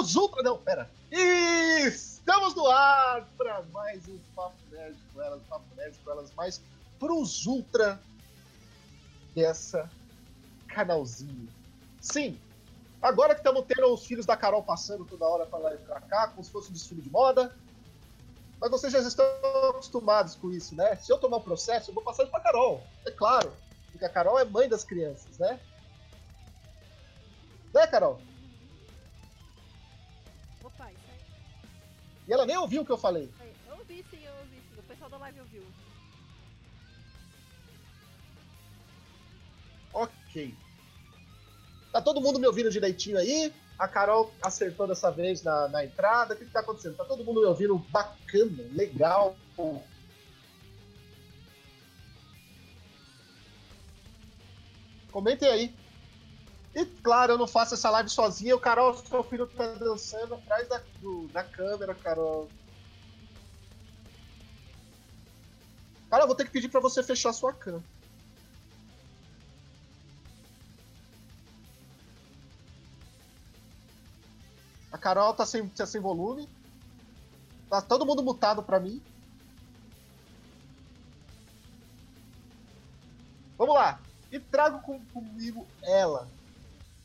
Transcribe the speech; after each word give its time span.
Pros 0.00 0.16
Ultra. 0.16 0.42
Não, 0.42 0.56
pera. 0.56 0.90
Estamos 1.12 2.54
no 2.54 2.66
ar 2.66 3.28
para 3.36 3.62
mais 3.64 4.08
um 4.08 4.18
Papo 4.34 4.56
Nerd 4.70 4.96
com 5.12 5.20
elas, 5.20 5.42
Papo 5.42 5.64
Nerd 5.76 5.98
com 6.02 6.10
elas, 6.10 6.32
mais 6.34 6.62
pros 6.98 7.46
Ultra 7.46 8.00
dessa 9.34 9.90
canalzinho. 10.68 11.50
Sim, 12.00 12.40
agora 13.02 13.34
que 13.34 13.40
estamos 13.40 13.62
tendo 13.66 13.92
os 13.92 14.06
filhos 14.06 14.24
da 14.24 14.38
Carol 14.38 14.62
passando 14.62 15.04
toda 15.04 15.26
hora 15.26 15.44
para 15.44 15.58
lá 15.58 15.74
e 15.74 15.78
pra 15.78 16.00
cá, 16.00 16.28
como 16.28 16.42
se 16.42 16.50
fosse 16.50 16.70
um 16.70 16.72
desfile 16.72 17.02
de 17.02 17.10
moda. 17.10 17.54
Mas 18.58 18.70
vocês 18.70 18.94
já 18.94 19.00
estão 19.00 19.26
acostumados 19.68 20.34
com 20.34 20.50
isso, 20.50 20.74
né? 20.74 20.96
Se 20.96 21.12
eu 21.12 21.18
tomar 21.18 21.36
um 21.36 21.42
processo, 21.42 21.90
eu 21.90 21.94
vou 21.94 22.02
passar 22.02 22.22
isso 22.22 22.32
pra 22.32 22.40
Carol. 22.40 22.82
É 23.04 23.10
claro. 23.10 23.52
Porque 23.92 24.06
a 24.06 24.10
Carol 24.10 24.38
é 24.38 24.46
mãe 24.46 24.66
das 24.66 24.82
crianças, 24.82 25.36
né? 25.36 25.60
Né, 27.74 27.86
Carol? 27.86 28.18
E 32.30 32.32
ela 32.32 32.46
nem 32.46 32.56
ouviu 32.56 32.82
o 32.82 32.86
que 32.86 32.92
eu 32.92 32.96
falei. 32.96 33.28
Eu 33.66 33.76
ouvi 33.76 34.04
sim, 34.08 34.24
eu 34.24 34.32
ouvi 34.34 34.54
sim. 34.54 34.78
O 34.78 34.82
pessoal 34.84 35.10
da 35.10 35.18
live 35.18 35.40
ouviu. 35.40 35.64
Ok. 39.92 40.54
Tá 41.90 42.00
todo 42.00 42.20
mundo 42.20 42.38
me 42.38 42.46
ouvindo 42.46 42.70
direitinho 42.70 43.18
aí? 43.18 43.52
A 43.76 43.88
Carol 43.88 44.32
acertou 44.40 44.86
dessa 44.86 45.10
vez 45.10 45.42
na, 45.42 45.66
na 45.70 45.84
entrada. 45.84 46.34
O 46.34 46.36
que, 46.36 46.44
que 46.44 46.52
tá 46.52 46.60
acontecendo? 46.60 46.94
Tá 46.94 47.04
todo 47.04 47.24
mundo 47.24 47.40
me 47.40 47.46
ouvindo 47.48 47.76
bacana, 47.90 48.62
legal. 48.74 49.36
Comentem 55.10 55.48
aí. 55.48 55.79
E 56.74 56.84
claro, 56.86 57.32
eu 57.32 57.38
não 57.38 57.48
faço 57.48 57.74
essa 57.74 57.90
live 57.90 58.08
sozinho. 58.08 58.56
O 58.56 58.60
Carol, 58.60 58.94
seu 58.94 59.22
filho 59.24 59.46
tá 59.46 59.74
dançando 59.74 60.34
atrás 60.34 60.68
da, 60.68 60.80
do- 61.00 61.28
da 61.28 61.42
câmera, 61.42 61.94
Carol. 61.94 62.48
Cara, 66.08 66.22
eu 66.24 66.26
vou 66.26 66.36
ter 66.36 66.44
que 66.44 66.50
pedir 66.52 66.68
pra 66.68 66.80
você 66.80 67.02
fechar 67.02 67.32
sua 67.32 67.52
câmera. 67.52 67.82
A 74.92 74.98
Carol 74.98 75.32
tá 75.34 75.46
sem, 75.46 75.68
tá 75.68 75.86
sem 75.86 76.00
volume. 76.00 76.48
Tá 77.68 77.80
todo 77.80 78.04
mundo 78.04 78.22
mutado 78.22 78.62
pra 78.62 78.80
mim. 78.80 79.00
Vamos 83.56 83.74
lá. 83.74 84.00
E 84.32 84.40
trago 84.40 84.80
com- 84.80 85.04
comigo 85.12 85.66
ela. 85.82 86.26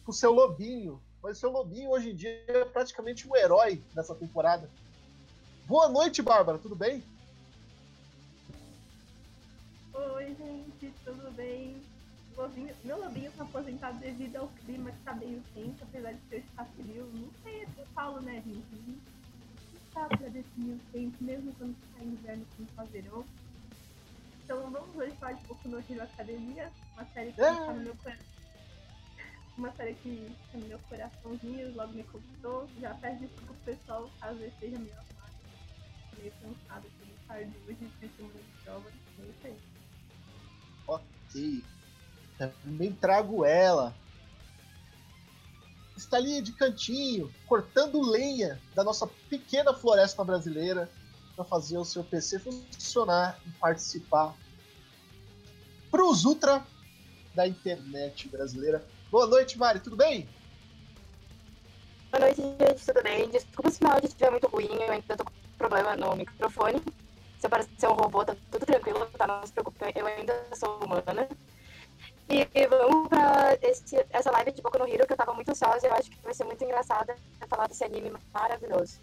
Com 0.05 0.11
o 0.11 0.13
seu 0.13 0.31
lobinho. 0.31 1.01
Mas 1.21 1.37
o 1.37 1.39
seu 1.39 1.49
lobinho 1.51 1.89
hoje 1.89 2.11
em 2.11 2.15
dia 2.15 2.43
é 2.47 2.63
praticamente 2.65 3.27
um 3.27 3.35
herói 3.35 3.81
nessa 3.95 4.13
temporada. 4.13 4.69
Boa 5.65 5.89
noite, 5.89 6.21
Bárbara. 6.21 6.59
Tudo 6.59 6.75
bem? 6.75 7.03
Oi, 9.93 10.35
gente, 10.37 10.93
tudo 11.03 11.31
bem? 11.31 11.81
Lobinho- 12.37 12.75
meu 12.83 12.99
lobinho 12.99 13.31
tá 13.31 13.43
aposentado 13.43 13.97
devido 13.97 14.35
ao 14.35 14.47
clima 14.49 14.91
que 14.91 14.99
tá 15.03 15.13
meio 15.13 15.41
quente, 15.53 15.81
apesar 15.81 16.11
de 16.13 16.19
ser 16.29 16.37
estar 16.39 16.65
frio. 16.65 17.09
Não 17.13 17.29
sei, 17.41 17.63
é 17.63 17.67
São 17.75 17.85
Paulo, 17.95 18.21
né, 18.21 18.43
gente? 18.45 18.75
Não 18.85 18.97
dá 19.93 20.07
pra 20.09 20.27
definir 20.27 20.73
o 20.75 20.79
tempo, 20.91 21.23
mesmo 21.23 21.53
quando 21.57 21.75
tá 21.95 22.03
inverno 22.03 22.45
como 22.55 22.67
tá 22.75 22.83
verão. 22.83 23.25
Então 24.43 24.69
vamos 24.69 24.95
hoje 24.95 25.15
falar 25.15 25.31
de 25.31 25.45
pouco 25.45 25.67
no 25.67 25.79
Hero 25.79 26.03
Academia, 26.03 26.71
uma 26.93 27.05
série 27.05 27.31
que 27.31 27.41
É. 27.41 27.55
tá 27.55 27.73
no 27.73 27.81
meu 27.81 27.95
coração. 27.95 28.34
Uma 29.57 29.71
série 29.73 29.95
que 29.95 30.35
no 30.53 30.67
meu 30.67 30.79
coraçãozinho, 30.89 31.73
logo 31.75 31.93
me 31.93 32.03
conquistou. 32.03 32.67
Já 32.81 32.93
peço 32.95 33.21
desculpa 33.21 33.53
pro 33.53 33.73
pessoal 33.73 34.09
caso 34.19 34.39
eu 34.39 34.47
esteja 34.49 34.77
meio 34.77 34.93
armado, 34.93 35.33
meio 36.17 36.31
cansado, 36.41 36.85
meio 36.99 37.15
tarde 37.25 37.51
de 37.51 38.09
semana 38.15 38.33
de 38.33 38.63
prova. 38.63 38.89
É 38.89 39.23
isso 39.23 39.47
aí. 39.47 39.57
Ok. 40.87 41.63
Também 42.37 42.93
trago 42.93 43.45
ela. 43.45 43.95
Está 45.95 46.17
ali 46.17 46.41
de 46.41 46.51
cantinho, 46.51 47.33
cortando 47.47 48.01
lenha 48.01 48.61
da 48.75 48.83
nossa 48.83 49.07
pequena 49.29 49.73
floresta 49.73 50.21
brasileira 50.25 50.91
para 51.33 51.45
fazer 51.45 51.77
o 51.77 51.85
seu 51.85 52.03
PC 52.03 52.39
funcionar 52.39 53.39
e 53.45 53.51
participar 53.51 54.35
pros 55.89 56.25
ultra 56.25 56.65
da 57.33 57.47
internet 57.47 58.27
brasileira. 58.27 58.85
Boa 59.15 59.27
noite, 59.27 59.57
Mari, 59.57 59.79
tudo 59.79 59.95
bem? 59.95 60.27
Boa 62.11 62.25
noite, 62.25 62.41
gente, 62.41 62.85
tudo 62.85 63.01
bem? 63.01 63.29
Desculpa 63.29 63.71
se 63.71 63.81
meu 63.81 63.93
áudio 63.93 64.07
estiver 64.07 64.29
muito 64.29 64.45
ruim, 64.47 64.67
eu 64.67 64.91
ainda 64.91 65.15
tô 65.15 65.23
com 65.23 65.31
problema 65.57 65.95
no 65.95 66.17
microfone. 66.17 66.83
Se 67.39 67.45
eu 67.45 67.49
parecer 67.49 67.87
um 67.87 67.93
robô, 67.93 68.25
tá 68.25 68.35
tudo 68.51 68.65
tranquilo, 68.65 69.05
tá? 69.17 69.25
Não 69.25 69.47
se 69.47 69.53
preocupe, 69.53 69.77
eu 69.95 70.05
ainda 70.05 70.33
sou 70.53 70.83
humana. 70.83 71.29
E 72.27 72.45
vamos 72.67 73.07
pra 73.07 73.57
esse, 73.61 74.05
essa 74.09 74.29
live 74.31 74.51
de 74.51 74.61
Boku 74.61 74.79
no 74.79 74.85
Hero, 74.85 75.07
que 75.07 75.13
eu 75.13 75.17
tava 75.17 75.33
muito 75.33 75.49
ansiosa 75.49 75.87
e 75.87 75.89
eu 75.89 75.93
acho 75.93 76.11
que 76.11 76.21
vai 76.21 76.33
ser 76.33 76.43
muito 76.43 76.61
engraçada 76.65 77.15
falar 77.47 77.67
desse 77.67 77.85
anime 77.85 78.11
maravilhoso. 78.33 78.99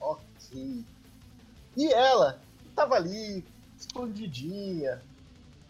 Ok. 0.00 0.84
E 1.76 1.92
ela 1.92 2.40
estava 2.68 2.96
ali, 2.96 3.44
escondidinha. 3.78 5.00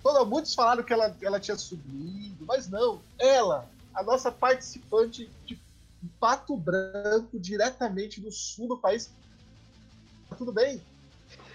Toda, 0.06 0.24
muitos 0.24 0.54
falaram 0.54 0.84
que 0.84 0.92
ela, 0.92 1.16
ela 1.20 1.40
tinha 1.40 1.56
subido, 1.56 2.46
mas 2.46 2.68
não. 2.68 3.02
Ela, 3.18 3.68
a 3.92 4.04
nossa 4.04 4.30
participante 4.30 5.28
de 5.44 5.58
Pato 6.20 6.56
Branco, 6.56 7.40
diretamente 7.40 8.20
do 8.20 8.30
sul 8.30 8.68
do 8.68 8.78
país. 8.78 9.10
Tá 10.30 10.36
tudo 10.36 10.52
bem? 10.52 10.80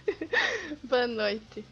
Boa 0.84 1.08
noite. 1.08 1.66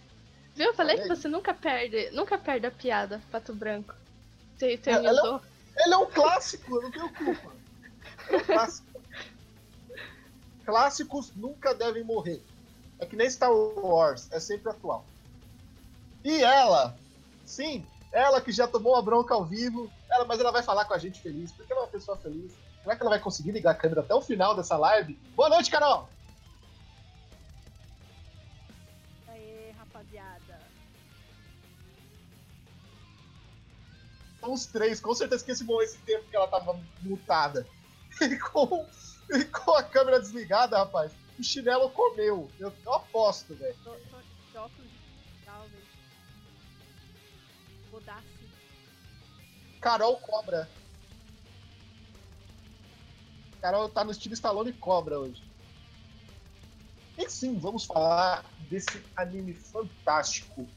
Viu? 0.55 0.67
Eu 0.67 0.73
falei 0.73 0.95
que 0.95 1.01
Falei. 1.01 1.17
você 1.17 1.27
nunca 1.27 1.53
perde, 1.53 2.11
nunca 2.11 2.37
perde 2.37 2.65
a 2.67 2.71
piada, 2.71 3.21
Pato 3.29 3.53
Branco. 3.53 3.93
Você, 4.57 4.77
me 4.77 5.05
ela- 5.05 5.21
usou. 5.21 5.41
Ele 5.75 5.93
é 5.93 5.97
um 5.97 6.09
clássico, 6.09 6.77
eu 6.77 6.81
não 6.83 6.91
tenho 6.91 7.13
culpa. 7.13 7.51
É 8.29 8.37
um 8.37 8.43
clássico. 8.45 8.87
Clássicos 10.63 11.33
nunca 11.35 11.75
devem 11.75 12.05
morrer. 12.05 12.41
É 12.99 13.05
que 13.05 13.17
nem 13.17 13.29
Star 13.29 13.51
Wars, 13.51 14.29
é 14.31 14.39
sempre 14.39 14.71
atual. 14.71 15.05
E 16.23 16.43
ela, 16.43 16.97
sim, 17.45 17.85
ela 18.11 18.41
que 18.41 18.51
já 18.51 18.67
tomou 18.67 18.95
a 18.95 19.01
bronca 19.01 19.33
ao 19.33 19.45
vivo, 19.45 19.91
ela, 20.11 20.25
mas 20.25 20.39
ela 20.39 20.51
vai 20.51 20.63
falar 20.63 20.85
com 20.85 20.93
a 20.93 20.97
gente 20.97 21.21
feliz, 21.21 21.51
porque 21.51 21.71
ela 21.71 21.81
é 21.81 21.85
uma 21.85 21.91
pessoa 21.91 22.17
feliz. 22.17 22.53
Será 22.83 22.95
que 22.95 23.01
ela 23.01 23.11
vai 23.11 23.19
conseguir 23.19 23.51
ligar 23.51 23.71
a 23.71 23.75
câmera 23.75 24.01
até 24.01 24.13
o 24.13 24.21
final 24.21 24.55
dessa 24.55 24.77
live? 24.77 25.13
Boa 25.35 25.49
noite, 25.49 25.69
Carol! 25.69 26.09
Aê, 29.27 29.71
rapaziada. 29.77 30.59
São 34.39 34.53
os 34.53 34.65
três, 34.65 34.99
com 34.99 35.13
certeza 35.13 35.43
que 35.43 35.51
esse, 35.51 35.63
bom, 35.63 35.81
esse 35.81 35.97
tempo 35.99 36.29
que 36.29 36.35
ela 36.35 36.47
tava 36.47 36.79
mutada. 37.01 37.67
E 38.21 38.37
com, 38.37 38.85
e 39.29 39.45
com 39.45 39.71
a 39.75 39.83
câmera 39.83 40.19
desligada, 40.19 40.77
rapaz, 40.77 41.13
o 41.39 41.43
chinelo 41.43 41.89
comeu. 41.91 42.51
Eu, 42.59 42.73
eu 42.85 42.93
aposto, 42.93 43.55
velho. 43.55 43.73
Tô, 43.81 43.91
tô 43.91 44.83
de 44.83 44.88
Carol 49.81 50.17
Cobra. 50.17 50.69
Carol 53.61 53.89
tá 53.89 54.03
no 54.03 54.11
estilo 54.11 54.33
Stallone 54.33 54.73
Cobra 54.73 55.19
hoje. 55.19 55.43
E 57.17 57.29
sim, 57.29 57.57
vamos 57.57 57.85
falar 57.85 58.45
desse 58.69 59.03
anime 59.15 59.53
fantástico. 59.53 60.67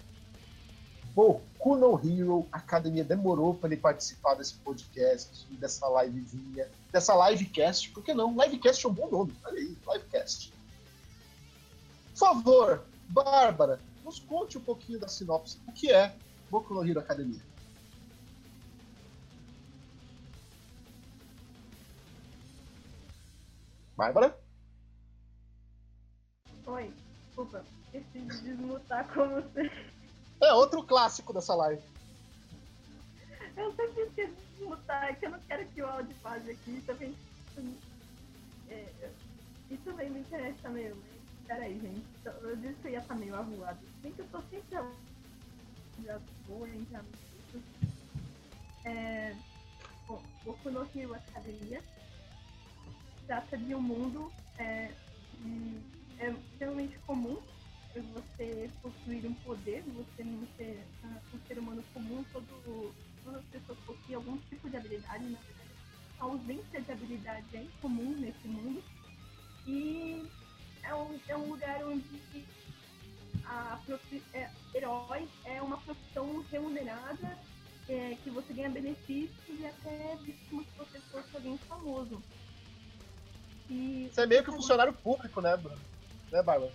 Boku 1.15 1.77
no 1.77 2.01
Hero 2.05 2.49
Academia 2.51 3.05
demorou 3.05 3.55
para 3.55 3.69
ele 3.69 3.81
participar 3.81 4.35
desse 4.35 4.55
podcast, 4.55 5.47
dessa 5.53 5.87
livezinha, 6.03 6.69
dessa 6.91 7.15
livecast. 7.29 7.91
Por 7.91 8.03
que 8.03 8.15
não? 8.15 8.35
Livecast 8.37 8.85
é 8.85 8.89
um 8.89 8.93
bom 8.93 9.11
nome. 9.11 9.35
Olha 9.45 9.59
aí, 9.59 9.77
livecast. 9.93 10.53
Por 12.13 12.19
favor, 12.19 12.85
Bárbara, 13.09 13.79
nos 14.05 14.19
conte 14.19 14.59
um 14.59 14.63
pouquinho 14.63 14.99
da 14.99 15.07
sinopse. 15.07 15.61
O 15.67 15.73
que 15.73 15.93
é 15.93 16.15
Boku 16.53 16.75
no 16.75 16.87
Hero 16.87 17.01
Academia? 17.01 17.41
Bárbara? 23.97 24.39
Oi, 26.67 26.93
desculpa, 27.27 27.65
esqueci 27.87 28.21
de 28.21 28.43
desmutar 28.43 29.09
como 29.15 29.37
você. 29.37 29.71
É 30.43 30.53
outro 30.53 30.85
clássico 30.85 31.33
dessa 31.33 31.55
live. 31.55 31.83
Eu 33.57 33.75
sempre 33.75 34.03
esqueço 34.03 34.35
de 34.35 34.59
desmutar, 34.59 35.05
é 35.05 35.15
que 35.15 35.25
eu 35.25 35.31
não 35.31 35.41
quero 35.41 35.67
que 35.69 35.81
o 35.81 35.87
áudio 35.87 36.15
vaze 36.23 36.51
aqui 36.51 36.83
também. 36.83 37.17
É, 38.69 39.11
e 39.71 39.77
também 39.79 40.11
me 40.11 40.21
interessa 40.21 40.69
meio, 40.69 40.97
mas 40.97 41.47
peraí, 41.47 41.81
gente. 41.81 42.05
Eu 42.27 42.57
disse 42.57 42.75
que 42.75 42.89
eu 42.89 42.93
ia 42.93 42.99
estar 42.99 43.15
meio 43.15 43.35
arruado. 43.37 43.79
Bem 44.03 44.13
que 44.13 44.21
eu 44.21 44.29
tô 44.29 44.43
sempre 44.51 44.77
arruado. 45.99 46.23
já 46.49 46.69
entrar 46.75 47.03
no 47.03 47.09
assunto. 47.09 47.65
É, 48.85 49.37
bom, 50.07 50.23
Boku 50.45 50.69
Academia 51.15 51.83
trata 53.27 53.57
de 53.57 53.75
um 53.75 53.81
mundo 53.81 54.33
é, 54.59 54.91
que 55.37 55.83
é 56.19 56.31
extremamente 56.31 56.99
comum 57.07 57.39
você 58.01 58.71
possuir 58.81 59.27
um 59.27 59.35
poder, 59.35 59.83
você 59.83 60.25
não 60.25 60.47
ser 60.57 60.83
ah, 61.05 61.19
um 61.35 61.39
ser 61.47 61.59
humano 61.59 61.85
comum, 61.93 62.25
todo, 62.33 62.95
todas 63.23 63.41
as 63.41 63.47
pessoas 63.47 63.79
possuem 63.81 64.15
algum 64.15 64.39
tipo 64.49 64.71
de 64.71 64.77
habilidade, 64.77 65.25
na 65.25 65.39
verdade. 65.39 65.71
A 66.19 66.25
ausência 66.25 66.81
de 66.81 66.93
habilidade 66.93 67.47
é 67.55 67.63
incomum 67.63 68.17
nesse 68.17 68.49
mundo. 68.49 68.83
E 69.67 70.27
é 70.83 70.95
um, 70.95 71.21
é 71.29 71.37
um 71.37 71.51
lugar 71.51 71.85
onde 71.85 72.03
a 73.45 73.79
profi- 73.85 74.23
é, 74.33 74.51
herói 74.75 75.29
é 75.45 75.61
uma 75.63 75.77
profissão 75.79 76.45
remunerada, 76.51 77.39
é, 77.89 78.15
que 78.23 78.31
você 78.31 78.53
ganha 78.53 78.71
benefícios 78.71 79.61
e 79.61 79.67
até 79.67 80.17
visto 80.23 80.41
como 80.51 80.65
se 80.65 80.71
você 80.79 81.01
fosse 81.11 81.37
alguém 81.37 81.59
famoso. 81.59 82.23
E 83.69 84.09
Você 84.13 84.23
é 84.23 84.27
meio 84.27 84.45
que 84.45 84.51
um 84.51 84.55
funcionário 84.57 84.93
público, 84.93 85.41
né, 85.41 85.57
Bruno? 85.57 85.81
Né, 86.31 86.43
Bárbara? 86.43 86.73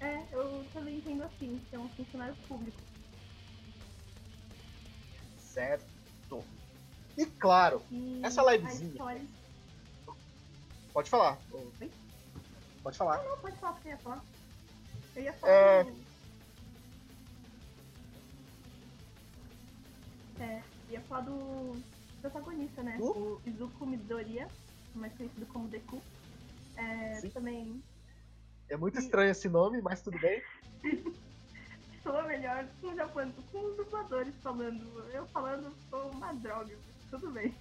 É, 0.00 0.24
eu 0.32 0.64
também 0.72 0.96
entendo 0.96 1.22
assim, 1.24 1.60
que 1.70 1.76
é 1.76 1.78
um 1.78 1.88
funcionário 1.90 2.34
público. 2.48 2.76
Certo. 5.38 5.84
E 7.16 7.24
claro, 7.24 7.82
E 7.90 8.20
Essa 8.22 8.42
livezinha. 8.42 8.90
história... 8.90 9.24
pode 10.92 11.08
falar. 11.08 11.38
Oi? 11.50 11.90
Pode 12.82 12.98
falar. 12.98 13.22
Não, 13.24 13.38
pode 13.38 13.56
falar 13.56 13.72
o 13.72 13.76
que 13.76 13.82
você 13.82 13.88
ia 13.88 13.98
falar. 13.98 14.22
Eu 15.16 15.22
ia 15.22 15.32
falar 15.32 15.52
É. 15.52 15.84
do... 15.84 16.06
É, 20.38 20.62
ia 20.90 21.00
falar 21.02 21.22
do 21.22 21.82
protagonista, 22.20 22.82
né? 22.82 22.96
Do? 22.98 23.04
O 23.06 23.40
Izuku 23.46 23.86
Midoriya, 23.86 24.48
mais 24.94 25.12
conhecido 25.14 25.46
como 25.46 25.68
Deku. 25.68 26.00
É, 26.76 27.14
Sim. 27.14 27.30
também 27.30 27.82
É 28.68 28.76
muito 28.76 28.98
estranho 28.98 29.30
esse 29.30 29.48
nome, 29.48 29.80
mas 29.80 30.02
tudo 30.02 30.18
bem. 30.18 30.42
soa 32.02 32.22
melhor 32.24 32.66
com 32.80 32.94
japonês, 32.94 33.34
com 33.50 33.64
os 33.64 33.76
dubladores 33.76 34.34
falando. 34.42 34.84
Eu 35.12 35.26
falando 35.28 35.72
sou 35.88 36.10
uma 36.10 36.32
droga, 36.34 36.76
tudo 37.10 37.30
bem. 37.30 37.54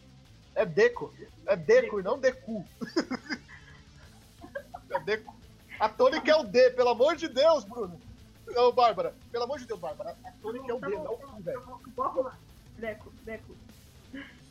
É 0.54 0.66
Deco. 0.66 1.14
É 1.46 1.56
Deco 1.56 2.00
e 2.00 2.04
não 2.04 2.20
Deku. 2.20 2.66
é 4.90 5.00
Deco. 5.00 5.35
A 5.80 5.90
Tony 5.90 6.22
quer 6.22 6.36
o 6.36 6.44
D, 6.44 6.72
pelo 6.72 6.90
amor 6.90 7.16
de 7.16 7.28
Deus, 7.28 7.64
Bruno. 7.64 8.00
Não, 8.48 8.72
Bárbara. 8.72 9.14
Pelo 9.32 9.44
amor 9.44 9.60
de 9.60 9.66
Deus, 9.66 9.80
Bárbara. 9.80 10.16
A 10.24 10.32
Tony 10.42 10.64
quer 10.64 10.74
o 10.74 10.80
D, 10.80 10.96
bom, 10.96 11.20
não 11.22 11.38
o 11.38 11.42
velho. 11.42 11.82
Vou 11.96 12.06
arrumar. 12.06 12.40
Deco, 12.78 13.12
Deco. 13.24 13.56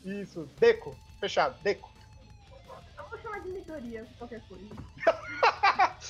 Isso. 0.03 0.47
Deco. 0.59 0.95
Fechado. 1.19 1.59
Deco. 1.61 1.89
Eu 2.97 3.05
vou 3.09 3.19
chamar 3.19 3.39
de 3.41 3.49
Midoriya, 3.49 4.07
qualquer 4.17 4.41
coisa. 4.47 4.65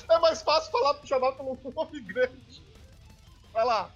É 0.10 0.20
mais 0.20 0.42
fácil 0.42 0.72
falar 0.72 1.00
chamar 1.06 1.32
pelo 1.34 1.58
nome 1.74 2.02
grande. 2.02 2.62
Vai 3.54 3.66
lá. 3.66 3.90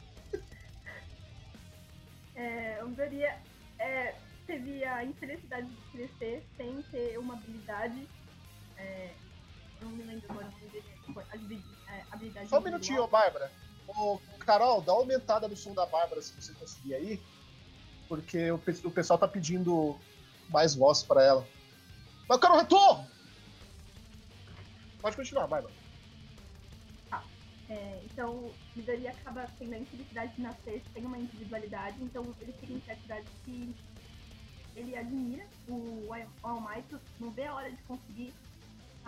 É, 2.36 2.80
o 2.81 2.88
Midoriya 2.88 3.38
é, 3.77 4.15
teve 4.48 4.83
a 4.86 5.04
infelicidade 5.04 5.68
de 5.68 5.81
crescer 5.92 6.44
sem 6.56 6.81
ter 6.83 7.18
uma 7.19 7.33
habilidade. 7.33 8.07
É, 8.77 9.12
não 9.81 9.90
me 9.92 10.04
lembro 10.04 10.26
agora 10.30 10.48
o 10.48 11.20
habilidade- 11.20 11.64
é, 11.88 12.04
habilidade 12.12 12.50
Só 12.50 12.60
um 12.60 12.62
minutinho, 12.62 13.08
Bárbara. 13.08 13.52
Ô, 13.88 14.20
Carol, 14.40 14.81
dá 14.81 14.94
uma 14.94 15.02
aumentada 15.02 15.48
no 15.48 15.56
som 15.56 15.74
da 15.74 15.86
Bárbara 15.86 16.22
se 16.22 16.34
você 16.34 16.54
conseguir 16.54 16.96
aí. 16.96 17.20
Porque 18.08 18.52
o, 18.52 18.56
o 18.56 18.92
pessoal 18.92 19.18
tá 19.20 19.28
pedindo 19.28 20.00
mais 20.50 20.76
voz 20.76 21.04
pra 21.04 21.24
ela. 21.24 21.48
Mas 22.28 22.38
eu 22.38 22.40
quero 22.40 22.54
um 22.54 22.58
retorno! 22.58 23.08
Pode 25.02 25.16
continuar, 25.16 25.48
Bárbara. 25.48 25.74
É, 27.70 28.00
então, 28.04 28.32
o 28.32 28.56
Midoriya 28.75 29.12
acaba 29.12 29.48
tendo 29.60 29.75
a 29.75 29.78
infelicidade 29.78 30.34
de 30.34 30.42
nascer 30.42 30.82
sem 30.92 31.06
uma 31.06 31.20
individualidade, 31.20 32.02
então 32.02 32.25
ele 32.42 32.52
fica 32.54 32.74
em 32.74 32.82
certa 32.82 33.24
que 33.46 33.75
ele 34.75 34.98
admira 34.98 35.46
o 35.68 36.10
All 36.42 36.62
Might, 36.62 36.96
não 37.20 37.30
vê 37.30 37.46
a 37.46 37.54
hora 37.54 37.70
de 37.72 37.78
conseguir 37.84 38.34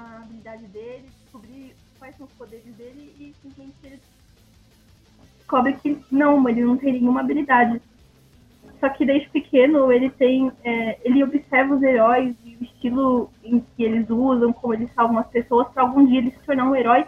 a 0.01 0.21
habilidade 0.23 0.65
dele, 0.67 1.09
descobrir 1.23 1.75
quais 1.99 2.15
são 2.15 2.25
os 2.25 2.33
poderes 2.33 2.73
dele 2.75 3.13
e 3.19 3.33
simplesmente 3.41 3.75
ele 3.83 3.99
descobre 5.37 5.73
que 5.73 5.97
não, 6.11 6.47
ele 6.49 6.63
não 6.63 6.77
tem 6.77 6.93
nenhuma 6.93 7.21
habilidade. 7.21 7.81
Só 8.79 8.89
que 8.89 9.05
desde 9.05 9.29
pequeno 9.29 9.91
ele 9.91 10.09
tem. 10.09 10.51
é, 10.63 10.99
ele 11.03 11.23
observa 11.23 11.75
os 11.75 11.83
heróis 11.83 12.35
e 12.43 12.55
o 12.55 12.63
estilo 12.63 13.29
em 13.43 13.59
que 13.59 13.83
eles 13.83 14.09
usam, 14.09 14.51
como 14.51 14.73
eles 14.73 14.91
salvam 14.93 15.19
as 15.19 15.27
pessoas, 15.27 15.67
para 15.69 15.83
algum 15.83 16.05
dia 16.05 16.17
ele 16.17 16.31
se 16.31 16.39
tornar 16.39 16.65
um 16.65 16.75
herói 16.75 17.05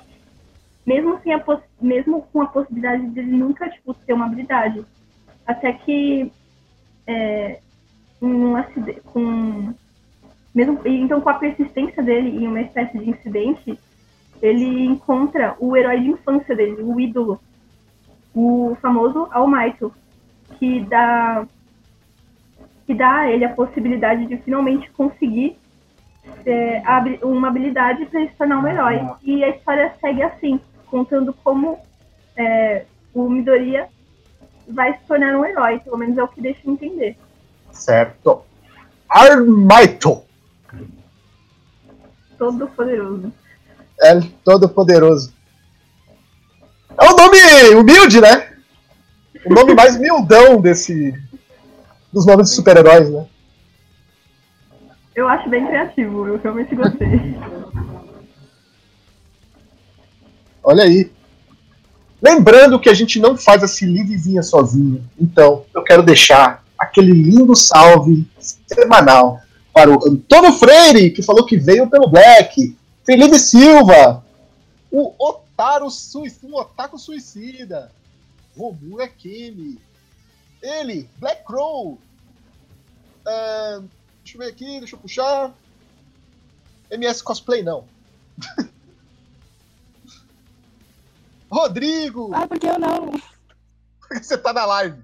mesmo, 0.85 1.19
sem 1.21 1.33
a 1.33 1.43
mesmo 1.81 2.21
com 2.31 2.41
a 2.41 2.47
possibilidade 2.47 3.07
de 3.09 3.19
ele 3.19 3.31
nunca 3.31 3.69
tipo, 3.69 3.93
ter 3.93 4.13
uma 4.13 4.25
habilidade. 4.25 4.85
Até 5.45 5.73
que 5.73 6.31
é, 7.07 7.59
um 8.21 8.55
acidente, 8.55 9.01
com, 9.01 9.73
mesmo, 10.53 10.79
então 10.85 11.19
com 11.19 11.29
a 11.29 11.33
persistência 11.35 12.03
dele 12.03 12.43
em 12.43 12.47
uma 12.47 12.61
espécie 12.61 12.97
de 12.97 13.09
incidente, 13.09 13.79
ele 14.41 14.85
encontra 14.85 15.55
o 15.59 15.75
herói 15.75 16.01
de 16.01 16.09
infância 16.09 16.55
dele, 16.55 16.81
o 16.81 16.99
ídolo, 16.99 17.39
o 18.35 18.77
famoso 18.81 19.27
All 19.31 19.47
Might, 19.47 19.79
que 20.59 20.81
dá 20.81 21.45
que 22.85 22.93
dá 22.93 23.19
a 23.19 23.31
ele 23.31 23.45
a 23.45 23.49
possibilidade 23.49 24.25
de 24.25 24.35
finalmente 24.37 24.91
conseguir 24.91 25.57
é, 26.45 26.81
uma 27.23 27.47
habilidade 27.47 28.05
para 28.05 28.27
se 28.27 28.33
tornar 28.35 28.59
um 28.59 28.67
herói. 28.67 29.01
E 29.23 29.41
a 29.41 29.49
história 29.49 29.93
segue 30.01 30.21
assim, 30.21 30.59
contando 30.87 31.33
como 31.43 31.79
é, 32.35 32.85
o 33.13 33.29
Midoriya 33.29 33.87
vai 34.67 34.93
se 34.93 34.99
tornar 35.07 35.37
um 35.37 35.45
herói, 35.45 35.79
pelo 35.79 35.97
menos 35.97 36.17
é 36.17 36.23
o 36.23 36.27
que 36.27 36.41
deixa 36.41 36.69
entender. 36.69 37.17
Certo. 37.71 38.43
Armaito. 39.09 40.23
Todo 42.37 42.67
poderoso. 42.67 43.31
É 44.01 44.19
todo 44.43 44.69
poderoso. 44.69 45.33
É 46.97 47.05
um 47.09 47.15
nome 47.15 47.39
humilde, 47.75 48.21
né? 48.21 48.53
O 49.45 49.53
nome 49.53 49.73
mais 49.73 49.95
humildão 49.95 50.61
desse. 50.61 51.13
dos 52.11 52.25
nomes 52.25 52.49
de 52.49 52.55
super-heróis, 52.55 53.09
né? 53.09 53.25
Eu 55.15 55.27
acho 55.27 55.47
bem 55.49 55.65
criativo, 55.65 56.27
eu 56.27 56.37
realmente 56.37 56.75
gostei. 56.75 57.37
Olha 60.63 60.83
aí. 60.83 61.11
Lembrando 62.21 62.79
que 62.79 62.89
a 62.89 62.93
gente 62.93 63.19
não 63.19 63.37
faz 63.37 63.61
essa 63.63 63.85
livezinha 63.85 64.41
sozinho. 64.41 65.03
Então, 65.19 65.65
eu 65.75 65.83
quero 65.83 66.01
deixar 66.01 66.63
aquele 66.77 67.11
lindo 67.11 67.55
salve 67.55 68.25
semanal 68.65 69.42
para 69.73 69.89
o 69.89 70.07
Antônio 70.07 70.53
Freire, 70.53 71.09
que 71.11 71.23
falou 71.23 71.45
que 71.45 71.57
veio 71.57 71.89
pelo 71.89 72.07
Black. 72.07 72.77
Felipe 73.03 73.39
Silva. 73.39 74.23
O 74.91 75.13
Otaru 75.17 75.89
Suicida, 75.89 76.47
um 76.47 76.55
Otaku 76.55 76.99
Suicida. 76.99 77.91
Romulo 78.55 79.01
Akemi. 79.01 79.79
Ele, 80.61 81.09
Black 81.17 81.43
Crow. 81.43 81.99
Ah, 83.25 83.81
deixa 84.23 84.37
eu 84.37 84.41
ver 84.41 84.49
aqui, 84.49 84.79
deixa 84.79 84.95
eu 84.95 84.99
puxar. 84.99 85.51
MS 86.91 87.23
Cosplay 87.23 87.63
não. 87.63 87.85
Rodrigo! 91.49 92.31
Ah, 92.33 92.47
porque 92.47 92.67
eu 92.67 92.79
não? 92.79 93.11
Você 94.11 94.37
tá 94.37 94.53
na 94.53 94.65
live. 94.65 95.01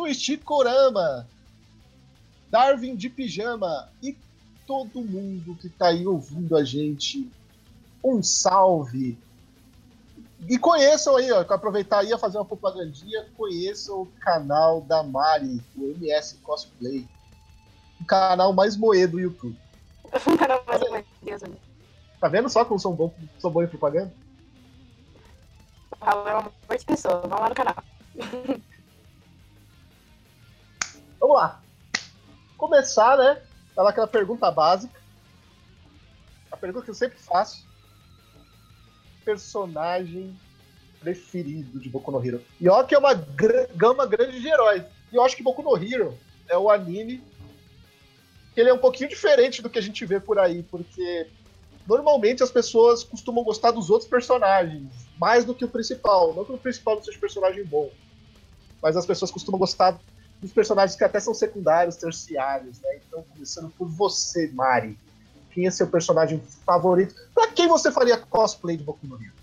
Suichi 0.00 0.38
Korama, 0.38 1.28
Darwin 2.50 2.96
de 2.96 3.10
Pijama 3.10 3.90
e 4.02 4.16
todo 4.66 5.02
mundo 5.02 5.54
que 5.56 5.68
tá 5.68 5.88
aí 5.88 6.06
ouvindo 6.06 6.56
a 6.56 6.64
gente. 6.64 7.30
Um 8.02 8.22
salve. 8.22 9.18
E 10.48 10.58
conheçam 10.58 11.16
aí, 11.16 11.30
ó, 11.30 11.40
aproveitar 11.40 11.98
aí 11.98 12.14
a 12.14 12.18
fazer 12.18 12.38
uma 12.38 12.46
propagandinha, 12.46 13.26
conheçam 13.36 14.00
o 14.00 14.06
canal 14.20 14.80
da 14.80 15.02
Mari, 15.02 15.60
o 15.76 15.84
MS 15.84 16.36
Cosplay. 16.36 17.06
O 18.00 18.04
canal 18.06 18.54
mais 18.54 18.78
moe 18.78 19.06
do 19.06 19.20
YouTube. 19.20 19.54
Mas 20.66 20.80
meu 20.80 21.04
Deus, 21.22 21.42
olha. 21.42 21.58
Tá 22.18 22.28
vendo 22.28 22.48
só 22.48 22.64
como 22.64 22.80
sou 22.80 22.94
bom, 22.94 23.12
sou 23.38 23.50
bom 23.50 23.62
em 23.62 23.68
propaganda? 23.68 24.10
O 26.00 26.04
Raul 26.04 26.26
é 26.26 26.34
um 26.34 26.38
amor 26.38 26.78
de 26.78 26.86
pessoa. 26.86 27.20
Vão 27.20 27.38
lá 27.38 27.50
no 27.50 27.54
canal. 27.54 27.76
Vamos 31.20 31.36
lá. 31.36 31.60
Começar, 32.56 33.16
né? 33.18 33.40
Falar 33.74 33.90
aquela 33.90 34.06
pergunta 34.06 34.50
básica. 34.50 34.98
A 36.50 36.56
pergunta 36.56 36.84
que 36.84 36.90
eu 36.90 36.94
sempre 36.94 37.18
faço. 37.18 37.64
Personagem 39.24 40.36
preferido 41.00 41.78
de 41.78 41.88
Boku 41.88 42.10
no 42.10 42.24
Hero. 42.24 42.42
E 42.60 42.68
olha 42.68 42.86
que 42.86 42.94
é 42.94 42.98
uma 42.98 43.14
gra- 43.14 43.68
gama 43.74 44.06
grande 44.06 44.40
de 44.40 44.48
heróis. 44.48 44.82
E 45.12 45.16
eu 45.16 45.22
acho 45.22 45.36
que 45.36 45.42
Boku 45.42 45.62
no 45.62 45.76
Hero 45.76 46.16
é 46.48 46.56
o 46.56 46.70
anime. 46.70 47.22
que 48.54 48.60
Ele 48.60 48.70
é 48.70 48.74
um 48.74 48.78
pouquinho 48.78 49.08
diferente 49.08 49.62
do 49.62 49.70
que 49.70 49.78
a 49.78 49.82
gente 49.82 50.04
vê 50.04 50.18
por 50.18 50.38
aí, 50.38 50.62
porque 50.64 51.28
normalmente 51.86 52.42
as 52.42 52.50
pessoas 52.50 53.04
costumam 53.04 53.44
gostar 53.44 53.70
dos 53.70 53.88
outros 53.90 54.10
personagens, 54.10 54.90
mais 55.18 55.44
do 55.44 55.54
que 55.54 55.64
o 55.64 55.68
principal. 55.68 56.34
Não 56.34 56.44
que 56.44 56.52
o 56.52 56.58
principal 56.58 56.96
não 56.96 57.02
seja 57.02 57.16
um 57.16 57.20
personagem 57.20 57.64
bom, 57.64 57.90
mas 58.82 58.96
as 58.96 59.06
pessoas 59.06 59.30
costumam 59.30 59.58
gostar 59.58 59.98
dos 60.40 60.52
personagens 60.52 60.96
que 60.96 61.04
até 61.04 61.20
são 61.20 61.34
secundários, 61.34 61.96
terciários, 61.96 62.80
né? 62.80 62.88
Então, 63.06 63.22
começando 63.24 63.70
por 63.76 63.88
você, 63.88 64.50
Mari. 64.52 64.98
Quem 65.52 65.66
é 65.66 65.70
seu 65.70 65.88
personagem 65.88 66.40
favorito? 66.64 67.14
Pra 67.34 67.48
quem 67.48 67.68
você 67.68 67.90
faria 67.90 68.16
cosplay 68.16 68.76
de 68.76 68.84
Boku 68.84 69.06
no 69.06 69.16
Hero? 69.16 69.34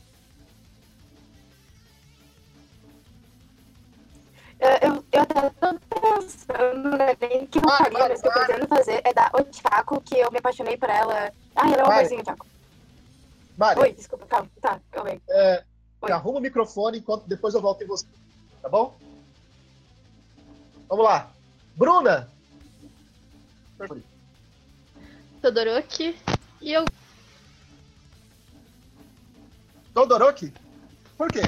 Eu, 4.59 4.69
eu, 4.81 5.05
eu 5.11 5.51
tô 5.51 5.79
pensando, 6.01 6.97
né, 6.97 7.15
que 7.15 7.59
Ah, 7.59 7.77
faria, 7.77 8.09
mas 8.09 8.19
o 8.19 8.21
que 8.21 8.27
eu 8.27 8.31
claro. 8.31 8.47
pretendo 8.47 8.67
fazer 8.67 9.01
é 9.03 9.13
da 9.13 9.29
Ochako, 9.33 10.01
que 10.01 10.17
eu 10.17 10.31
me 10.31 10.39
apaixonei 10.39 10.77
por 10.77 10.89
ela. 10.89 11.31
Ah, 11.55 11.67
ela 11.67 11.81
é 11.81 11.83
um 11.83 11.87
Vai. 11.87 11.97
amorzinho, 11.97 12.21
Ochako. 12.21 12.47
Mari, 13.55 13.81
Oi, 13.81 13.93
desculpa, 13.93 14.25
calma. 14.25 14.49
Tá, 14.61 14.79
calma 14.91 15.11
aí. 15.11 15.21
é, 15.29 15.63
Oi. 16.01 16.11
arruma 16.11 16.39
o 16.39 16.41
microfone 16.41 16.99
enquanto 16.99 17.27
depois 17.27 17.53
eu 17.53 17.61
volto 17.61 17.83
em 17.83 17.87
você. 17.87 18.07
Tá 18.61 18.69
bom? 18.69 18.97
Vamos 20.87 21.05
lá. 21.05 21.31
Bruna! 21.75 22.29
Todoroki. 25.41 26.15
E 26.61 26.73
eu 26.73 26.85
Todoroki? 29.93 30.53
Por 31.17 31.31
quê? 31.31 31.41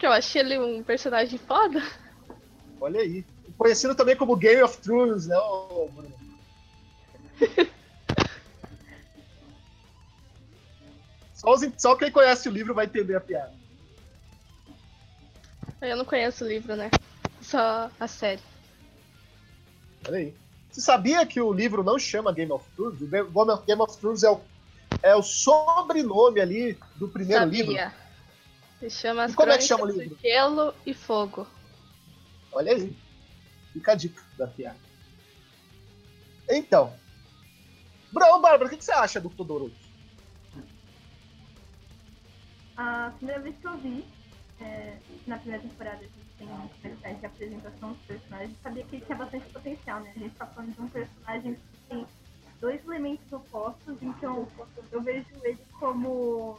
que 0.00 0.06
eu 0.06 0.12
achei 0.12 0.40
ele 0.40 0.58
um 0.58 0.82
personagem 0.82 1.38
foda. 1.38 1.82
Olha 2.80 3.00
aí. 3.00 3.22
Conhecido 3.58 3.94
também 3.94 4.16
como 4.16 4.34
Game 4.34 4.62
of 4.62 4.78
Thrones, 4.78 5.26
né, 5.26 5.36
ô, 5.36 5.90
Bruno? 5.92 6.14
só, 11.34 11.52
os- 11.52 11.68
só 11.76 11.94
quem 11.96 12.10
conhece 12.10 12.48
o 12.48 12.52
livro 12.52 12.72
vai 12.72 12.86
entender 12.86 13.14
a 13.14 13.20
piada. 13.20 13.52
Eu 15.82 15.98
não 15.98 16.04
conheço 16.06 16.44
o 16.44 16.48
livro, 16.48 16.74
né? 16.74 16.90
Só 17.40 17.90
a 17.98 18.06
série. 18.06 18.40
Olha 20.06 20.18
aí. 20.18 20.34
Você 20.70 20.80
sabia 20.80 21.26
que 21.26 21.40
o 21.40 21.52
livro 21.52 21.82
não 21.82 21.98
chama 21.98 22.32
Game 22.32 22.52
of 22.52 22.64
Thrones? 22.76 23.00
O 23.00 23.06
Game 23.06 23.28
of- 23.50 23.66
Game 23.66 23.82
of 23.82 23.98
Thrones 23.98 24.22
é 24.22 24.30
o, 24.30 24.40
é 25.02 25.16
o 25.16 25.22
sobrenome 25.22 26.40
ali 26.40 26.78
do 26.96 27.08
primeiro 27.08 27.44
livro. 27.46 27.72
Sabia. 27.72 27.94
Se 28.78 28.88
chama 28.90 29.24
As 29.24 29.32
E 29.32 29.34
como 29.34 29.50
é 29.52 29.58
que 29.58 29.64
chama 29.64 29.84
o 29.84 29.86
do 29.88 30.00
livro? 30.00 30.18
Gelo 30.22 30.74
e 30.86 30.94
Fogo. 30.94 31.46
Olha 32.52 32.72
aí. 32.72 32.96
Fica 33.72 33.92
a 33.92 33.94
dica 33.94 34.22
da 34.38 34.46
piada. 34.46 34.78
Então. 36.48 36.92
Bruno, 38.12 38.40
Bárbara, 38.40 38.66
o 38.66 38.70
que 38.76 38.82
você 38.84 38.90
acha 38.92 39.20
do 39.20 39.30
Todoroki? 39.30 39.76
A 42.76 43.12
primeira 43.16 43.40
vez 43.42 43.54
que 43.60 43.66
eu 43.66 43.76
vi, 43.78 44.04
é, 44.60 44.96
na 45.26 45.36
primeira 45.38 45.62
temporada, 45.62 45.96
a 45.96 46.19
um 46.46 46.66
especiais 46.66 47.20
de 47.20 47.26
apresentação 47.26 47.92
dos 47.92 48.02
personagens, 48.02 48.56
sabia 48.62 48.84
que 48.84 48.96
ele 48.96 49.04
tinha 49.04 49.18
bastante 49.18 49.48
potencial, 49.50 50.00
né? 50.00 50.12
A 50.14 50.18
gente 50.18 50.34
tá 50.34 50.46
falando 50.46 50.74
de 50.74 50.80
um 50.80 50.88
personagem 50.88 51.54
que 51.54 51.88
tem 51.88 52.06
dois 52.60 52.84
elementos 52.84 53.32
opostos, 53.32 53.96
então 54.02 54.46
eu 54.92 55.02
vejo 55.02 55.28
ele 55.42 55.58
como 55.78 56.58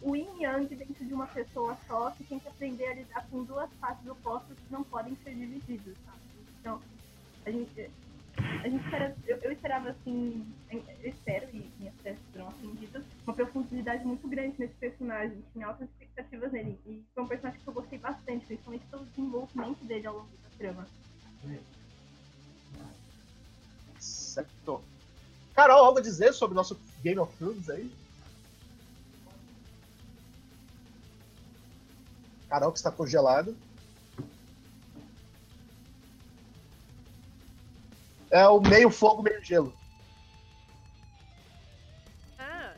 o 0.00 0.16
yin 0.16 0.42
yang 0.42 0.74
dentro 0.74 1.04
de 1.04 1.12
uma 1.12 1.26
pessoa 1.26 1.76
só, 1.86 2.10
que 2.12 2.24
tem 2.24 2.38
que 2.38 2.48
aprender 2.48 2.86
a 2.86 2.94
lidar 2.94 3.26
com 3.28 3.44
duas 3.44 3.70
partes 3.80 4.06
opostas 4.06 4.56
que 4.56 4.72
não 4.72 4.84
podem 4.84 5.16
ser 5.24 5.34
divididas, 5.34 5.96
sabe? 6.04 6.18
Então, 6.60 6.80
a 7.44 7.50
gente, 7.50 7.90
a 8.62 8.68
gente 8.68 8.84
espera, 8.84 9.16
eu, 9.26 9.36
eu 9.38 9.52
esperava 9.52 9.90
assim, 9.90 10.46
eu 10.70 10.82
espero, 11.04 11.48
e 11.52 11.70
minhas 11.78 11.94
testes 12.02 12.24
foram 12.32 12.48
atendidas, 12.48 13.04
uma 13.26 13.34
profundidade 13.34 14.04
muito 14.04 14.28
grande 14.28 14.54
nesse 14.58 14.74
personagem, 14.74 15.42
tinha 15.52 15.66
altas 15.66 15.88
expectativas 15.88 16.52
nele, 16.52 16.78
e 16.86 17.04
foi 17.14 17.24
um 17.24 17.26
personagem 17.26 17.60
que 17.60 17.68
eu 17.68 17.74
gostei 17.74 17.98
bastante, 17.98 18.46
principalmente 18.46 18.86
pelo 18.86 19.04
desenvolvimento 19.06 19.84
dele 19.84 20.06
ao 20.06 20.14
longo 20.14 20.28
da 20.42 20.58
trama. 20.58 20.86
Certo. 23.98 24.82
Carol, 25.54 25.84
algo 25.84 25.98
a 25.98 26.02
dizer 26.02 26.32
sobre 26.32 26.54
o 26.54 26.56
nosso 26.56 26.78
Game 27.02 27.18
of 27.18 27.34
Thrones 27.36 27.68
aí? 27.68 27.90
Carol 32.48 32.72
que 32.72 32.78
está 32.78 32.90
congelado. 32.90 33.56
É 38.30 38.46
o 38.46 38.60
meio 38.60 38.90
fogo, 38.90 39.22
meio 39.22 39.42
gelo. 39.42 39.74
Ah, 42.38 42.74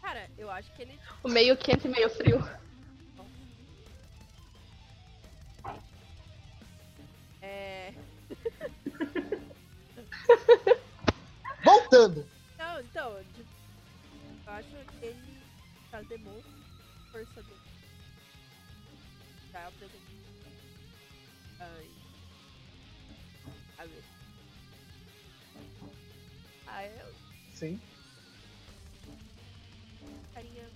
cara, 0.00 0.30
eu 0.38 0.50
acho 0.50 0.72
que 0.72 0.82
ele. 0.82 0.98
O 1.22 1.28
meio 1.28 1.54
quente 1.56 1.86
e 1.86 1.90
meio 1.90 2.08
frio. 2.08 2.42
É. 7.42 7.92
Voltando. 11.62 12.26
Não, 12.58 12.80
então, 12.80 13.12
eu 13.12 13.24
acho 14.46 14.68
que 14.68 15.04
ele 15.04 15.42
tá 15.90 16.00
demonstrando 16.02 16.64
força 17.12 17.42
dele. 17.42 17.60
Tá 19.52 19.66
apresentando. 19.66 20.05
Ah, 26.76 26.84
eu. 26.84 27.14
Sim. 27.54 27.80
Carinha. 30.34 30.68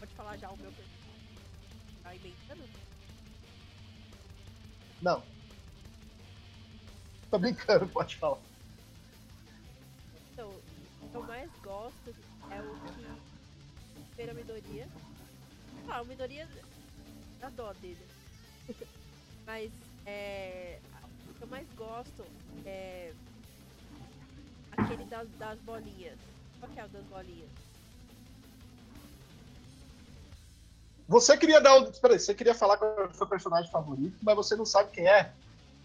Pode 0.00 0.12
falar 0.14 0.36
já 0.36 0.50
o 0.50 0.56
meu 0.56 0.72
personagem. 0.72 2.02
Tá 2.02 2.14
inventando? 2.16 2.68
Não. 5.00 5.22
Tô 7.30 7.38
brincando, 7.38 7.86
pode 7.90 8.16
falar. 8.16 8.40
Então, 10.32 10.50
o 10.50 11.08
que 11.08 11.14
eu 11.14 11.22
mais 11.22 11.50
gosto 11.62 12.10
é 12.50 12.60
o 12.60 12.74
que 12.92 14.16
feira 14.16 14.32
a 14.32 14.34
minoria. 14.34 14.88
Ah, 15.88 16.02
o 16.02 16.06
minoria 16.06 16.48
dá 17.38 17.50
dó 17.50 17.72
dele. 17.74 18.04
Mas 19.46 19.70
é. 20.04 20.80
O 21.28 21.34
que 21.34 21.42
eu 21.42 21.48
mais 21.48 21.68
gosto 21.76 22.24
é 22.66 23.14
aquele 24.90 25.04
das, 25.04 25.28
das 25.38 25.58
bolinhas. 25.60 26.18
Qual 26.58 26.70
que 26.72 26.80
é 26.80 26.84
o 26.84 26.88
das 26.88 27.04
bolinhas? 27.04 27.48
Você 31.08 31.36
queria 31.36 31.60
dar 31.60 31.80
o. 31.80 31.90
Espera 31.90 32.14
aí, 32.14 32.20
você 32.20 32.34
queria 32.34 32.54
falar 32.54 32.76
qual 32.76 32.98
é 32.98 33.06
o 33.06 33.14
seu 33.14 33.26
personagem 33.26 33.70
favorito, 33.70 34.16
mas 34.22 34.36
você 34.36 34.56
não 34.56 34.66
sabe 34.66 34.90
quem 34.92 35.08
é. 35.08 35.32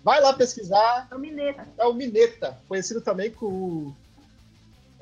Vai 0.03 0.21
lá 0.21 0.33
pesquisar. 0.33 1.07
É 1.09 1.15
o 1.15 1.19
Mineta. 1.19 1.67
É 1.77 1.85
o 1.85 1.93
Mineta, 1.93 2.59
conhecido 2.67 3.01
também 3.01 3.31
com 3.31 3.93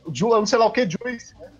o 0.05 0.13
Ju, 0.13 0.29
eu 0.29 0.39
não 0.39 0.45
sei 0.45 0.59
lá 0.59 0.65
o 0.65 0.71
que, 0.71 0.87
Juice. 0.89 1.35
Né? 1.37 1.51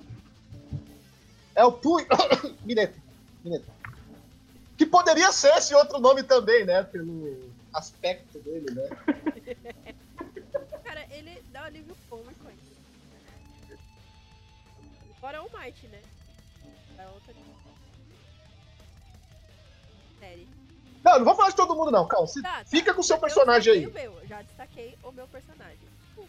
É 1.56 1.66
o 1.66 1.72
Pui. 1.72 2.06
Mineta. 2.64 2.98
Mineta. 3.44 3.72
Que 4.78 4.86
poderia 4.86 5.32
ser 5.32 5.54
esse 5.58 5.74
outro 5.76 6.00
nome 6.00 6.24
também, 6.24 6.66
né? 6.66 6.84
Pelo 6.84 7.50
aspecto 7.74 8.40
dele, 8.40 8.72
né? 8.72 9.94
Cara, 10.84 11.06
ele 11.12 11.44
dá 11.52 11.62
um 11.62 11.66
alívio 11.66 11.96
ainda. 12.12 12.33
Fora 15.24 15.42
o 15.42 15.50
Might, 15.58 15.88
né? 15.88 16.02
Da 16.98 17.10
outra 17.12 17.34
série. 20.20 20.46
Não, 21.02 21.18
não 21.20 21.24
vou 21.24 21.34
falar 21.34 21.50
de 21.52 21.56
todo 21.56 21.74
mundo, 21.78 21.92
não, 21.92 22.06
calma. 22.06 22.28
Tá, 22.28 22.42
tá. 22.42 22.66
Fica 22.66 22.94
com 22.94 23.00
o 23.00 23.04
seu 23.06 23.16
Eu 23.16 23.22
personagem 23.22 23.72
aí. 23.72 23.88
O 23.88 23.94
meu, 23.94 24.28
já 24.28 24.42
destaquei 24.42 24.98
o 25.02 25.14
meu 25.14 25.26
personagem. 25.30 25.88
Uh, 26.18 26.28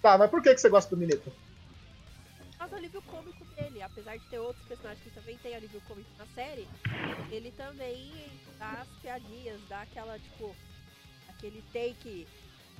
Tá, 0.00 0.16
mas 0.16 0.30
por 0.30 0.42
que, 0.42 0.54
que 0.54 0.60
você 0.62 0.70
gosta 0.70 0.88
do 0.88 0.98
Mineta? 0.98 1.30
Por 1.30 2.56
causa 2.56 2.70
do 2.70 2.76
alívio 2.78 3.02
cômico 3.02 3.44
dele. 3.54 3.82
Apesar 3.82 4.16
de 4.16 4.24
ter 4.24 4.38
outros 4.38 4.66
personagens 4.66 5.04
que 5.04 5.10
também 5.10 5.36
tem 5.36 5.54
alívio 5.54 5.82
cômico 5.82 6.08
na 6.18 6.24
série, 6.34 6.66
ele 7.30 7.52
também 7.52 8.10
dá 8.58 8.80
as 8.80 8.88
piadinhas, 9.02 9.60
dá 9.68 9.82
aquela, 9.82 10.18
tipo, 10.18 10.56
aquele 11.28 11.62
take 11.74 12.26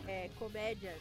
é, 0.09 0.31
comédia 0.39 0.97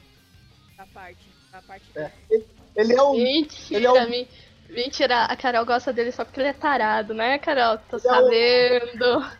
da 0.81 0.85
parte. 0.87 1.29
Da 1.51 1.61
parte 1.61 1.85
É. 1.95 2.11
dele. 2.29 2.47
Ele 2.75 2.93
é 2.93 3.03
um. 3.03 3.13
Mentira, 3.13 3.79
ele 3.79 3.85
é 3.85 3.91
um- 3.91 4.27
mentira. 4.73 5.25
A 5.25 5.35
Carol 5.35 5.65
gosta 5.65 5.93
dele 5.93 6.11
só 6.11 6.23
porque 6.25 6.39
ele 6.39 6.49
é 6.49 6.53
tarado, 6.53 7.13
né, 7.13 7.37
Carol? 7.37 7.77
Tô 7.89 7.97
Ele 7.97 8.07
é 8.07 8.11
um- 8.11 8.15
sabendo. 8.15 9.31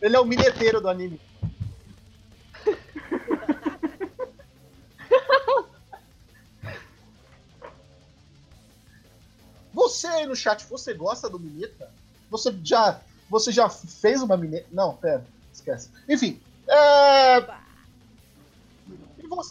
Ele 0.00 0.16
é 0.16 0.20
o 0.20 0.24
mineteiro 0.24 0.80
do 0.80 0.88
anime. 0.88 1.20
Você 9.72 10.06
aí 10.06 10.26
no 10.26 10.36
chat, 10.36 10.64
você 10.66 10.92
gosta 10.92 11.28
do 11.28 11.38
Mineta? 11.38 11.90
Você 12.30 12.54
já. 12.62 13.00
você 13.28 13.50
já 13.50 13.68
fez 13.68 14.22
uma 14.22 14.36
mineta. 14.36 14.66
Não, 14.70 14.94
pera, 14.96 15.24
esquece. 15.52 15.90
Enfim. 16.08 16.40
É... 16.68 17.38
E 19.18 19.26
vo- 19.28 19.42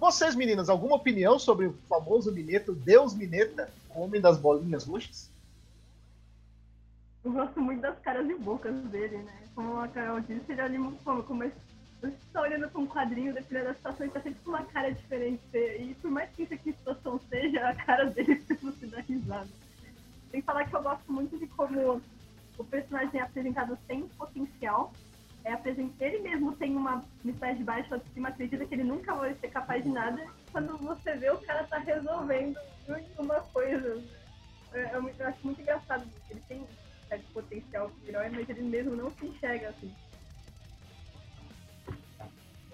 Vocês, 0.00 0.34
meninas, 0.34 0.70
alguma 0.70 0.96
opinião 0.96 1.38
sobre 1.38 1.66
o 1.66 1.74
famoso 1.86 2.32
Mineta, 2.32 2.72
Deus 2.72 3.12
Mineta, 3.14 3.70
o 3.94 4.00
homem 4.00 4.18
das 4.18 4.38
bolinhas 4.38 4.86
roxas? 4.86 5.28
Eu 7.22 7.30
gosto 7.32 7.60
muito 7.60 7.82
das 7.82 7.98
caras 7.98 8.26
e 8.26 8.34
bocas 8.34 8.74
dele, 8.84 9.18
né? 9.18 9.42
Como 9.54 9.78
a 9.78 9.86
Carol 9.88 10.20
disse, 10.20 10.52
ele 10.52 10.60
é 10.62 10.64
ali 10.64 10.78
cômico, 11.04 11.34
mas 11.34 11.52
você 12.00 12.16
tá 12.32 12.40
olhando 12.40 12.66
pra 12.70 12.80
um 12.80 12.86
quadrinho, 12.86 13.34
dependendo 13.34 13.66
da 13.66 13.74
situação, 13.74 14.06
ele 14.06 14.12
tá 14.14 14.22
sempre 14.22 14.40
com 14.42 14.48
uma 14.48 14.62
cara 14.62 14.90
diferente. 14.90 15.42
E 15.54 15.94
por 16.00 16.10
mais 16.10 16.30
que 16.30 16.44
isso 16.44 16.54
aqui 16.54 16.72
situação 16.72 17.20
seja, 17.28 17.68
a 17.68 17.74
cara 17.74 18.06
dele 18.06 18.42
você 18.62 18.86
dá 18.86 19.00
risada. 19.00 19.48
Tem 20.32 20.40
que 20.40 20.46
falar 20.46 20.64
que 20.64 20.74
eu 20.74 20.82
gosto 20.82 21.12
muito 21.12 21.38
de 21.38 21.46
como 21.48 22.00
o 22.56 22.64
personagem 22.64 23.20
é 23.20 23.22
apresentado 23.22 23.76
sem 23.86 24.08
potencial. 24.08 24.94
É 25.44 25.52
apresen- 25.52 25.94
Ele 25.98 26.18
mesmo 26.18 26.52
tem 26.56 26.76
uma 26.76 27.04
me 27.24 27.32
pé 27.32 27.54
de 27.54 27.64
baixo, 27.64 27.94
autoestima, 27.94 28.28
acredita 28.28 28.64
que 28.66 28.74
ele 28.74 28.84
nunca 28.84 29.14
vai 29.14 29.34
ser 29.34 29.48
capaz 29.48 29.82
de 29.82 29.88
nada. 29.88 30.22
Quando 30.52 30.76
você 30.78 31.14
vê, 31.16 31.30
o 31.30 31.38
cara 31.38 31.64
tá 31.64 31.78
resolvendo 31.78 32.58
uma 33.18 33.40
coisa. 33.40 34.02
É, 34.72 34.80
é 34.82 35.00
muito- 35.00 35.20
eu 35.20 35.28
acho 35.28 35.38
muito 35.42 35.60
engraçado. 35.60 36.06
Ele 36.28 36.40
tem 36.48 36.66
certo 37.08 37.24
potencial 37.32 37.90
de 38.02 38.08
herói, 38.08 38.28
mas 38.28 38.48
ele 38.48 38.62
mesmo 38.62 38.94
não 38.94 39.10
se 39.12 39.26
enxerga 39.26 39.70
assim. 39.70 39.92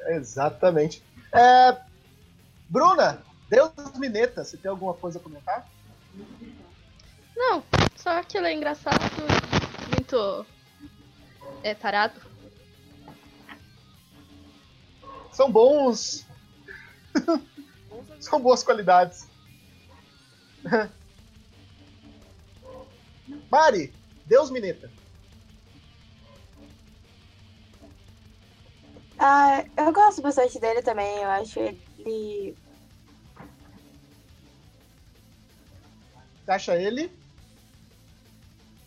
Exatamente. 0.08 1.02
É, 1.32 1.80
Bruna, 2.68 3.22
Deus 3.48 3.72
Mineta, 3.98 4.44
você 4.44 4.56
tem 4.56 4.70
alguma 4.70 4.94
coisa 4.94 5.18
a 5.18 5.22
comentar? 5.22 5.66
Não, 7.34 7.62
só 7.96 8.22
que 8.22 8.38
ele 8.38 8.48
é 8.48 8.52
engraçado, 8.54 8.98
muito 9.90 10.46
é 11.62 11.74
tarado. 11.74 12.20
São 15.36 15.52
bons. 15.52 16.24
São 18.18 18.40
boas 18.40 18.62
qualidades. 18.62 19.26
Mari, 23.50 23.92
Deus 24.24 24.50
Mineta. 24.50 24.90
Ah, 29.18 29.62
eu 29.76 29.92
gosto 29.92 30.22
bastante 30.22 30.58
dele 30.58 30.80
também. 30.80 31.18
Eu 31.18 31.28
acho 31.28 31.60
ele. 31.60 32.56
Você 36.44 36.50
acha 36.50 36.76
ele 36.76 37.12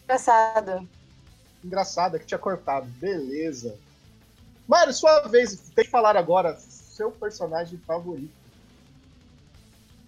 engraçado. 0.03 0.89
engraçado, 1.63 2.15
é 2.15 2.19
que 2.19 2.25
tinha 2.25 2.39
cortado. 2.39 2.87
Beleza. 2.93 3.77
Mari, 4.69 4.93
sua 4.93 5.21
vez. 5.21 5.59
Tem 5.73 5.83
que 5.83 5.89
falar 5.89 6.15
agora. 6.15 6.55
Seu 6.59 7.09
personagem 7.11 7.79
favorito. 7.79 8.31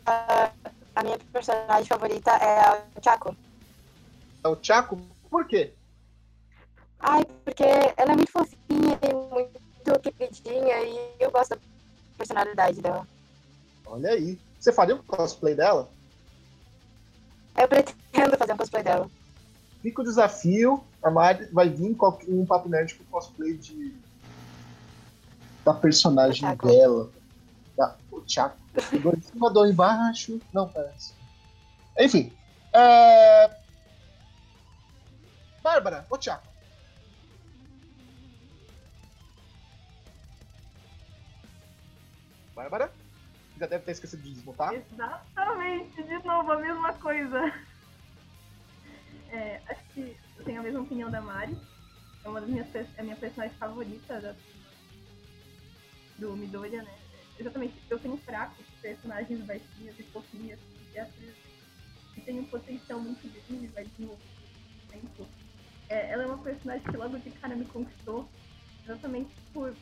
Ah, 0.06 0.52
a 0.96 1.04
minha 1.04 1.18
personagem 1.34 1.88
favorita 1.88 2.30
é 2.30 2.84
o 2.96 3.04
Chaco. 3.04 3.36
É 4.44 4.48
o 4.48 4.58
Chaco? 4.62 5.02
Por 5.32 5.48
quê? 5.48 5.74
Ai, 7.00 7.26
porque 7.44 7.64
ela 7.98 8.12
é 8.12 8.16
muito 8.16 8.32
fofinha 8.32 9.00
e 9.02 9.14
muito 9.34 10.12
queridinha 10.14 10.84
e 10.84 11.16
eu 11.20 11.32
gosto 11.32 11.56
da 11.56 11.62
personalidade 12.16 12.82
dela. 12.82 13.08
Olha 13.88 14.12
aí. 14.12 14.40
Você 14.60 14.72
faria 14.72 14.94
um 14.94 15.02
cosplay 15.02 15.56
dela? 15.56 15.90
Eu 17.58 17.68
pretendo 17.68 18.38
fazer 18.38 18.54
um 18.54 18.58
cosplay 18.58 18.84
dela. 18.84 19.10
Fica 19.82 20.02
o 20.02 20.06
desafio. 20.06 20.84
A 21.02 21.10
Mari 21.10 21.46
vai 21.52 21.68
vir 21.68 21.96
com 21.96 22.16
um 22.28 22.46
papo 22.46 22.70
nerd 22.70 22.94
com 22.94 23.04
cosplay 23.06 23.58
de. 23.58 23.92
Da 25.64 25.74
personagem 25.74 26.42
Chaco. 26.42 26.68
dela. 26.68 27.12
Da, 27.78 27.98
o 28.12 28.24
Chaco. 28.28 28.58
Pegou 28.90 29.14
em 29.16 29.22
cima 29.22 29.52
do 29.52 29.66
embaixo. 29.66 30.42
Não 30.52 30.68
parece. 30.68 31.14
Enfim. 32.00 32.34
É... 32.74 33.50
Bárbara, 35.62 36.06
o 36.10 36.20
Chaco. 36.20 36.48
Bárbara? 42.56 42.92
Já 43.58 43.68
deve 43.68 43.84
ter 43.86 43.92
esquecido 43.92 44.24
de 44.24 44.34
desmontar. 44.34 44.74
Exatamente, 44.74 46.04
de 46.04 46.24
novo, 46.26 46.52
a 46.52 46.58
mesma 46.60 46.94
coisa. 46.94 47.40
É, 49.30 49.62
acho 49.70 49.84
que 49.94 50.18
eu 50.38 50.44
tenho 50.44 50.60
a 50.60 50.64
mesma 50.64 50.82
opinião 50.82 51.10
da 51.10 51.22
Mari. 51.22 51.58
É 52.24 52.30
uma 52.30 52.42
das 52.42 52.50
minhas 52.50 52.68
é 52.76 52.86
a 52.98 53.04
minha 53.04 53.16
personagem 53.16 53.56
favorita 53.58 54.20
da- 54.20 54.36
do 56.22 56.38
Midoriya, 56.38 56.84
né? 56.84 56.96
Exatamente, 57.40 57.74
eu 57.90 58.00
tenho 58.00 58.16
fraco 58.18 58.56
por 58.56 58.82
personagens 58.82 59.44
baixinhas 59.44 60.00
e 60.00 60.04
fofinhas 60.04 60.60
e 60.94 61.00
atrizes 61.00 61.36
que 62.14 62.22
tem 62.22 62.40
um 62.40 62.46
potencial 62.46 63.00
muito 63.00 63.28
grande, 63.28 63.68
vai 63.68 63.84
desenvolver 63.84 64.22
com 64.22 64.86
o 64.86 65.00
tempo. 65.00 65.28
É, 65.90 66.12
ela 66.12 66.24
é 66.24 66.26
uma 66.28 66.38
personagem 66.38 66.84
que 66.84 66.96
logo 66.96 67.18
de 67.18 67.32
cara 67.32 67.56
me 67.56 67.66
conquistou, 67.66 68.30
exatamente 68.84 69.32
por, 69.52 69.74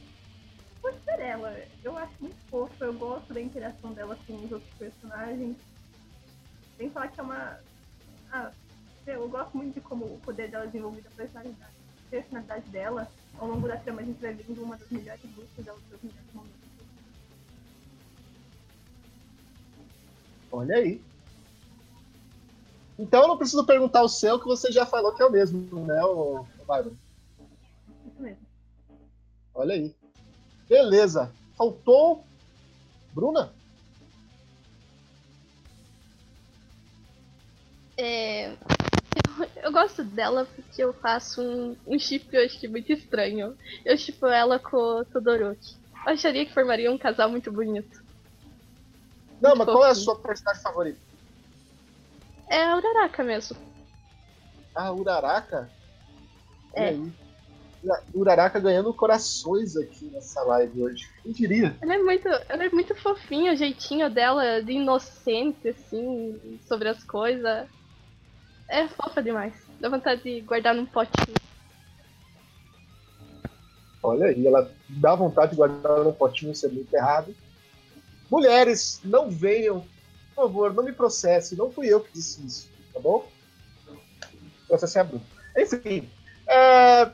por 0.82 0.94
ser 1.04 1.20
ela. 1.20 1.54
Eu 1.84 1.98
acho 1.98 2.14
muito 2.22 2.38
fofa, 2.50 2.86
eu 2.86 2.94
gosto 2.94 3.34
da 3.34 3.42
interação 3.42 3.92
dela 3.92 4.18
com 4.26 4.36
os 4.36 4.52
outros 4.52 4.74
personagens. 4.78 5.58
Sem 6.78 6.90
falar 6.90 7.10
que 7.10 7.20
é 7.20 7.24
uma. 7.24 7.60
Ah, 8.32 8.52
eu 9.06 9.28
gosto 9.28 9.58
muito 9.58 9.74
de 9.74 9.82
como 9.82 10.06
o 10.06 10.20
poder 10.24 10.50
dela 10.50 10.64
é 10.64 10.68
desenvolvido, 10.68 11.08
a 11.08 11.16
personalidade, 11.16 11.74
personalidade 12.10 12.70
dela. 12.70 13.12
Ao 13.38 13.48
longo 13.48 13.68
da 13.68 13.78
trama 13.78 14.02
a 14.02 14.06
gente 14.06 14.22
vai 14.22 14.34
vendo 14.34 14.64
uma 14.64 14.78
das 14.78 14.90
melhores 14.90 15.24
lutas 15.36 15.66
dela, 15.66 15.80
dos 15.90 16.04
Olha 20.52 20.76
aí. 20.76 21.02
Então 22.98 23.22
eu 23.22 23.28
não 23.30 23.38
preciso 23.38 23.66
perguntar 23.66 24.04
o 24.04 24.10
seu, 24.10 24.40
que 24.40 24.46
você 24.46 24.72
já 24.72 24.86
falou 24.86 25.14
que 25.16 25.22
é 25.22 25.26
o 25.26 25.32
mesmo, 25.32 25.86
né, 25.86 26.04
o 26.04 26.46
Bárbara? 26.68 26.96
Isso 28.06 28.22
mesmo. 28.22 28.46
Olha 29.56 29.74
aí. 29.74 29.96
Beleza. 30.68 31.34
Faltou. 31.58 32.24
Bruna? 33.14 33.54
É, 37.98 38.52
eu, 39.64 39.72
gosto 39.72 40.04
dela 40.04 40.46
porque 40.46 40.82
eu 40.82 40.94
faço 40.94 41.42
um, 41.42 41.76
um 41.86 42.00
chip 42.00 42.28
eu 42.32 42.46
acho 42.46 42.60
que 42.60 42.68
muito 42.68 42.92
estranho. 42.94 43.56
Eu 43.86 43.98
chipo 43.98 44.28
ela 44.28 44.60
com 44.60 44.78
o 44.78 45.06
Todoroki. 45.06 45.76
Eu 46.06 46.14
acharia 46.14 46.46
que 46.46 46.54
formaria 46.54 46.92
um 46.92 46.98
casal 46.98 47.30
muito 47.30 47.52
bonito. 47.52 48.09
Não, 49.42 49.56
mas 49.56 49.66
qual 49.66 49.86
é 49.86 49.92
a 49.92 49.96
sua 49.96 50.16
personagem 50.18 50.62
favorita? 50.62 51.00
É 52.50 52.64
a 52.64 52.76
Uraraka 52.76 53.24
mesmo. 53.24 53.58
Ah, 54.76 54.92
Uraraka? 54.92 55.70
É. 56.76 56.96
Uraraka 58.14 58.60
ganhando 58.60 58.94
corações 58.94 59.78
aqui 59.78 60.06
nessa 60.06 60.42
live 60.44 60.84
hoje. 60.84 61.08
Quem 61.24 61.32
diria? 61.32 61.78
Ela 61.82 61.96
é 61.96 61.98
muito, 62.00 62.28
ela 62.28 62.64
é 62.66 62.70
muito 62.70 62.96
fofinha, 62.96 63.54
o 63.54 63.56
jeitinho 63.56 64.10
dela 64.10 64.62
de 64.62 64.74
inocente, 64.74 65.70
assim, 65.70 66.60
sobre 66.68 66.90
as 66.90 67.04
coisas. 67.04 67.68
É 68.68 68.88
fofa 68.88 69.24
demais. 69.24 69.56
Dá 69.80 69.90
vontade 69.90 70.22
de 70.24 70.42
guardar 70.42 70.76
num 70.76 70.86
potinho. 70.86 71.36
Olha 74.04 74.28
aí, 74.28 74.46
ela 74.46 74.72
dá 74.88 75.16
vontade 75.16 75.52
de 75.52 75.58
guardar 75.58 76.04
no 76.04 76.14
potinho 76.14 76.54
ser 76.54 76.70
muito 76.72 76.94
errado. 76.94 77.36
Mulheres, 78.30 79.00
não 79.04 79.30
venham. 79.30 79.82
Por 80.36 80.44
favor, 80.44 80.74
não 80.74 80.84
me 80.84 80.92
processe. 80.92 81.56
Não 81.56 81.72
fui 81.72 81.88
eu 81.88 82.02
que 82.02 82.14
disse 82.14 82.46
isso, 82.46 82.70
tá 82.94 83.00
bom? 83.00 83.28
Processei 84.68 85.02
a 85.02 85.04
Bruna. 85.04 85.24
Enfim, 85.58 86.10
é, 86.48 87.12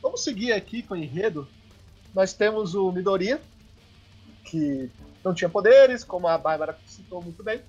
vamos 0.00 0.22
seguir 0.22 0.52
aqui 0.52 0.82
com 0.82 0.94
o 0.94 0.96
enredo. 0.96 1.46
Nós 2.14 2.32
temos 2.32 2.74
o 2.74 2.92
Midoriya, 2.92 3.40
que 4.44 4.90
não 5.24 5.34
tinha 5.34 5.48
poderes, 5.48 6.04
como 6.04 6.28
a 6.28 6.38
Bárbara 6.38 6.78
citou 6.86 7.20
muito 7.20 7.42
bem, 7.42 7.60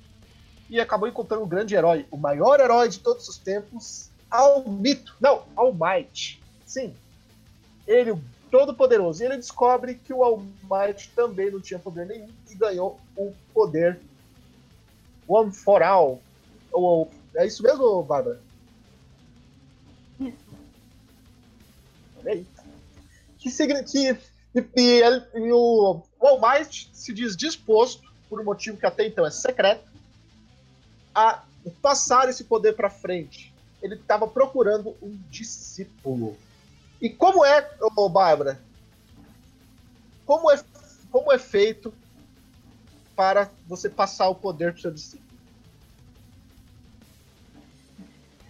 e 0.70 0.80
acabou 0.80 1.08
encontrando 1.08 1.44
um 1.44 1.48
grande 1.48 1.76
herói, 1.76 2.06
o 2.12 2.18
maior 2.18 2.60
herói 2.60 2.90
de 2.90 3.00
todos 3.00 3.28
os 3.28 3.38
tempos, 3.38 4.10
Almito. 4.30 5.16
Não, 5.20 5.44
All 5.56 5.74
Might. 5.74 6.42
Sim, 6.66 6.94
ele, 7.88 8.12
o 8.12 8.22
todo-poderoso. 8.50 9.22
E 9.22 9.26
ele 9.26 9.38
descobre 9.38 9.96
que 9.96 10.14
o 10.14 10.24
All 10.24 10.44
Might 10.64 11.10
também 11.16 11.52
não 11.52 11.62
tinha 11.62 11.80
poder 11.80 12.06
nenhum 12.06 12.30
e 12.50 12.56
ganhou 12.56 13.00
o 13.16 13.34
poder 13.54 14.00
One 15.28 15.52
for 15.52 15.82
All. 15.82 16.22
Ou, 16.72 17.12
é 17.36 17.46
isso 17.46 17.64
mesmo, 17.64 18.04
Bárbara? 18.04 18.42
Isso. 20.20 20.38
Olha 22.20 22.32
aí. 22.32 22.46
Que 23.38 23.52
que 23.52 24.18
e, 24.54 24.62
e 24.62 25.00
e 25.36 25.52
o 25.52 26.02
o 26.26 26.28
All 26.28 26.42
Might 26.42 26.90
se 26.92 27.14
diz 27.14 27.36
disposto, 27.36 28.12
por 28.28 28.42
um 28.42 28.44
motivo 28.44 28.78
que 28.78 28.86
até 28.86 29.06
então 29.06 29.26
é 29.26 29.30
secreto, 29.30 29.88
a 31.14 31.44
passar 31.82 32.28
esse 32.30 32.44
poder 32.44 32.74
para 32.74 32.90
frente. 32.90 33.54
ele 33.82 33.94
estava 33.94 34.28
procurando 34.28 34.96
um 35.02 35.16
discípulo. 35.30 36.36
E 37.06 37.10
como 37.12 37.46
é, 37.46 37.70
ô 37.96 38.10
Bárbara? 38.10 38.60
Como 40.26 40.52
é, 40.52 40.60
como 41.12 41.32
é 41.32 41.38
feito 41.38 41.94
para 43.16 43.48
você 43.68 43.88
passar 43.88 44.28
o 44.28 44.34
poder 44.34 44.72
para 44.72 44.80
o 44.80 44.82
seu 44.82 44.92
discípulo? 44.92 45.30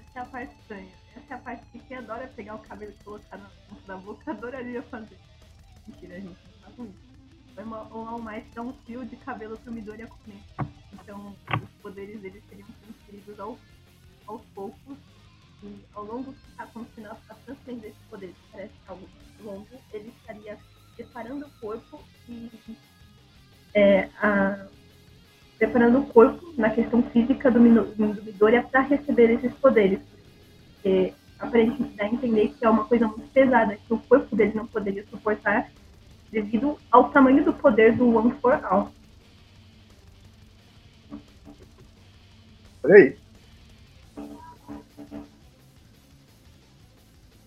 Essa 0.07 0.19
é 0.19 0.21
a 0.21 0.25
parte 0.25 0.55
estranha. 0.61 0.91
Essa 1.17 1.33
é 1.33 1.35
a 1.35 1.39
parte 1.39 1.65
que 1.69 1.79
quem 1.79 1.97
adora 1.97 2.31
pegar 2.33 2.55
o 2.55 2.59
cabelo 2.59 2.93
e 2.97 3.03
colocar 3.03 3.37
na 3.37 3.51
da 3.85 3.97
boca 3.97 4.31
adoraria 4.31 4.81
fazer. 4.83 5.19
Mentira, 5.85 6.15
gente 6.15 6.39
não 6.63 6.71
faz 6.71 6.89
isso. 6.89 7.93
O 7.93 8.07
All 8.07 8.21
Might 8.21 8.47
dá 8.55 8.61
um 8.61 8.71
fio 8.85 9.05
de 9.05 9.17
cabelo 9.17 9.57
pro 9.57 9.73
Midoriya 9.73 10.07
comer. 10.07 10.41
Então, 10.93 11.35
os 11.61 11.81
poderes 11.81 12.21
dele 12.21 12.41
seriam 12.47 12.69
transferidos 12.81 13.37
aos, 13.37 13.59
aos 14.25 14.41
poucos. 14.53 14.97
E 15.65 15.79
ao 15.95 16.03
longo 16.03 16.35
da 16.55 16.65
continuação 16.67 17.19
a 17.27 17.33
transferência 17.33 17.89
desses 17.89 18.03
poderes 18.07 18.35
parece 18.51 18.73
algo 18.87 19.09
longo, 19.43 19.67
ele 19.91 20.13
estaria 20.19 20.57
preparando 20.95 21.47
o 21.47 21.49
corpo 21.59 22.03
e 22.29 22.51
é, 23.73 24.07
a, 24.21 24.67
preparando 25.57 25.99
o 25.99 26.05
corpo 26.05 26.53
na 26.55 26.69
questão 26.69 27.01
física 27.09 27.49
do, 27.49 27.59
do 27.59 28.23
Midoriya 28.23 28.61
para 28.61 28.81
receber 28.81 29.31
esses 29.31 29.53
poderes. 29.55 29.99
Porque 30.75 31.13
aparentemente 31.39 31.95
dá 31.95 32.05
a 32.05 32.09
entender 32.09 32.49
que 32.49 32.63
é 32.63 32.69
uma 32.69 32.85
coisa 32.85 33.07
muito 33.07 33.27
pesada, 33.31 33.75
que 33.75 33.93
o 33.93 33.99
corpo 33.99 34.35
dele 34.35 34.53
não 34.53 34.67
poderia 34.67 35.03
suportar 35.09 35.71
devido 36.31 36.77
ao 36.91 37.09
tamanho 37.09 37.43
do 37.43 37.53
poder 37.53 37.95
do 37.95 38.15
One 38.15 38.31
for 38.39 38.63
All. 38.65 38.91
Olha 42.83 42.95
aí. 42.95 43.24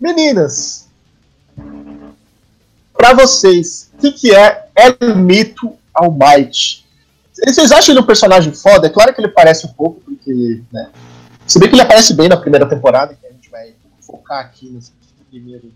Meninas, 0.01 0.89
para 2.93 3.15
vocês, 3.15 3.91
o 3.95 3.99
que, 3.99 4.13
que 4.13 4.35
é 4.35 4.69
El 4.75 5.17
Mito 5.17 5.77
Almighty? 5.95 6.87
Vocês 7.33 7.73
acham 7.73 7.93
ele 7.93 8.01
um 8.01 8.07
personagem 8.07 8.53
foda? 8.53 8.89
É 8.89 8.91
claro 8.91 9.15
que 9.15 9.21
ele 9.21 9.29
parece 9.29 9.67
um 9.67 9.73
pouco, 9.73 10.01
porque. 10.01 10.63
Né, 10.73 10.91
se 11.47 11.59
bem 11.59 11.69
que 11.69 11.75
ele 11.75 11.83
aparece 11.83 12.15
bem 12.15 12.29
na 12.29 12.37
primeira 12.37 12.69
temporada, 12.69 13.15
que 13.15 13.27
a 13.27 13.31
gente 13.31 13.49
vai 13.49 13.75
focar 14.03 14.45
aqui 14.45 14.69
nesse 14.69 14.93
primeiro, 15.31 15.73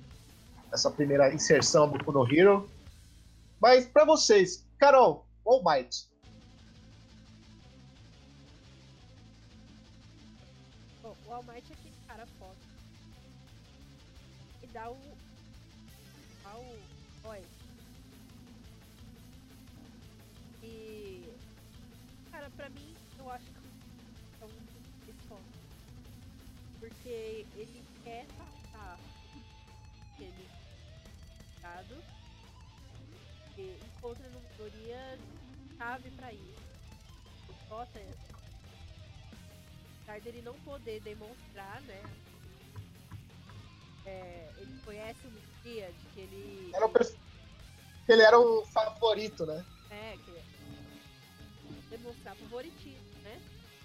nessa 0.70 0.90
primeira 0.90 1.32
inserção 1.32 1.88
do 1.88 2.02
Kuno 2.04 2.26
Hero. 2.30 2.68
Mas 3.60 3.86
para 3.86 4.04
vocês, 4.04 4.64
Carol, 4.78 5.24
All 5.46 5.62
Might. 5.64 6.06
Bom, 11.02 11.14
o 11.26 11.32
All 11.32 11.44
dá 14.72 14.90
o. 14.90 14.98
Dá 16.42 16.56
o. 16.56 16.78
Olha. 17.24 17.44
E. 20.62 21.32
Cara, 22.30 22.50
pra 22.50 22.68
mim, 22.70 22.94
eu 23.18 23.30
acho 23.30 23.44
que 23.44 24.42
é 24.42 24.44
um 24.44 25.14
foda. 25.28 25.42
Porque 26.80 27.46
ele 27.54 27.84
quer 28.02 28.26
passar 28.38 28.98
aquele. 30.14 30.48
Dado 31.60 32.22
porque 33.54 33.76
encontra 33.84 34.28
no 34.30 34.40
Midoriya 34.40 35.18
chave 35.76 36.10
para 36.12 36.32
isso. 36.32 36.62
Bota 37.68 38.00
apesar 40.02 40.20
dele 40.20 40.42
não 40.42 40.54
poder 40.60 41.00
demonstrar, 41.00 41.80
né? 41.82 42.02
É, 44.06 44.50
ele 44.58 44.80
conhece 44.84 45.18
o 45.26 45.30
de 45.30 45.40
que 45.62 46.20
ele. 46.20 46.70
Era 46.74 46.86
o 46.86 46.90
ele 48.08 48.22
era 48.22 48.38
o 48.38 48.64
favorito, 48.66 49.46
né? 49.46 49.64
É, 49.90 50.16
que 50.24 50.32
demonstrar 51.96 52.34
favoritismo, 52.36 53.22
né? 53.22 53.40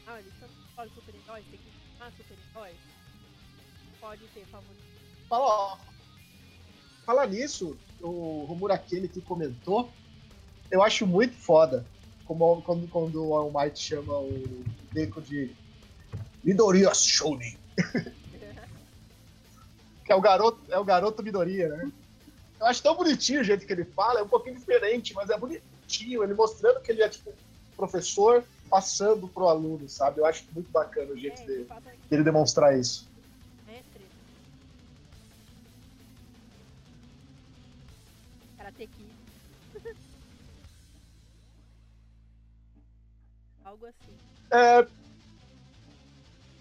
Ah, 0.08 0.20
ele 0.20 0.32
só 0.40 0.48
pode 0.76 0.94
super-heróis, 0.94 1.46
tem 1.46 1.60
que 1.60 1.72
chamar 1.98 2.12
super-heróis. 2.12 2.78
Pode 4.00 4.28
ter 4.34 4.46
favoritismo. 4.46 5.28
Fala, 5.30 5.46
ó. 5.46 5.78
Fala 7.06 7.28
nisso, 7.28 7.78
o 8.02 8.46
Romurakemi 8.46 9.08
que 9.08 9.22
comentou, 9.22 9.90
eu 10.72 10.82
acho 10.82 11.06
muito 11.06 11.36
foda 11.36 11.86
como, 12.26 12.62
quando, 12.62 12.88
quando 12.90 13.26
o 13.26 13.34
All 13.34 13.52
Might 13.52 13.80
chama 13.80 14.18
o 14.20 14.66
Deco 14.92 15.22
de 15.22 15.52
Midoriya 16.44 16.94
Shonen. 16.94 17.58
que 20.08 20.14
é 20.14 20.16
o 20.16 20.22
garoto, 20.22 20.58
é 20.70 20.80
o 20.80 20.86
garoto 20.86 21.22
Midoriya, 21.22 21.68
né? 21.68 21.92
Eu 22.62 22.66
acho 22.66 22.82
tão 22.82 22.96
bonitinho 22.96 23.42
o 23.42 23.44
jeito 23.44 23.68
que 23.68 23.74
ele 23.74 23.84
fala, 23.84 24.22
é 24.22 24.24
um 24.24 24.28
pouquinho 24.28 24.56
diferente, 24.56 25.14
mas 25.14 25.30
é 25.30 25.38
bonitinho, 25.38 26.24
ele 26.24 26.34
mostrando 26.34 26.80
que 26.80 26.94
ele 26.94 27.04
é 27.04 27.10
tipo 27.10 27.34
professor 27.76 28.42
passando 28.70 29.28
pro 29.28 29.50
aluno, 29.50 29.88
sabe? 29.90 30.22
Eu 30.22 30.26
acho 30.26 30.46
muito 30.54 30.72
bacana 30.72 31.12
o 31.12 31.18
jeito 31.18 31.42
é, 31.42 31.46
dele, 31.46 31.68
dele 32.10 32.24
demonstrar 32.24 32.80
isso. 32.80 33.06
Karate 38.58 38.88
Kid. 38.88 39.12
Algo 43.66 43.86
assim. 43.86 44.18
É... 44.52 44.88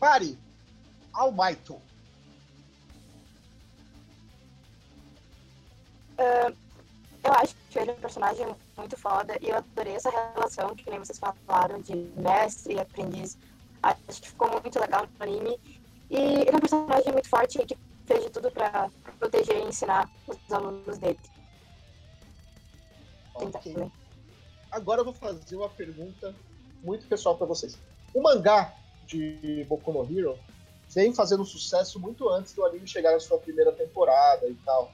Pare! 0.00 0.36
Almighty. 1.14 1.76
Uh, 6.18 6.56
eu 7.24 7.32
acho 7.32 7.54
que 7.70 7.78
ele 7.78 7.90
é 7.90 7.94
um 7.94 8.00
personagem 8.00 8.46
muito 8.76 8.96
foda 8.96 9.36
e 9.40 9.48
eu 9.48 9.56
adorei 9.56 9.94
essa 9.94 10.10
relação 10.10 10.74
que 10.76 10.88
nem 10.88 10.98
vocês 10.98 11.18
falaram 11.18 11.80
de 11.80 11.94
mestre 12.16 12.74
e 12.74 12.80
aprendiz. 12.80 13.36
Acho 13.82 14.22
que 14.22 14.28
ficou 14.28 14.48
muito 14.60 14.78
legal 14.78 15.06
no 15.18 15.24
anime. 15.24 15.58
E 16.08 16.16
ele 16.16 16.50
é 16.50 16.56
um 16.56 16.60
personagem 16.60 17.12
muito 17.12 17.28
forte 17.28 17.58
que 17.66 17.76
fez 18.06 18.24
de 18.24 18.30
tudo 18.30 18.50
para 18.50 18.88
proteger 19.18 19.56
e 19.56 19.68
ensinar 19.68 20.08
os 20.28 20.52
alunos 20.52 20.98
dele. 20.98 21.18
Ok. 23.34 23.90
Agora 24.70 25.00
eu 25.00 25.04
vou 25.04 25.14
fazer 25.14 25.56
uma 25.56 25.68
pergunta 25.68 26.34
muito 26.82 27.06
pessoal 27.06 27.36
para 27.36 27.46
vocês. 27.46 27.76
O 28.14 28.22
mangá 28.22 28.72
de 29.06 29.64
Boku 29.68 29.92
no 29.92 30.04
Hero 30.04 30.38
vem 30.90 31.12
fazendo 31.12 31.44
sucesso 31.44 31.98
muito 31.98 32.28
antes 32.28 32.52
do 32.52 32.64
anime 32.64 32.86
chegar 32.86 33.12
na 33.12 33.20
sua 33.20 33.38
primeira 33.38 33.72
temporada 33.72 34.46
e 34.48 34.54
tal. 34.64 34.92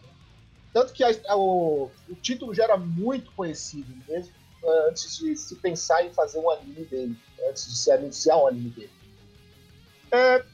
Tanto 0.72 0.92
que 0.92 1.04
a, 1.04 1.10
a, 1.28 1.36
o, 1.36 1.90
o, 2.08 2.14
título 2.16 2.54
já 2.54 2.64
era 2.64 2.76
muito 2.76 3.30
conhecido, 3.32 3.94
mesmo 4.08 4.32
uh, 4.62 4.88
antes 4.88 5.18
de 5.18 5.36
se 5.36 5.56
pensar 5.56 6.04
em 6.04 6.12
fazer 6.12 6.38
um 6.38 6.50
anime 6.50 6.84
dele, 6.86 7.18
antes 7.48 7.68
de 7.68 7.76
se 7.76 7.90
anunciar 7.90 8.38
um 8.38 8.46
anime 8.46 8.70
dele. 8.70 8.92
É, 10.10 10.44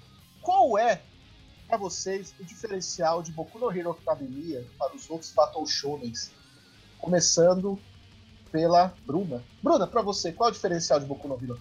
qual 0.43 0.77
é, 0.77 1.03
para 1.69 1.77
vocês, 1.77 2.35
o 2.41 2.45
diferencial 2.45 3.23
de 3.23 3.31
Boku 3.31 3.59
no 3.59 3.71
Hero 3.71 3.91
Academia 3.91 4.67
para 4.79 4.97
os 4.97 5.09
outros 5.09 5.31
Battle 5.33 5.67
Shonens 5.67 6.33
começando 6.99 7.79
pela 8.51 8.95
Bruna. 9.07 9.43
Bruna, 9.63 9.87
para 9.87 10.03
você, 10.03 10.33
qual 10.33 10.49
é 10.49 10.51
o 10.51 10.55
diferencial 10.55 10.99
de 10.99 11.07
Boku 11.07 11.29
no 11.29 11.35
Hero 11.35 11.61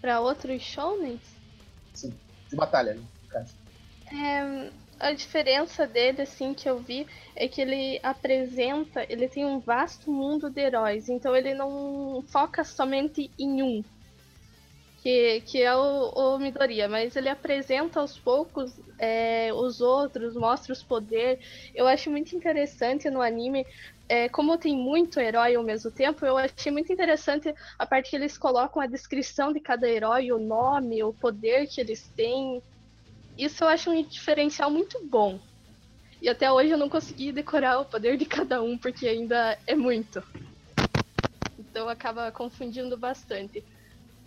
Para 0.00 0.20
outros 0.20 0.62
shounens? 0.62 1.20
Sim, 1.94 2.14
de 2.48 2.56
batalha, 2.56 2.94
né, 2.94 3.02
no 3.22 3.28
caso. 3.28 3.54
É, 4.10 4.70
a 5.02 5.12
diferença 5.12 5.86
dele, 5.86 6.22
assim, 6.22 6.54
que 6.54 6.68
eu 6.68 6.78
vi, 6.78 7.06
é 7.34 7.48
que 7.48 7.60
ele 7.60 7.98
apresenta, 8.02 9.04
ele 9.08 9.28
tem 9.28 9.44
um 9.44 9.58
vasto 9.58 10.10
mundo 10.10 10.48
de 10.48 10.60
heróis, 10.60 11.08
então 11.08 11.34
ele 11.34 11.54
não 11.54 12.24
foca 12.28 12.62
somente 12.62 13.30
em 13.38 13.62
um, 13.62 13.84
que, 15.02 15.40
que 15.40 15.60
é 15.60 15.74
o, 15.74 16.10
o 16.14 16.38
Midoriya, 16.38 16.88
mas 16.88 17.16
ele 17.16 17.28
apresenta 17.28 17.98
aos 17.98 18.16
poucos 18.16 18.72
é, 18.98 19.52
os 19.52 19.80
outros, 19.80 20.36
mostra 20.36 20.72
os 20.72 20.82
poderes. 20.82 21.44
Eu 21.74 21.88
acho 21.88 22.08
muito 22.08 22.36
interessante 22.36 23.10
no 23.10 23.20
anime, 23.20 23.66
é, 24.08 24.28
como 24.28 24.56
tem 24.56 24.76
muito 24.76 25.18
herói 25.18 25.56
ao 25.56 25.64
mesmo 25.64 25.90
tempo, 25.90 26.24
eu 26.24 26.38
achei 26.38 26.70
muito 26.70 26.92
interessante 26.92 27.52
a 27.76 27.84
parte 27.84 28.10
que 28.10 28.16
eles 28.16 28.38
colocam 28.38 28.80
a 28.80 28.86
descrição 28.86 29.52
de 29.52 29.58
cada 29.58 29.88
herói, 29.88 30.30
o 30.30 30.38
nome, 30.38 31.02
o 31.02 31.12
poder 31.12 31.66
que 31.66 31.80
eles 31.80 32.08
têm. 32.14 32.62
Isso 33.36 33.64
eu 33.64 33.68
acho 33.68 33.90
um 33.90 34.02
diferencial 34.02 34.70
muito 34.70 35.08
bom. 35.08 35.40
E 36.20 36.28
até 36.28 36.50
hoje 36.52 36.70
eu 36.70 36.78
não 36.78 36.88
consegui 36.88 37.32
decorar 37.32 37.80
o 37.80 37.84
poder 37.86 38.16
de 38.16 38.26
cada 38.26 38.62
um, 38.62 38.78
porque 38.78 39.08
ainda 39.08 39.58
é 39.66 39.74
muito. 39.74 40.22
Então 41.58 41.88
acaba 41.88 42.30
confundindo 42.30 42.96
bastante. 42.98 43.64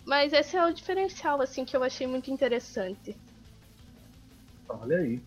Mas 0.06 0.32
esse 0.32 0.56
é 0.56 0.64
o 0.64 0.72
diferencial, 0.72 1.40
assim, 1.40 1.64
que 1.64 1.76
eu 1.76 1.82
achei 1.82 2.06
muito 2.06 2.30
interessante. 2.30 3.18
Olha 4.68 4.98
aí. 4.98 5.26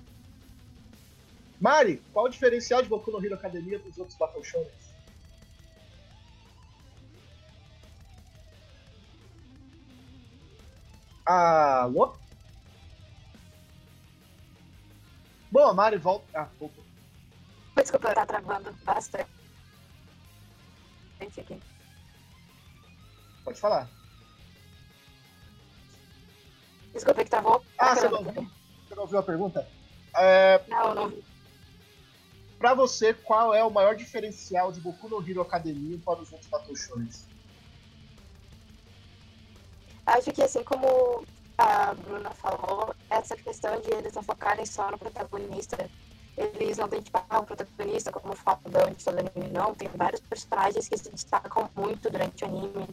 Mari, 1.59 2.01
qual 2.11 2.25
o 2.25 2.29
diferencial 2.29 2.81
de 2.81 2.89
Boku 2.89 3.11
no 3.11 3.23
Hero 3.23 3.35
Academia 3.35 3.79
dos 3.79 3.97
outros 3.97 4.17
Battle 4.17 4.43
Shonen? 4.43 4.71
Alô? 11.25 12.19
Bom, 15.51 15.67
a 15.67 15.73
Mari 15.73 15.97
volta. 15.97 16.25
Ah, 16.33 16.47
opa. 16.59 16.81
Desculpa, 17.75 18.13
tá 18.13 18.25
travando 18.25 18.71
bastante 18.83 19.25
aqui. 21.37 21.61
Pode 23.43 23.59
falar. 23.59 23.87
Desculpa 26.93 27.23
que 27.23 27.29
travou. 27.29 27.63
Ah, 27.77 27.95
você 27.95 28.09
não 28.09 28.19
ouviu? 28.19 28.49
Você 28.87 28.95
não 28.95 29.03
ouviu 29.03 29.19
a 29.19 29.23
pergunta? 29.23 29.67
É, 30.15 30.61
Não, 30.67 30.93
não. 30.95 31.13
pra 32.57 32.73
você, 32.73 33.13
qual 33.13 33.53
é 33.53 33.63
o 33.63 33.69
maior 33.69 33.95
diferencial 33.95 34.71
de 34.71 34.81
Boku 34.81 35.07
no 35.07 35.27
Hero 35.27 35.41
Academia 35.41 35.99
para 36.03 36.19
os 36.21 36.31
outros 36.31 36.49
Battle? 36.49 36.75
Acho 40.05 40.31
que 40.31 40.41
assim 40.41 40.63
como 40.63 41.23
a 41.59 41.93
Bruna 41.93 42.29
falou, 42.31 42.95
essa 43.09 43.35
questão 43.35 43.79
de 43.81 43.91
eles 43.91 44.13
não 44.13 44.23
focarem 44.23 44.65
só 44.65 44.89
no 44.89 44.97
protagonista, 44.97 45.89
eles 46.37 46.77
não 46.77 46.87
identificam 46.87 47.41
o 47.41 47.45
protagonista 47.45 48.11
como 48.11 48.33
fodão 48.33 48.89
de 48.91 49.03
todo 49.03 49.19
anime, 49.19 49.51
não. 49.51 49.75
Tem 49.75 49.89
vários 49.89 50.21
personagens 50.21 50.87
que 50.87 50.97
se 50.97 51.11
destacam 51.11 51.69
muito 51.75 52.09
durante 52.09 52.45
o 52.45 52.47
anime. 52.47 52.87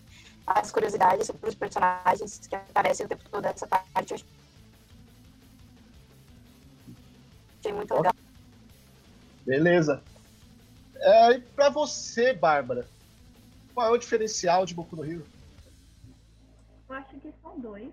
As 0.44 0.72
curiosidades 0.72 1.28
sobre 1.28 1.48
os 1.48 1.54
personagens 1.54 2.46
que 2.48 2.56
aparecem 2.56 3.06
o 3.06 3.08
tempo 3.08 3.22
todo 3.30 3.42
dessa 3.42 3.66
parte, 3.68 4.14
eu 4.14 4.20
achei 7.60 7.72
muito 7.72 7.94
legal. 7.94 8.12
Beleza. 9.44 10.02
É, 10.96 11.32
e 11.34 11.40
pra 11.40 11.68
você, 11.68 12.32
Bárbara, 12.32 12.88
qual 13.74 13.86
é 13.86 13.90
o 13.90 13.98
diferencial 13.98 14.66
de 14.66 14.74
Boku 14.74 14.96
no 14.96 15.04
Hero? 15.04 15.24
Eu 16.88 16.96
acho 16.96 17.14
que 17.20 17.32
são 17.42 17.60
dois. 17.60 17.92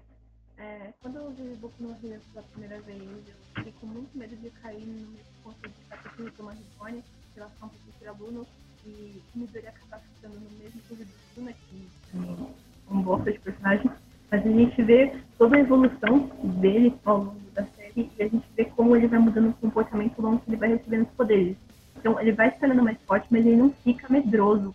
É, 0.64 0.94
quando 1.02 1.18
eu 1.18 1.30
vi 1.32 1.58
Boku 1.58 1.74
no 1.82 1.90
Hero 1.90 2.22
pela 2.34 2.46
primeira 2.54 2.80
vez, 2.84 3.02
eu 3.02 3.34
fiquei 3.54 3.74
com 3.82 3.88
muito 3.88 4.18
medo 4.18 4.34
de 4.38 4.50
cair 4.50 4.80
no 4.80 5.12
mesmo 5.12 5.34
conceito 5.44 5.76
de 5.78 5.86
Takumi 5.90 6.32
Toma 6.32 6.54
Hibone, 6.54 7.04
relação 7.36 7.68
com 7.68 7.76
o 7.76 7.80
professor 7.80 8.08
aluno, 8.08 8.48
e 8.86 9.22
o 9.36 9.40
Midori 9.40 9.68
acabar 9.68 10.00
ficando 10.00 10.36
no 10.36 10.50
mesmo 10.52 10.82
nível 10.90 11.06
do 11.06 11.36
Suna, 11.36 11.52
que 11.52 11.90
também 12.10 12.48
um 12.90 13.02
bosta 13.02 13.34
de 13.34 13.40
personagem. 13.40 13.92
Mas 14.32 14.48
a 14.48 14.50
gente 14.50 14.82
vê 14.84 15.14
toda 15.38 15.58
a 15.58 15.60
evolução 15.60 16.20
dele 16.62 16.96
ao 17.04 17.18
longo 17.18 17.52
da 17.54 17.66
série 17.66 18.10
e 18.18 18.24
a 18.24 18.28
gente 18.30 18.48
vê 18.56 18.64
como 18.64 18.96
ele 18.96 19.08
vai 19.08 19.20
mudando 19.20 19.50
o 19.50 19.54
comportamento 19.56 20.14
ao 20.18 20.32
longo 20.32 20.40
que 20.40 20.50
ele 20.50 20.58
vai 20.58 20.70
recebendo 20.70 21.04
os 21.04 21.12
poderes. 21.12 21.58
Então 21.98 22.18
ele 22.22 22.32
vai 22.32 22.50
se 22.52 22.66
mais 22.68 22.98
forte, 23.02 23.28
mas 23.30 23.46
ele 23.46 23.58
não 23.58 23.70
fica 23.70 24.08
medroso. 24.10 24.74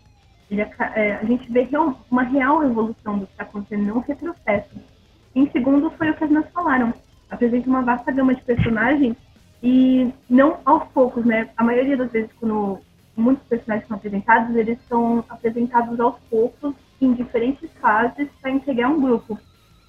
Ele 0.51 0.61
é, 0.61 1.15
a 1.15 1.25
gente 1.25 1.51
vê 1.51 1.67
uma 2.11 2.23
real 2.25 2.63
evolução 2.63 3.19
do 3.19 3.27
que 3.27 3.33
está 3.33 3.45
acontecendo, 3.45 3.87
não 3.87 4.01
retrocesso. 4.01 4.98
Em 5.39 5.49
segundo, 5.53 5.89
foi 5.91 6.11
o 6.11 6.15
que 6.15 6.25
as 6.25 6.31
meninas 6.31 6.51
falaram. 6.51 6.93
Apresenta 7.31 7.69
uma 7.69 7.83
vasta 7.83 8.11
gama 8.11 8.35
de 8.35 8.43
personagens 8.43 9.17
e 9.63 10.13
não 10.29 10.59
aos 10.65 10.89
poucos, 10.89 11.25
né? 11.25 11.49
A 11.57 11.63
maioria 11.63 11.97
das 11.97 12.11
vezes, 12.11 12.33
quando 12.41 12.81
muitos 13.17 13.47
personagens 13.47 13.87
são 13.87 13.97
apresentados, 13.97 14.57
eles 14.57 14.81
são 14.89 15.25
apresentados 15.29 16.01
aos 16.01 16.17
poucos, 16.29 16.75
em 17.01 17.13
diferentes 17.13 17.71
fases, 17.81 18.29
para 18.43 18.51
integrar 18.51 18.91
um 18.91 19.01
grupo. 19.01 19.39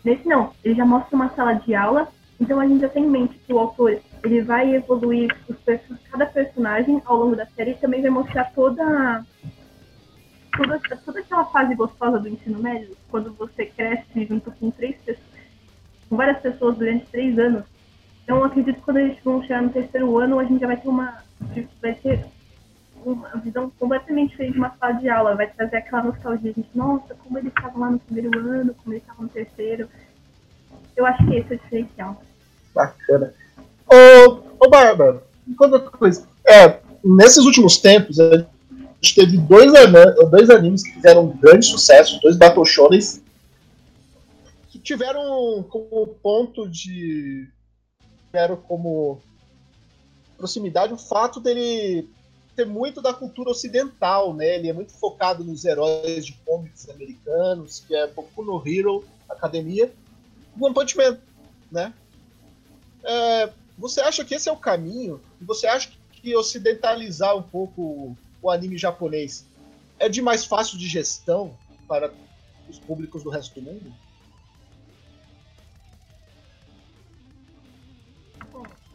Nesse 0.06 0.28
não, 0.28 0.54
ele 0.64 0.76
já 0.76 0.86
mostra 0.86 1.16
uma 1.16 1.30
sala 1.30 1.54
de 1.54 1.74
aula, 1.74 2.08
então 2.40 2.60
a 2.60 2.68
gente 2.68 2.82
já 2.82 2.90
tem 2.90 3.04
em 3.04 3.10
mente 3.10 3.40
que 3.40 3.52
o 3.52 3.58
autor 3.58 4.00
ele 4.24 4.42
vai 4.44 4.76
evoluir 4.76 5.36
os 5.50 5.58
cada 6.12 6.28
personagem 6.28 7.02
ao 7.06 7.18
longo 7.18 7.36
da 7.36 7.48
série 7.48 7.72
e 7.72 7.78
também 7.78 8.04
vai 8.04 8.12
mostrar 8.12 8.46
toda 8.54 9.26
toda, 10.60 10.80
toda 11.06 11.20
aquela 11.20 11.46
fase 11.46 11.76
gostosa 11.76 12.20
do 12.20 12.28
ensino 12.28 12.60
médio, 12.60 12.96
quando 13.10 13.34
você 13.34 13.66
cresce 13.66 14.26
junto 14.26 14.52
com 14.52 14.70
três 14.72 14.96
pessoas, 14.98 15.29
com 16.10 16.18
várias 16.18 16.40
pessoas 16.40 16.78
durante 16.78 17.06
três 17.06 17.38
anos. 17.38 17.64
Então, 18.24 18.44
acredito 18.44 18.76
que 18.76 18.82
quando 18.82 18.98
a 18.98 19.08
gente 19.08 19.22
for 19.22 19.42
chegar 19.44 19.62
no 19.62 19.70
terceiro 19.70 20.18
ano, 20.18 20.40
a 20.40 20.44
gente 20.44 20.60
já 20.60 20.68
vai 20.68 20.78
ter 20.78 20.88
uma, 20.88 21.24
vai 21.82 21.94
ter 21.94 22.26
uma 23.06 23.30
visão 23.38 23.72
completamente 23.80 24.32
diferente 24.32 24.54
de 24.54 24.60
uma 24.60 24.76
sala 24.80 24.94
de 24.94 25.10
aula. 25.10 25.36
Vai 25.36 25.48
trazer 25.48 25.78
aquela 25.78 26.04
nostalgia 26.04 26.54
de, 26.54 26.66
nossa, 26.76 27.16
como 27.16 27.38
eles 27.38 27.52
estavam 27.56 27.82
lá 27.82 27.92
no 27.92 28.00
primeiro 28.00 28.38
ano, 28.40 28.76
como 28.76 28.94
eles 28.94 29.04
estavam 29.04 29.24
no 29.24 29.30
terceiro. 29.30 29.88
Eu 30.96 31.06
acho 31.06 31.26
que 31.26 31.36
esse 31.36 31.54
é 31.54 31.56
o 31.56 31.60
diferencial. 31.60 32.24
Bacana. 32.76 33.34
Ô, 33.88 34.44
ô 34.60 34.70
Bárbara, 34.70 35.24
outra 35.60 35.80
coisa. 35.90 36.28
É, 36.46 36.80
nesses 37.04 37.46
últimos 37.46 37.78
tempos, 37.78 38.20
a 38.20 38.46
gente 39.02 39.16
teve 39.16 39.38
dois, 39.38 39.72
dois 40.30 40.50
animes 40.50 40.84
que 40.84 40.94
fizeram 40.94 41.26
um 41.26 41.38
grande 41.38 41.66
sucesso, 41.66 42.20
dois 42.22 42.38
Battle 42.38 42.66
Shonens, 42.66 43.22
tiveram 44.84 45.64
como 45.64 46.08
ponto 46.22 46.68
de. 46.68 47.48
tiveram 48.26 48.58
como 48.58 49.22
proximidade 50.38 50.94
o 50.94 50.98
fato 50.98 51.40
dele 51.40 52.08
ter 52.56 52.66
muito 52.66 53.02
da 53.02 53.14
cultura 53.14 53.50
ocidental, 53.50 54.34
né? 54.34 54.56
Ele 54.56 54.70
é 54.70 54.74
muito 54.74 54.94
focado 54.94 55.44
nos 55.44 55.64
heróis 55.66 56.26
de 56.26 56.34
comics 56.46 56.90
americanos, 56.90 57.84
que 57.86 57.96
é 57.96 58.08
Boku 58.08 58.44
no 58.44 58.62
Hero 58.66 59.06
Academia, 59.30 59.94
One 60.60 60.74
Punch 60.74 60.98
Man, 60.98 61.18
né? 61.72 61.94
É, 63.04 63.50
você 63.78 64.02
acha 64.02 64.26
que 64.26 64.36
esse 64.36 64.50
é 64.50 64.52
o 64.52 64.58
caminho? 64.58 65.22
Você 65.42 65.68
acha 65.68 65.90
que 66.12 66.36
ocidentalizar 66.36 67.36
um 67.36 67.42
pouco 67.42 68.18
o 68.42 68.50
anime 68.50 68.78
japonês 68.78 69.46
é 69.98 70.10
de 70.10 70.22
mais 70.22 70.46
fácil 70.46 70.78
de 70.78 70.88
gestão 70.88 71.58
para 71.88 72.12
os 72.70 72.80
públicos 72.80 73.24
do 73.24 73.30
resto 73.30 73.56
do 73.56 73.62
mundo? 73.62 73.94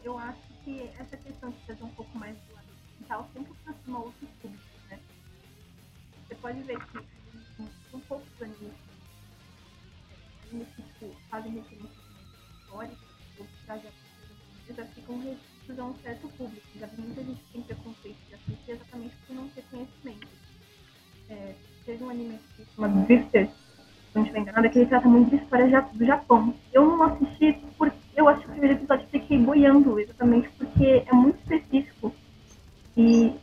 Eu 0.05 0.19
acho 0.19 0.39
que 0.63 0.81
essa 0.99 1.17
questão 1.17 1.49
de 1.49 1.57
trazer 1.65 1.83
um 1.83 1.89
pouco 1.89 2.15
mais 2.17 2.37
do 2.37 2.53
lado 2.53 2.67
digital 2.93 3.27
sempre 3.33 3.51
aproxima 3.51 3.99
outros 3.99 4.29
públicos, 4.39 4.81
né? 4.89 4.99
Você 6.27 6.35
pode 6.35 6.61
ver 6.61 6.77
que 6.85 6.99
um, 7.59 7.67
um 7.97 7.99
pouco 8.01 8.25
do 8.37 8.45
anime, 8.45 8.73
animes 10.43 10.67
que 10.75 10.81
tipo, 10.83 11.15
fazem 11.29 11.53
referências 11.53 12.05
históricas, 12.61 13.09
ou 13.39 13.45
que 13.45 13.65
trazem 13.65 13.91
já 14.75 14.85
ficam 14.87 15.21
restritos 15.21 15.79
a 15.79 15.85
um 15.85 15.95
certo 15.99 16.27
público. 16.29 16.67
Já 16.79 16.87
muita 16.97 17.23
gente 17.23 17.41
tem 17.51 17.61
preconceito 17.63 18.17
de 18.27 18.35
assistir 18.35 18.71
exatamente 18.71 19.15
por 19.27 19.35
não 19.35 19.49
ter 19.49 19.63
conhecimento. 19.63 20.27
É, 21.29 21.55
um 22.01 22.09
anime 22.09 22.39
que 22.55 22.63
se 22.63 22.75
chama 22.75 23.05
Drifter, 23.05 23.49
se 24.15 24.19
não 24.19 24.23
estiver 24.23 24.39
enganada, 24.39 24.69
que 24.69 24.79
ele 24.79 24.85
trata 24.85 25.09
muito 25.09 25.29
de 25.29 25.35
história 25.35 25.81
do 25.93 26.05
Japão. 26.05 26.53
Eu 26.71 26.85
não 26.85 27.03
assisti 27.03 27.59
porque 27.77 27.97
eu 28.15 28.29
acho 28.29 28.39
que 28.41 28.47
o 28.47 28.51
primeiro 28.51 28.77
episódio 28.77 29.07
fiquei 29.11 29.37
boiando, 29.37 29.99
exatamente 29.99 30.49
porque 30.57 31.03
é 31.05 31.13
muito 31.13 31.37
específico. 31.39 32.15
E 32.95 33.35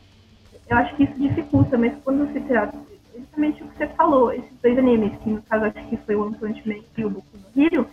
eu 0.67 0.77
acho 0.77 0.95
que 0.95 1.03
isso 1.03 1.13
dificulta, 1.13 1.77
mas 1.77 1.93
quando 2.03 2.31
se 2.33 2.39
trata 2.41 2.75
exatamente 3.13 3.63
o 3.63 3.67
que 3.67 3.77
você 3.77 3.87
falou, 3.89 4.33
esses 4.33 4.51
dois 4.63 4.75
animes, 4.79 5.15
que 5.19 5.29
no 5.29 5.43
caso 5.43 5.65
acho 5.65 5.87
que 5.87 5.97
foi 5.97 6.15
o 6.15 6.25
One 6.25 6.35
Punch 6.37 6.67
Man 6.67 6.83
e 6.97 7.05
o 7.05 7.09
Boku 7.11 7.27
no 7.37 7.63
Hero, 7.63 7.87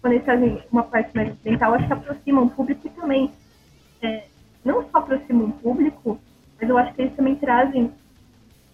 quando 0.00 0.12
eles 0.12 0.24
trazem 0.24 0.62
uma 0.70 0.84
parte 0.84 1.10
mais 1.16 1.32
ocidental, 1.32 1.74
acho 1.74 1.86
que 1.88 1.92
aproximam 1.92 2.44
o 2.44 2.50
público 2.50 2.86
e 2.86 2.90
também 2.90 3.32
é, 4.00 4.26
não 4.64 4.88
só 4.90 4.98
aproximam 4.98 5.48
o 5.48 5.52
público, 5.54 6.20
mas 6.60 6.70
eu 6.70 6.78
acho 6.78 6.94
que 6.94 7.02
eles 7.02 7.16
também 7.16 7.34
trazem 7.34 7.92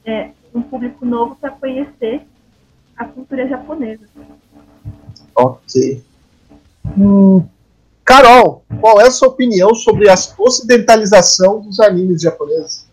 é, 0.04 0.32
um 0.54 0.61
público 0.61 1.06
novo 1.06 1.34
para 1.37 1.50
conhecer 1.50 2.26
a 2.98 3.04
cultura 3.04 3.46
japonesa. 3.48 4.04
Ok. 5.34 6.02
Hum, 6.96 7.46
Carol, 8.04 8.64
qual 8.80 9.00
é 9.00 9.06
a 9.06 9.11
sua 9.11 9.28
opinião 9.28 9.74
sobre 9.74 10.08
a 10.08 10.14
ocidentalização 10.38 11.61
dos 11.61 11.78
animes 11.78 12.20
japoneses? 12.20 12.88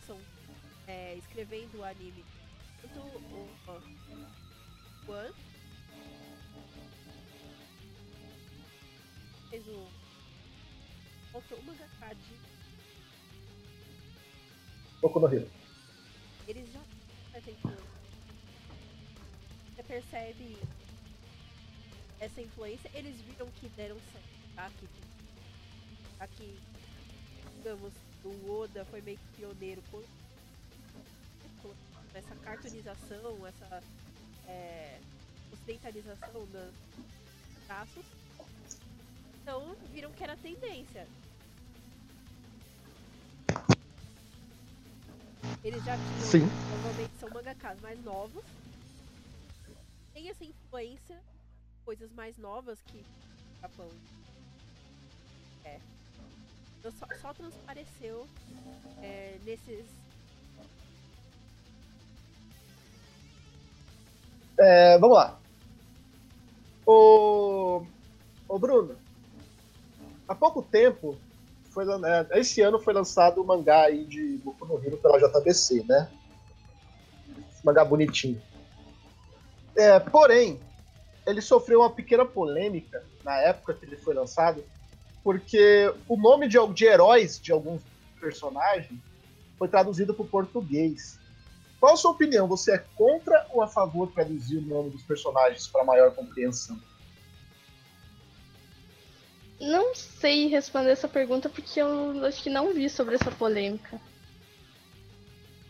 Passam 0.00 0.18
é, 0.86 1.14
escrevendo 1.16 1.78
o 1.78 1.84
anime. 1.84 2.24
Tanto 2.80 3.00
o 3.00 3.50
o 5.06 5.12
One 5.12 5.34
fez 9.50 9.66
o 9.66 9.88
outro 11.34 11.56
o 11.56 11.62
mangaka 11.64 12.14
de 12.14 12.34
Boku 15.00 15.20
no 15.20 15.32
Hero. 15.32 15.50
eles 16.46 16.72
já. 16.72 16.80
Você 19.74 19.82
percebe 19.84 20.56
essa 22.20 22.40
influência, 22.40 22.90
eles 22.94 23.20
viram 23.22 23.50
que 23.52 23.68
deram 23.70 23.96
certo, 24.12 24.54
tá? 24.54 24.70
Que, 24.78 24.88
aqui, 26.20 26.60
digamos, 27.56 27.94
o 28.24 28.60
Oda 28.60 28.84
foi 28.86 29.00
meio 29.00 29.18
que 29.18 29.36
pioneiro 29.36 29.82
com 29.90 30.02
essa 32.14 32.34
cartoonização, 32.36 33.46
essa 33.46 33.82
é, 34.46 34.98
ocidentalização 35.52 36.46
dos 36.46 36.74
traços. 37.66 38.04
Então 39.42 39.74
viram 39.92 40.10
que 40.12 40.22
era 40.22 40.36
tendência. 40.36 41.06
Eles 45.62 45.84
já 45.84 45.96
tinham, 45.96 46.30
Sim. 46.30 46.50
normalmente 46.70 47.12
são 47.18 47.30
mangakas 47.30 47.80
mais 47.80 48.02
novos. 48.02 48.44
Tem 50.12 50.28
essa 50.28 50.44
influência, 50.44 51.20
coisas 51.84 52.10
mais 52.12 52.36
novas 52.38 52.78
que 52.82 52.98
o 52.98 53.60
Japão. 53.60 53.88
É. 55.64 55.78
Só, 56.82 57.06
só 57.20 57.34
transpareceu 57.34 58.26
é, 59.02 59.36
nesses. 59.44 59.84
É, 64.58 64.98
vamos 64.98 65.16
lá. 65.16 65.38
O, 66.86 67.82
o 68.48 68.58
Bruno, 68.58 68.96
há 70.26 70.34
pouco 70.34 70.62
tempo, 70.62 71.16
foi, 71.70 71.84
é, 71.84 72.40
esse 72.40 72.60
ano 72.62 72.78
foi 72.80 72.94
lançado 72.94 73.40
o 73.40 73.46
mangá 73.46 73.82
aí 73.82 74.04
de 74.04 74.38
Boku 74.38 74.66
no 74.66 74.84
Hero 74.84 74.96
pela 74.96 75.18
JBC, 75.18 75.84
né? 75.88 76.10
Esse 77.52 77.64
mangá 77.64 77.84
bonitinho. 77.84 78.40
É, 79.76 80.00
porém, 80.00 80.58
ele 81.26 81.40
sofreu 81.40 81.80
uma 81.80 81.90
pequena 81.90 82.24
polêmica 82.24 83.04
na 83.22 83.36
época 83.36 83.74
que 83.74 83.84
ele 83.84 83.96
foi 83.96 84.14
lançado, 84.14 84.64
porque 85.22 85.92
o 86.08 86.16
nome 86.16 86.48
de, 86.48 86.56
de 86.74 86.84
heróis 86.84 87.40
de 87.40 87.52
alguns 87.52 87.82
personagens 88.20 88.98
foi 89.58 89.68
traduzido 89.68 90.14
para 90.14 90.24
o 90.24 90.28
português. 90.28 91.18
Qual 91.78 91.94
a 91.94 91.96
sua 91.96 92.10
opinião? 92.10 92.46
Você 92.48 92.74
é 92.74 92.78
contra 92.96 93.46
ou 93.50 93.62
a 93.62 93.68
favor 93.68 94.08
de 94.08 94.14
traduzir 94.14 94.58
o 94.58 94.62
nome 94.62 94.90
dos 94.90 95.02
personagens 95.02 95.66
para 95.66 95.84
maior 95.84 96.14
compreensão? 96.14 96.78
Não 99.60 99.94
sei 99.94 100.48
responder 100.48 100.90
essa 100.90 101.08
pergunta 101.08 101.48
porque 101.48 101.80
eu 101.80 102.24
acho 102.24 102.42
que 102.42 102.48
não 102.48 102.72
vi 102.72 102.88
sobre 102.88 103.14
essa 103.14 103.30
polêmica. 103.30 104.00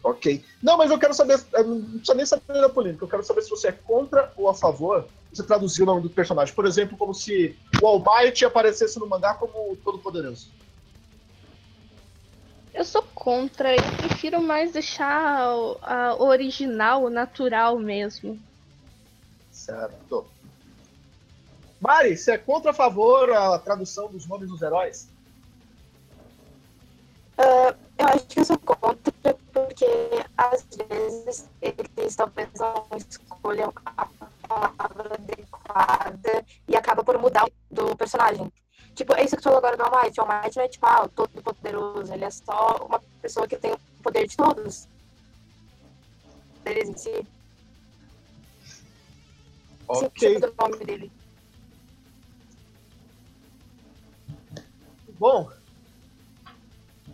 Ok. 0.02 0.42
Não, 0.62 0.78
mas 0.78 0.90
eu 0.90 0.98
quero 0.98 1.12
saber. 1.12 1.38
eu 1.52 1.64
Não 1.64 1.82
precisa 1.90 2.14
nem 2.14 2.24
saber 2.26 2.54
da 2.60 2.68
polêmica. 2.68 3.04
Eu 3.04 3.08
quero 3.08 3.22
saber 3.22 3.42
se 3.42 3.50
você 3.50 3.68
é 3.68 3.72
contra 3.72 4.32
ou 4.36 4.48
a 4.48 4.54
favor 4.54 5.06
de 5.30 5.36
você 5.36 5.42
traduzir 5.42 5.82
o 5.82 5.86
nome 5.86 6.00
do 6.02 6.10
personagem. 6.10 6.54
Por 6.54 6.64
exemplo, 6.66 6.96
como 6.96 7.12
se 7.14 7.56
o 7.82 7.86
Almighty 7.86 8.44
aparecesse 8.44 8.98
no 8.98 9.06
mangá 9.06 9.34
como 9.34 9.72
o 9.72 9.76
Todo-Poderoso. 9.76 10.48
Eu 12.72 12.84
sou 12.84 13.02
contra, 13.14 13.74
eu 13.76 13.82
prefiro 13.98 14.40
mais 14.40 14.72
deixar 14.72 15.54
o- 15.54 15.76
a 15.82 16.14
original, 16.22 17.02
o 17.04 17.10
natural 17.10 17.78
mesmo. 17.78 18.40
Certo. 19.50 20.26
Mari, 21.80 22.16
você 22.16 22.32
é 22.32 22.38
contra 22.38 22.70
ou 22.70 22.70
a 22.70 22.74
favor 22.74 23.30
a 23.32 23.58
tradução 23.58 24.08
dos 24.10 24.26
nomes 24.26 24.48
dos 24.48 24.62
heróis? 24.62 25.08
Ah, 27.36 27.74
eu 27.98 28.06
acho 28.06 28.26
que 28.26 28.40
eu 28.40 28.44
sou 28.44 28.58
contra, 28.58 29.12
porque 29.70 29.87
às 30.37 30.66
vezes 30.88 31.48
eles 31.62 32.16
talvez 32.16 32.48
não 32.59 32.85
escolham 32.96 33.72
a 33.87 34.09
palavra 34.48 35.14
adequada 35.14 36.44
e 36.66 36.74
acaba 36.74 37.04
por 37.04 37.16
mudar 37.18 37.48
do 37.70 37.94
personagem. 37.96 38.52
Tipo, 38.96 39.14
é 39.14 39.24
isso 39.24 39.37
que 39.37 39.42
tu 39.42 39.44
falou 39.44 39.59
agora 39.59 39.76
do 39.76 39.85
All 39.85 40.02
Might. 40.02 40.18
O 40.18 40.24
All 40.24 40.42
Might 40.42 40.56
não 40.56 40.64
é 40.64 40.68
tipo, 40.68 40.85
ah, 40.87 41.09
todo 41.14 41.40
poderoso. 41.40 42.12
Ele 42.12 42.24
é 42.24 42.30
só 42.30 42.85
uma 42.85 43.00
pessoa 43.22 43.46
que 43.46 43.56
tem 43.56 43.72
o 43.72 43.78
poder 44.02 44.26
de 44.26 44.37
todos. 44.37 44.88
Eles 46.66 46.88
em 46.88 46.96
si. 46.96 47.26
Ok. 49.87 50.09
Sentido 50.11 50.50
do 50.50 50.54
nome 50.61 50.85
dele. 50.85 51.12
Bom. 55.16 55.48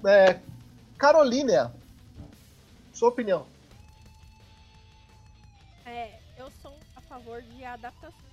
É, 0.07 0.41
Carolina, 0.97 1.75
sua 2.97 3.11
opinião. 3.11 3.47
É, 5.85 6.19
eu 6.39 6.51
sou 6.63 6.75
a 6.97 7.01
favor 7.03 7.43
de 7.43 7.63
adaptação. 7.63 8.27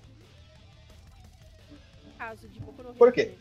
No 2.05 2.13
caso 2.17 2.47
de 2.47 2.59
Boku 2.61 2.81
no 2.81 2.93
Por 2.93 3.11
quê? 3.11 3.37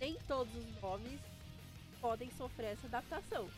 Nem 0.00 0.16
todos 0.26 0.54
os 0.54 0.80
nomes 0.80 1.20
podem 2.00 2.30
sofrer 2.38 2.72
essa 2.72 2.86
adaptação. 2.86 3.50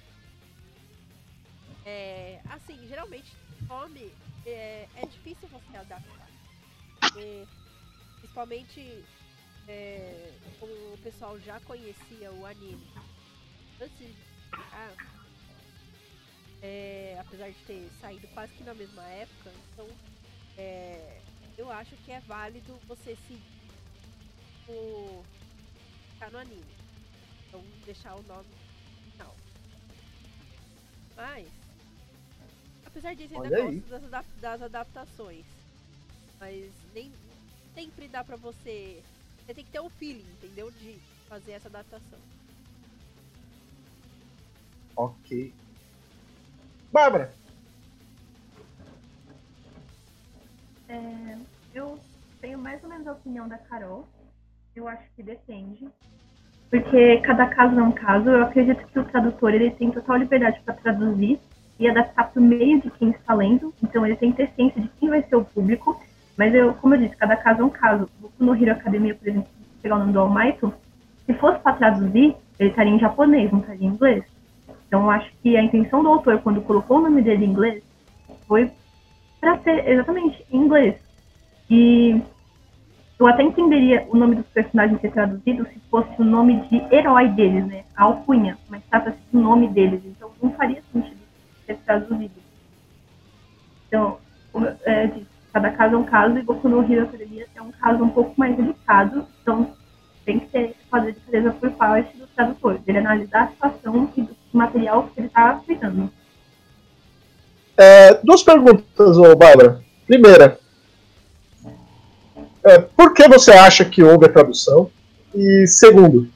É, 1.86 2.40
assim, 2.50 2.88
geralmente, 2.88 3.32
nome 3.68 4.12
é, 4.44 4.88
é 4.96 5.06
difícil 5.06 5.48
você 5.48 5.76
adaptar. 5.76 6.28
Principalmente, 8.18 9.04
é, 9.68 10.32
o 10.60 10.98
pessoal 10.98 11.38
já 11.38 11.60
conhecia 11.60 12.32
o 12.32 12.44
anime 12.44 12.90
antes 13.80 13.98
de 13.98 14.16
ah, 14.52 15.19
é, 16.62 17.16
apesar 17.20 17.50
de 17.50 17.58
ter 17.66 17.90
saído 18.00 18.26
quase 18.28 18.52
que 18.54 18.64
na 18.64 18.74
mesma 18.74 19.02
época, 19.08 19.50
então 19.72 19.88
é, 20.56 21.20
eu 21.56 21.70
acho 21.70 21.96
que 22.04 22.12
é 22.12 22.20
válido 22.20 22.78
você 22.86 23.16
seguir 23.26 23.40
o 24.68 25.22
ficar 26.14 26.30
no 26.30 26.38
anime. 26.38 26.64
Então 27.48 27.62
deixar 27.84 28.14
o 28.14 28.22
nome 28.22 28.48
final. 29.12 29.34
Mas, 31.16 31.48
apesar 32.86 33.14
disso, 33.14 33.34
ainda 33.34 33.48
Olha 33.48 33.64
gosto 33.64 33.88
das, 33.88 34.04
adap- 34.04 34.40
das 34.40 34.62
adaptações. 34.62 35.44
Mas 36.38 36.70
nem 36.94 37.10
sempre 37.74 38.08
dá 38.08 38.22
pra 38.24 38.36
você. 38.36 39.02
Você 39.44 39.54
tem 39.54 39.64
que 39.64 39.70
ter 39.72 39.80
o 39.80 39.90
feeling, 39.90 40.26
entendeu? 40.32 40.70
De 40.70 40.98
fazer 41.28 41.52
essa 41.52 41.68
adaptação. 41.68 42.18
Ok. 44.96 45.52
Bárbara, 46.92 47.30
É, 50.90 51.36
eu 51.72 51.96
tenho 52.40 52.58
mais 52.58 52.82
ou 52.82 52.90
menos 52.90 53.06
a 53.06 53.12
opinião 53.12 53.46
da 53.46 53.56
Carol. 53.56 54.08
Eu 54.74 54.88
acho 54.88 55.04
que 55.14 55.22
depende. 55.22 55.88
Porque 56.68 57.18
cada 57.18 57.46
caso 57.46 57.78
é 57.78 57.82
um 57.82 57.92
caso. 57.92 58.28
Eu 58.28 58.42
acredito 58.42 58.84
que 58.88 58.98
o 58.98 59.04
tradutor 59.04 59.54
ele 59.54 59.70
tem 59.70 59.92
total 59.92 60.16
liberdade 60.16 60.60
para 60.64 60.74
traduzir 60.74 61.38
e 61.78 61.88
adaptar 61.88 62.30
para 62.30 62.40
o 62.40 62.44
meio 62.44 62.80
de 62.80 62.90
quem 62.90 63.10
está 63.10 63.34
lendo. 63.34 63.72
Então 63.80 64.04
ele 64.04 64.16
tem 64.16 64.32
que 64.32 64.38
ter 64.38 64.50
ciência 64.54 64.82
de 64.82 64.88
quem 64.98 65.08
vai 65.08 65.22
ser 65.22 65.36
o 65.36 65.44
público. 65.44 66.00
Mas 66.36 66.52
eu, 66.54 66.74
como 66.74 66.94
eu 66.94 66.98
disse, 66.98 67.16
cada 67.16 67.36
caso 67.36 67.62
é 67.62 67.64
um 67.64 67.70
caso. 67.70 68.10
No 68.38 68.54
Hero 68.54 68.72
Academia, 68.72 69.14
por 69.14 69.28
exemplo, 69.28 69.48
pegar 69.80 69.94
o 69.94 69.98
nome 70.00 70.12
do 70.12 70.20
All 70.20 70.32
Might, 70.32 70.58
se 71.26 71.34
fosse 71.34 71.60
para 71.60 71.76
traduzir, 71.76 72.34
ele 72.58 72.70
estaria 72.70 72.92
em 72.92 72.98
japonês, 72.98 73.52
não 73.52 73.60
estaria 73.60 73.86
em 73.86 73.92
inglês. 73.92 74.24
Então 74.90 75.08
acho 75.08 75.30
que 75.40 75.56
a 75.56 75.62
intenção 75.62 76.02
do 76.02 76.08
autor, 76.08 76.40
quando 76.40 76.60
colocou 76.62 76.98
o 76.98 77.00
nome 77.00 77.22
dele 77.22 77.44
em 77.44 77.50
inglês, 77.50 77.80
foi 78.48 78.72
para 79.40 79.56
ser 79.60 79.88
exatamente 79.88 80.44
em 80.50 80.56
inglês. 80.56 80.96
E 81.70 82.20
eu 83.16 83.28
até 83.28 83.44
entenderia 83.44 84.04
o 84.10 84.16
nome 84.16 84.34
dos 84.34 84.46
personagens 84.46 85.00
ser 85.00 85.12
traduzido 85.12 85.64
se 85.66 85.78
fosse 85.88 86.10
o 86.18 86.24
nome 86.24 86.60
de 86.62 86.82
herói 86.92 87.28
deles, 87.28 87.64
né? 87.68 87.84
A 87.96 88.02
alcunha, 88.02 88.58
mas 88.68 88.82
trata-se 88.90 89.18
do 89.32 89.38
nome 89.38 89.68
deles. 89.68 90.02
Então 90.04 90.32
não 90.42 90.50
faria 90.54 90.82
sentido 90.92 91.20
ser 91.64 91.76
traduzido. 91.86 92.34
Então, 93.86 94.18
é, 94.82 95.06
disse, 95.06 95.26
cada 95.52 95.70
caso 95.70 95.94
é 95.94 95.98
um 95.98 96.04
caso 96.04 96.36
e 96.36 96.42
Boku 96.42 96.68
no 96.68 96.82
Hero 96.82 97.04
Academia 97.04 97.46
é 97.54 97.62
um 97.62 97.70
caso 97.70 98.02
um 98.02 98.10
pouco 98.10 98.34
mais 98.36 98.56
delicado. 98.56 99.24
Então 99.40 99.72
tem 100.24 100.40
que 100.40 100.46
ter, 100.46 100.74
fazer 100.90 101.12
diferença 101.12 101.52
por 101.52 101.70
parte 101.70 102.16
do 102.16 102.26
tradutor, 102.26 102.78
dele 102.78 102.98
analisar 102.98 103.44
a 103.44 103.48
situação 103.48 104.10
e 104.16 104.22
do 104.22 104.39
material 104.56 105.08
que 105.14 105.20
ele 105.20 105.26
está 105.28 105.50
aplicando. 105.50 106.10
é, 107.76 108.14
duas 108.22 108.42
perguntas, 108.42 109.16
Bárbara. 109.38 109.80
Primeira, 110.06 110.58
é, 112.64 112.78
por 112.78 113.14
que 113.14 113.26
você 113.28 113.52
acha 113.52 113.84
que 113.84 114.02
houve 114.02 114.26
a 114.26 114.32
tradução? 114.32 114.90
E 115.34 115.66
segundo, 115.66 116.28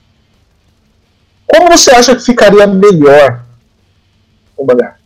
como 1.47 1.69
você 1.69 1.91
acha 1.91 2.15
que 2.15 2.23
ficaria 2.23 2.67
melhor 2.67 3.45
o 4.57 4.65
mangá? 4.65 4.97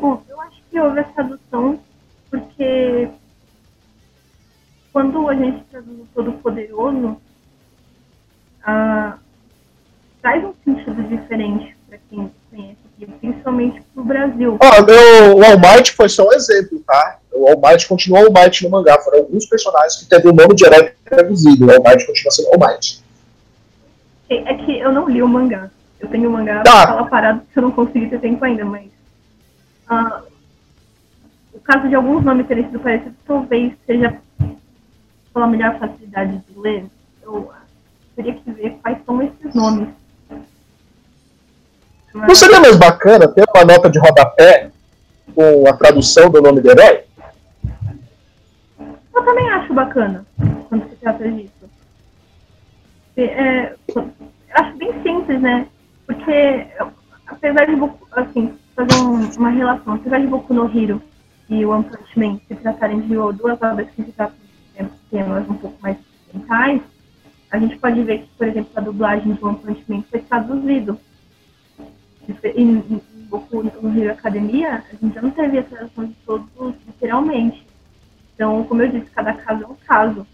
Bom, 0.00 0.22
eu 0.28 0.40
acho 0.40 0.56
que 0.70 0.80
houve 0.80 1.00
essa 1.00 1.12
tradução 1.12 1.80
porque 2.30 3.08
quando 4.92 5.28
a 5.28 5.34
gente 5.34 5.64
traduz 5.70 5.98
o 6.00 6.06
Todo-Poderoso, 6.14 7.16
ah, 8.64 9.14
traz 10.20 10.44
um 10.44 10.52
sentido 10.64 11.02
diferente 11.04 11.76
para 11.88 11.98
quem 12.08 12.30
conhece 12.50 12.76
aqui, 12.94 13.06
principalmente 13.20 13.82
para 13.94 14.02
o 14.02 14.04
Brasil. 14.04 14.58
Ó, 14.60 14.82
meu, 14.84 15.36
o 15.38 15.44
All 15.44 15.58
Might 15.58 15.92
foi 15.92 16.08
só 16.08 16.28
um 16.28 16.32
exemplo, 16.32 16.80
tá? 16.86 17.18
O 17.32 17.48
All 17.48 17.60
Might 17.60 17.88
continua 17.88 18.20
All 18.20 18.32
Might 18.32 18.62
no 18.62 18.70
mangá. 18.70 18.98
Foram 19.00 19.20
alguns 19.20 19.46
personagens 19.46 19.96
que 19.96 20.06
teve 20.06 20.28
o 20.28 20.32
nome 20.32 20.54
de 20.54 20.64
herói 20.64 20.92
traduzido. 21.04 21.66
O 21.66 21.70
All 21.70 21.82
Might 21.82 22.06
continua 22.06 22.30
sendo 22.30 22.48
All 22.52 22.58
Might. 22.58 23.02
É 24.30 24.54
que 24.54 24.78
eu 24.78 24.92
não 24.92 25.08
li 25.08 25.22
o 25.22 25.28
mangá. 25.28 25.70
Eu 26.00 26.08
tenho 26.08 26.28
o 26.28 26.32
mangá 26.32 26.62
Tá. 26.62 26.86
tá. 26.86 26.94
lá 26.94 27.04
parado 27.04 27.42
que 27.52 27.58
eu 27.58 27.62
não 27.62 27.70
consegui 27.70 28.08
ter 28.08 28.20
tempo 28.20 28.44
ainda, 28.44 28.64
mas. 28.64 28.90
ah, 29.88 30.22
o 31.52 31.60
caso 31.60 31.88
de 31.88 31.94
alguns 31.94 32.24
nomes 32.24 32.46
terem 32.46 32.64
sido 32.64 32.80
parecidos 32.80 33.12
talvez 33.26 33.72
seja 33.86 34.18
pela 35.32 35.46
melhor 35.46 35.78
facilidade 35.78 36.38
de 36.48 36.58
ler. 36.58 36.84
Eu 37.22 37.50
teria 38.16 38.34
que 38.34 38.50
ver 38.50 38.78
quais 38.82 38.98
são 39.04 39.22
esses 39.22 39.54
nomes. 39.54 39.88
Não 42.14 42.34
seria 42.34 42.60
mais 42.60 42.76
bacana 42.76 43.26
ter 43.28 43.44
uma 43.54 43.64
nota 43.64 43.88
de 43.88 43.98
rodapé 43.98 44.70
com 45.34 45.66
a 45.68 45.72
tradução 45.72 46.30
do 46.30 46.42
nome 46.42 46.60
do 46.60 46.70
herói? 46.70 47.04
eu 49.14 49.24
também 49.24 49.48
acho 49.50 49.72
bacana 49.72 50.26
quando 50.68 50.88
se 50.90 50.96
trata 50.96 51.30
disso. 51.30 51.52
É, 53.16 53.74
eu 53.94 54.10
acho 54.54 54.76
bem 54.76 54.92
simples, 55.02 55.40
né? 55.40 55.66
Porque, 56.06 56.66
apesar 57.26 57.66
de 57.66 57.76
Boku, 57.76 58.06
assim, 58.12 58.58
fazer 58.74 58.94
um- 58.96 59.30
uma 59.38 59.50
relação, 59.50 59.94
apesar 59.94 60.18
de 60.18 60.26
Boku 60.26 60.52
no 60.52 60.66
Hero 60.66 61.00
e 61.48 61.64
One 61.64 61.84
Punch 61.84 62.18
Man 62.18 62.40
se 62.48 62.54
tratarem 62.56 63.00
de 63.00 63.08
duas 63.08 63.62
obras 63.62 63.88
que 63.94 64.02
se 64.02 64.12
tratam 64.12 64.36
de 64.84 64.98
temas 65.10 65.48
um 65.48 65.54
pouco 65.54 65.80
mais 65.82 65.96
ocidentais, 66.26 66.82
a 67.50 67.58
gente 67.58 67.76
pode 67.78 68.02
ver 68.02 68.20
que, 68.20 68.28
por 68.36 68.46
exemplo, 68.46 68.70
a 68.76 68.80
dublagem 68.80 69.34
de 69.34 69.44
One 69.44 69.58
Punch 69.58 69.84
Man 69.88 70.02
foi 70.10 70.20
traduzido. 70.20 70.98
E 72.28 72.48
em 72.60 73.00
no 73.30 73.98
Hero 73.98 74.12
Academia, 74.12 74.84
a 74.90 74.96
gente 74.96 75.14
já 75.14 75.22
não 75.22 75.30
teve 75.30 75.58
a 75.58 75.62
tradução 75.62 76.04
de 76.04 76.14
todos 76.26 76.74
literalmente. 76.86 77.66
Então, 78.34 78.64
como 78.64 78.82
eu 78.82 78.88
disse, 78.88 79.10
cada 79.10 79.32
caso 79.34 79.64
é 79.64 79.66
um 79.66 79.76
caso. 79.86 80.26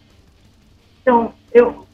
Então, 1.00 1.32
eu 1.52 1.86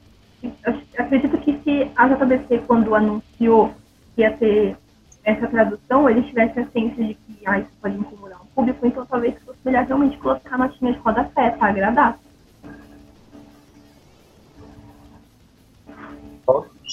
eu 0.43 0.75
acredito 0.99 1.39
que 1.39 1.59
se 1.61 1.91
a 1.97 2.09
JBC, 2.09 2.65
quando 2.67 2.95
anunciou 2.95 3.73
que 4.15 4.21
ia 4.21 4.37
ter 4.37 4.77
essa 5.25 5.47
tradução, 5.47 6.09
eles 6.09 6.27
tivessem 6.27 6.63
a 6.63 6.67
ciência 6.67 7.05
de 7.05 7.15
que 7.15 7.47
ah, 7.47 7.59
isso 7.59 7.71
pode 7.81 7.97
incomodar 7.97 8.43
o 8.43 8.47
público, 8.55 8.87
então 8.87 9.07
talvez 9.07 9.35
fosse 9.43 9.59
melhor 9.65 9.87
realmente 9.87 10.19
colocar 10.19 10.59
notinha 10.59 10.93
de 10.93 10.99
rodapé 10.99 11.51
para 11.51 11.69
agradar. 11.69 12.19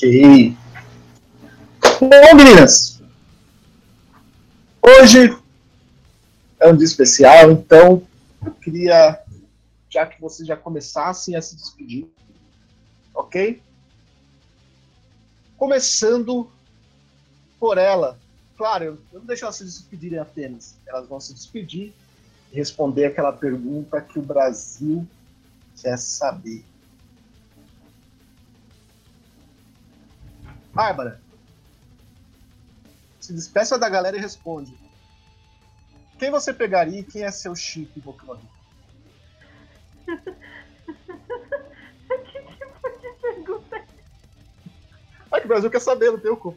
Ok. 0.01 0.57
Bom, 1.99 2.35
meninas. 2.35 2.99
Hoje 4.81 5.37
é 6.59 6.67
um 6.67 6.75
dia 6.75 6.87
especial, 6.87 7.51
então 7.51 8.01
eu 8.43 8.51
queria, 8.53 9.23
já 9.87 10.07
que 10.07 10.19
vocês 10.19 10.47
já 10.47 10.57
começassem 10.57 11.35
a 11.35 11.41
se 11.41 11.55
despedir, 11.55 12.07
ok? 13.13 13.61
Começando 15.55 16.49
por 17.59 17.77
ela. 17.77 18.17
Claro, 18.57 18.99
eu 19.13 19.19
não 19.19 19.25
deixo 19.27 19.45
elas 19.45 19.57
se 19.57 19.65
despedirem 19.65 20.17
apenas. 20.17 20.79
Elas 20.87 21.07
vão 21.07 21.19
se 21.19 21.31
despedir 21.31 21.93
e 22.51 22.55
responder 22.55 23.05
aquela 23.05 23.33
pergunta 23.33 24.01
que 24.01 24.17
o 24.17 24.23
Brasil 24.23 25.07
quer 25.79 25.99
saber. 25.99 26.65
Bárbara, 30.73 31.21
se 33.19 33.33
despeça 33.33 33.77
da 33.77 33.89
galera 33.89 34.17
e 34.17 34.19
responde. 34.19 34.77
Quem 36.17 36.31
você 36.31 36.53
pegaria 36.53 36.99
e 36.99 37.03
quem 37.03 37.23
é 37.23 37.31
seu 37.31 37.55
chip 37.55 37.91
Hero? 37.99 38.39
que 42.25 42.41
tipo 42.41 42.99
de 42.99 43.09
pergunta 43.21 43.75
é 43.75 43.85
Ah, 45.31 45.39
que 45.39 45.45
o 45.45 45.47
Brasil 45.47 45.69
quer 45.71 45.79
saber, 45.81 46.11
não 46.11 46.19
tem 46.19 46.31
o 46.31 46.37
cu. 46.37 46.51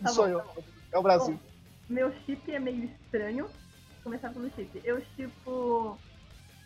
Não 0.00 0.04
Tá 0.04 0.10
sou 0.10 0.24
bom, 0.26 0.30
eu. 0.32 0.40
tá 0.40 0.52
bom. 0.54 0.64
É 0.92 0.98
o 0.98 1.02
Brasil. 1.02 1.40
Meu 1.88 2.12
chip 2.24 2.52
é 2.52 2.58
meio 2.58 2.84
estranho. 2.84 3.46
Vou 3.46 4.02
começar 4.04 4.30
pelo 4.30 4.50
chip. 4.54 4.80
Eu 4.84 5.00
chipo 5.16 5.98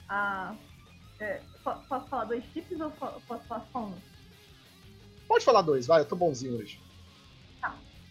a. 0.09 0.55
é, 1.20 1.41
po- 1.62 1.76
posso 1.89 2.09
falar 2.09 2.24
dois 2.24 2.45
chips 2.53 2.80
ou 2.80 2.91
po- 2.93 3.20
posso 3.26 3.45
falar 3.47 3.66
só 3.72 3.85
um? 3.87 3.95
Pode 5.33 5.47
falar 5.47 5.62
dois, 5.62 5.87
vai, 5.87 6.03
eu 6.03 6.05
tô 6.05 6.14
bonzinho 6.14 6.59
hoje. 6.59 6.78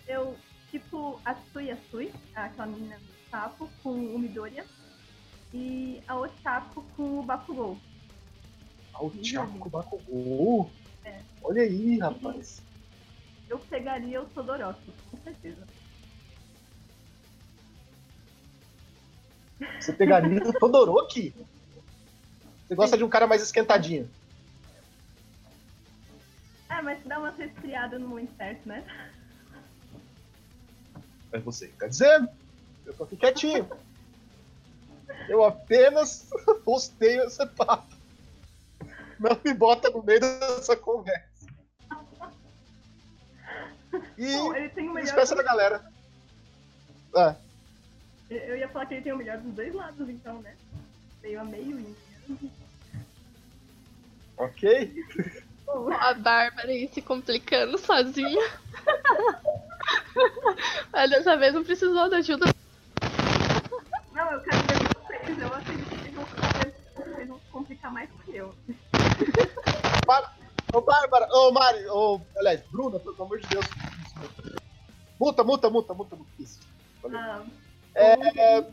Eu 0.07 0.36
tipo 0.72 1.22
a 1.24 1.36
Tsui 1.36 1.69
Asui, 1.69 2.11
aquela 2.34 2.65
menina 2.65 2.97
do 2.97 3.30
sapo, 3.30 3.69
com 3.84 3.91
o 3.91 4.17
Midoriya. 4.17 4.65
E 5.53 6.01
a 6.07 6.17
Ochako 6.17 6.84
com 6.97 7.19
o 7.19 7.24
Bakugou. 7.24 7.78
Ah, 8.91 9.05
o 9.05 9.11
Thiago 9.11 9.69
Bakugou. 9.69 10.72
É. 11.05 11.22
Olha 11.43 11.61
aí, 11.61 11.99
rapaz. 11.99 12.59
Eu 13.47 13.59
pegaria 13.59 14.19
o 14.19 14.26
Todoroki, 14.26 14.91
com 15.11 15.17
certeza. 15.24 15.67
Você 19.80 19.93
pegaria 19.93 20.41
o 20.41 20.53
Todoroki? 20.53 21.36
Você 22.67 22.74
gosta 22.74 22.97
de 22.97 23.03
um 23.03 23.09
cara 23.09 23.28
mais 23.28 23.43
esquentadinho. 23.43 24.09
É, 26.82 26.84
mas 26.84 27.03
dá 27.03 27.19
uma 27.19 27.29
resfriada 27.29 27.99
no 27.99 28.07
momento 28.07 28.36
certo, 28.36 28.67
né? 28.67 28.84
É 31.32 31.38
você 31.38 31.67
que 31.67 31.77
tá 31.77 31.88
dizendo. 31.88 32.27
Eu 32.88 32.93
tô 32.95 33.03
aqui 33.03 33.15
quietinho. 33.15 33.69
Eu 35.29 35.43
apenas 35.43 36.27
postei 36.65 37.19
esse 37.19 37.45
papo. 37.45 37.95
Não 39.19 39.39
me 39.45 39.53
bota 39.53 39.91
no 39.91 40.01
meio 40.01 40.19
dessa 40.19 40.75
conversa. 40.75 41.45
E 44.17 44.36
Bom, 44.36 44.55
ele 44.55 44.69
tem 44.69 44.89
o 44.89 44.93
melhor. 44.93 45.15
da 45.15 45.43
galera. 45.43 45.91
Ah, 47.15 47.36
Eu 48.27 48.57
ia 48.57 48.67
falar 48.69 48.88
que 48.88 48.95
ele 48.95 49.03
tem 49.03 49.13
o 49.13 49.17
melhor 49.17 49.38
dos 49.38 49.53
dois 49.53 49.73
lados, 49.73 50.09
então, 50.09 50.41
né? 50.41 50.57
Meio 51.21 51.39
a 51.41 51.43
meio 51.43 51.79
e. 51.79 51.95
ok? 54.36 55.05
A 55.99 56.14
Bárbara 56.14 56.70
aí 56.70 56.88
se 56.88 57.01
complicando 57.01 57.78
sozinha. 57.78 58.41
Mas 60.91 61.09
dessa 61.09 61.38
vez 61.38 61.53
não 61.53 61.64
precisou 61.64 62.09
da 62.09 62.18
ajuda. 62.18 62.45
Não, 64.12 64.32
eu 64.32 64.41
quero 64.41 64.57
ver 64.57 64.78
vocês. 64.93 65.39
Eu 65.39 65.47
acredito 65.53 65.89
que 65.89 66.12
vocês 66.12 67.28
vão, 67.28 67.39
complicar 67.51 67.91
mais 67.91 68.09
que 68.26 68.36
eu. 68.36 68.53
Ô, 70.74 70.80
Bárbara, 70.80 71.28
ô, 71.34 71.51
Mari, 71.51 71.86
ô, 71.88 72.22
aliás, 72.38 72.62
Bruna, 72.72 72.97
pelo 72.97 73.22
amor 73.22 73.39
de 73.39 73.47
Deus. 73.49 73.66
Multa, 75.20 75.43
multa, 75.43 75.70
multa, 75.70 75.93
multa, 75.93 76.16
multa. 76.16 76.32
Isso. 76.39 76.59
Valeu. 77.03 77.20
Ah, 77.20 77.43
É, 77.93 78.57
é, 78.59 78.68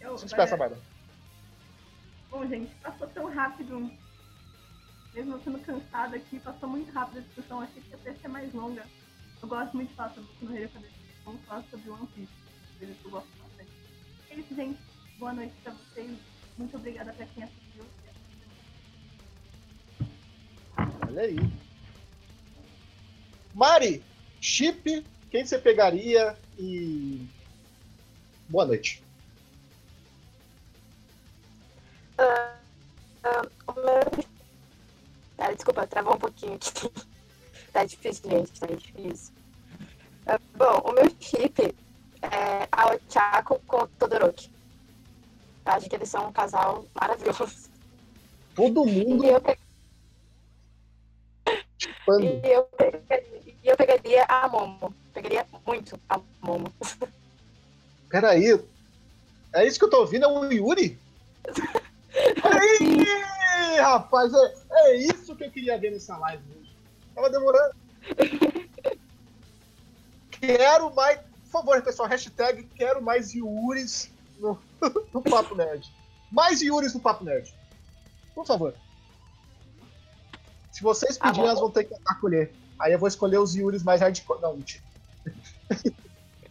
eu, 0.00 0.18
se 0.18 0.24
despeça, 0.24 0.56
Bárbara. 0.56 0.80
Bom, 2.30 2.44
gente, 2.46 2.74
passou 2.82 3.06
tão 3.08 3.32
rápido. 3.32 3.90
Mesmo 5.18 5.34
eu 5.34 5.42
sendo 5.42 5.58
cansada 5.58 6.16
aqui, 6.16 6.38
passou 6.38 6.68
muito 6.68 6.92
rápido 6.92 7.18
a 7.18 7.22
discussão. 7.22 7.60
Achei 7.60 7.82
que 7.82 7.90
ia 7.90 8.14
ser 8.14 8.28
mais 8.28 8.54
longa. 8.54 8.86
Eu 9.42 9.48
gosto 9.48 9.74
muito 9.74 9.88
de 9.88 9.96
falar 9.96 10.14
sobre 10.14 10.30
o 10.30 10.46
Correio 10.46 10.66
Academia. 10.66 10.96
Vamos 11.24 11.44
falar 11.44 11.64
sobre 11.68 11.90
One 11.90 12.06
Piece. 12.14 12.32
coisa 12.78 12.94
que 12.94 13.04
eu 13.04 13.10
gosto 13.10 13.28
bastante. 13.42 13.70
É 14.30 14.34
isso, 14.36 14.54
gente. 14.54 14.78
Boa 15.18 15.32
noite 15.32 15.52
pra 15.64 15.72
vocês. 15.72 16.16
Muito 16.56 16.76
obrigada 16.76 17.12
pra 17.12 17.26
quem 17.26 17.42
assistiu. 17.42 17.84
Olha 21.08 21.22
aí. 21.22 21.36
Mari, 23.52 24.04
chip, 24.40 25.04
quem 25.32 25.44
você 25.44 25.58
pegaria 25.58 26.38
e. 26.56 27.26
Boa 28.48 28.66
noite. 28.66 29.02
O 33.66 33.72
meu... 33.72 34.27
Ah, 35.38 35.52
desculpa, 35.52 35.86
travou 35.86 36.14
um 36.14 36.18
pouquinho 36.18 36.54
aqui. 36.54 36.70
Tá 37.72 37.84
difícil, 37.84 38.30
gente, 38.30 38.58
tá 38.58 38.66
difícil. 38.66 39.32
Ah, 40.26 40.38
bom, 40.56 40.90
o 40.90 40.92
meu 40.92 41.04
chip 41.20 41.74
é 42.22 42.66
a 42.72 42.86
Ochako 42.94 43.60
com 43.66 43.82
o 43.82 43.86
Todoroki. 43.86 44.50
Eu 45.66 45.72
acho 45.72 45.88
que 45.88 45.94
eles 45.94 46.08
são 46.08 46.28
um 46.28 46.32
casal 46.32 46.84
maravilhoso. 46.98 47.68
Todo 48.56 48.86
mundo 48.86 49.24
E 49.24 49.28
eu, 49.28 49.40
pe- 49.40 49.58
e 52.22 52.48
eu, 52.50 52.64
pegaria, 52.64 53.28
e 53.62 53.68
eu 53.68 53.76
pegaria 53.76 54.24
a 54.24 54.48
Momo. 54.48 54.94
Pegaria 55.12 55.46
muito 55.66 56.00
a 56.08 56.18
Momo. 56.40 56.72
Peraí. 58.08 58.58
É 59.54 59.66
isso 59.66 59.78
que 59.78 59.84
eu 59.84 59.90
tô 59.90 60.00
ouvindo? 60.00 60.24
É 60.24 60.28
o 60.28 60.50
Yuri? 60.50 60.98
Aí, 63.68 63.80
rapaz, 63.80 64.32
é, 64.32 64.54
é 64.70 64.96
isso 64.96 65.36
que 65.36 65.44
eu 65.44 65.50
queria 65.50 65.78
ver 65.78 65.90
nessa 65.92 66.16
live 66.16 66.42
hoje. 66.58 66.74
Tava 67.14 67.28
demorando. 67.28 67.74
Quero 70.30 70.94
mais. 70.94 71.20
Por 71.20 71.50
favor, 71.50 71.82
pessoal, 71.82 72.08
hashtag 72.08 72.62
quero 72.76 73.00
mais 73.02 73.32
Yuris 73.32 74.12
no, 74.38 74.58
no 75.12 75.22
Papo 75.22 75.54
Nerd. 75.54 75.90
Mais 76.30 76.60
Yuris 76.60 76.92
no 76.94 77.00
Papo 77.00 77.24
Nerd. 77.24 77.52
Por 78.34 78.46
favor. 78.46 78.74
Se 80.70 80.82
vocês 80.82 81.16
Tá 81.16 81.24
pedirem, 81.26 81.44
bom. 81.44 81.48
elas 81.48 81.60
vão 81.60 81.70
ter 81.70 81.84
que 81.84 81.94
acolher. 82.06 82.52
Aí 82.78 82.92
eu 82.92 82.98
vou 82.98 83.08
escolher 83.08 83.38
os 83.38 83.54
Yuris 83.54 83.82
mais 83.82 84.00
hardcore. 84.00 84.40
Não, 84.42 84.54
mentira. 84.56 84.84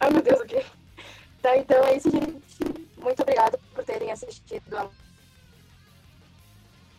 Ai, 0.00 0.10
meu 0.12 0.20
Deus, 0.20 0.40
o 0.40 0.44
quê? 0.44 0.64
Tá, 1.40 1.56
então 1.56 1.82
é 1.84 1.96
isso, 1.96 2.10
gente. 2.10 2.42
Muito 2.98 3.22
obrigada 3.22 3.58
por 3.74 3.84
terem 3.84 4.10
assistido 4.10 4.76
a 4.76 4.90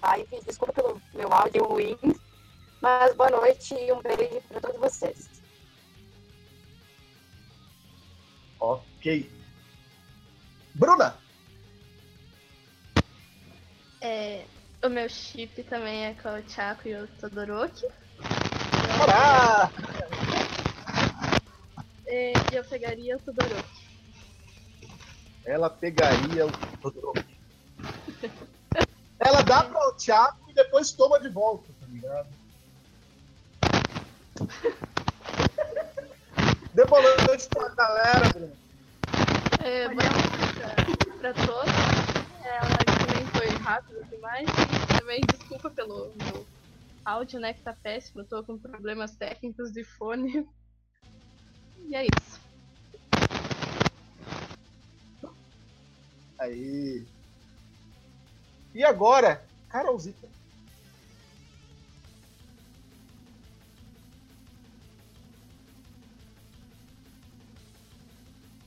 live. 0.01 0.41
Desculpa 0.45 0.73
pelo 0.73 1.01
meu 1.13 1.31
áudio 1.31 1.63
ruim. 1.65 1.97
Mas 2.81 3.13
boa 3.15 3.29
noite 3.29 3.73
e 3.73 3.91
um 3.91 4.01
beijo 4.01 4.41
para 4.47 4.61
todos 4.61 4.79
vocês. 4.79 5.29
Ok. 8.59 9.29
Bruna! 10.75 11.17
É, 14.01 14.45
o 14.83 14.89
meu 14.89 15.09
chip 15.09 15.61
também 15.63 16.05
é 16.05 16.13
com 16.13 16.29
o 16.29 16.49
Chaco 16.49 16.87
e 16.87 16.95
o 16.95 17.07
Todoroki. 17.19 17.85
Olá! 19.03 19.69
E 22.07 22.33
eu 22.53 22.63
pegaria 22.63 23.17
o 23.17 23.19
Todoroki. 23.19 23.89
Ela 25.45 25.69
pegaria 25.69 26.45
o 26.45 26.51
Todoroki. 26.77 27.18
Ela 29.29 29.43
dá 29.43 29.63
para 29.63 29.87
o 29.87 29.91
Thiago 29.93 30.49
e 30.49 30.53
depois 30.55 30.91
toma 30.91 31.19
de 31.19 31.29
volta, 31.29 31.71
tá 31.79 31.85
ligado? 31.85 32.27
Dê 36.73 36.83
boa 36.85 37.01
noite 37.27 37.47
pra 37.49 37.69
galera, 37.75 38.27
Bruno. 38.29 38.57
É, 39.63 39.87
boa 39.87 40.01
noite 40.01 41.19
pra, 41.19 41.33
todos. 41.35 41.71
É, 42.43 42.57
a 42.57 42.63
live 42.63 42.85
também 43.05 43.27
foi 43.27 43.47
rápida 43.63 44.03
demais. 44.05 44.49
Também 44.97 45.21
desculpa 45.21 45.69
pelo 45.69 46.11
meu 46.15 46.47
áudio, 47.05 47.39
né, 47.39 47.53
que 47.53 47.61
tá 47.61 47.73
péssimo. 47.83 48.21
Eu 48.21 48.25
tô 48.25 48.43
com 48.43 48.57
problemas 48.57 49.15
técnicos 49.15 49.71
de 49.71 49.83
fone. 49.83 50.49
E 51.87 51.95
é 51.95 52.05
isso. 52.05 52.41
Aí. 56.39 57.05
E 58.73 58.83
agora, 58.83 59.43
Carolzita. 59.69 60.27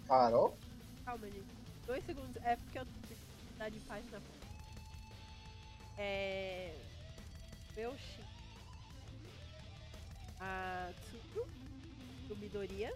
Carol? 0.06 0.54
Calma, 1.04 1.26
gente. 1.26 1.46
Dois 1.86 2.04
segundos. 2.04 2.36
É 2.44 2.56
porque 2.56 2.78
eu 2.78 2.86
tá 3.58 3.68
de 3.68 3.78
página. 3.80 4.20
É. 5.96 6.74
Meu 7.76 7.92
Shin. 7.92 8.24
A 10.40 10.90
Tsuyu. 11.00 11.46
Do 12.28 12.36
Midoriya. 12.36 12.92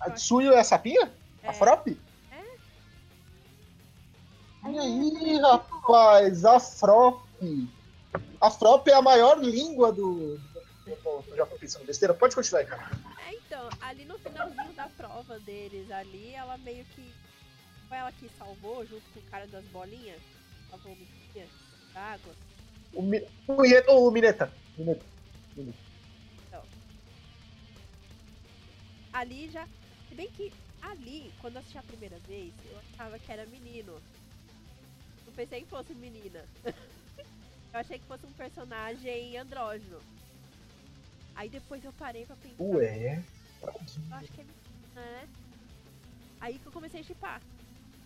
A 0.00 0.10
Tsuyu 0.10 0.52
é 0.52 0.60
a 0.60 0.64
sapinha? 0.64 1.10
É, 1.42 1.48
A 1.48 1.52
Frop? 1.52 1.96
E 4.70 4.78
aí, 4.78 5.38
rapaz, 5.40 6.44
a 6.44 6.58
Frop. 6.58 7.22
A 8.40 8.50
Frop 8.50 8.86
é 8.88 8.94
a 8.94 9.02
maior 9.02 9.38
língua 9.42 9.92
do. 9.92 10.38
Eu 10.86 11.36
já 11.36 11.46
tô 11.46 11.56
pensando 11.56 11.86
besteira. 11.86 12.14
Pode 12.14 12.34
continuar 12.34 12.60
aí, 12.60 12.66
cara. 12.66 12.90
É, 13.26 13.34
então, 13.34 13.68
ali 13.80 14.04
no 14.04 14.18
finalzinho 14.18 14.72
da 14.74 14.88
prova 14.88 15.38
deles, 15.40 15.90
ali, 15.90 16.32
ela 16.34 16.56
meio 16.58 16.84
que. 16.86 17.14
Foi 17.88 17.96
ela 17.98 18.12
que 18.12 18.30
salvou 18.38 18.84
junto 18.86 19.02
com 19.12 19.20
o 19.20 19.30
cara 19.30 19.46
das 19.46 19.64
bolinhas? 19.66 20.20
Salvou 20.70 20.92
o 20.92 20.96
da 21.92 22.00
água. 22.00 22.34
O, 22.92 23.02
Mi- 23.02 23.26
o, 23.48 24.10
Mineta- 24.10 24.52
Mineta. 24.76 25.04
Mineta. 25.56 25.84
Ali 29.12 29.48
já. 29.50 29.66
Se 30.08 30.14
bem 30.14 30.28
que 30.36 30.52
ali, 30.82 31.32
quando 31.40 31.54
eu 31.54 31.60
assisti 31.60 31.78
a 31.78 31.82
primeira 31.82 32.18
vez, 32.26 32.52
eu 32.70 32.78
achava 32.78 33.18
que 33.18 33.30
era 33.30 33.46
menino. 33.46 33.92
Pensei 35.36 35.62
que 35.62 35.66
fosse 35.68 35.94
menina. 35.94 36.44
eu 36.64 37.80
achei 37.80 37.98
que 37.98 38.06
fosse 38.06 38.24
um 38.26 38.32
personagem 38.32 39.36
andrógeno. 39.36 40.00
Aí 41.34 41.48
depois 41.48 41.84
eu 41.84 41.92
parei 41.92 42.24
pra 42.24 42.36
pensar. 42.36 42.62
Ué. 42.62 43.22
Eu 43.62 43.68
acho 44.16 44.32
que 44.32 44.40
é 44.40 44.44
menina, 44.44 44.94
né? 44.94 45.28
Aí 46.40 46.58
que 46.58 46.66
eu 46.66 46.72
comecei 46.72 47.00
a 47.00 47.04
chipar. 47.04 47.40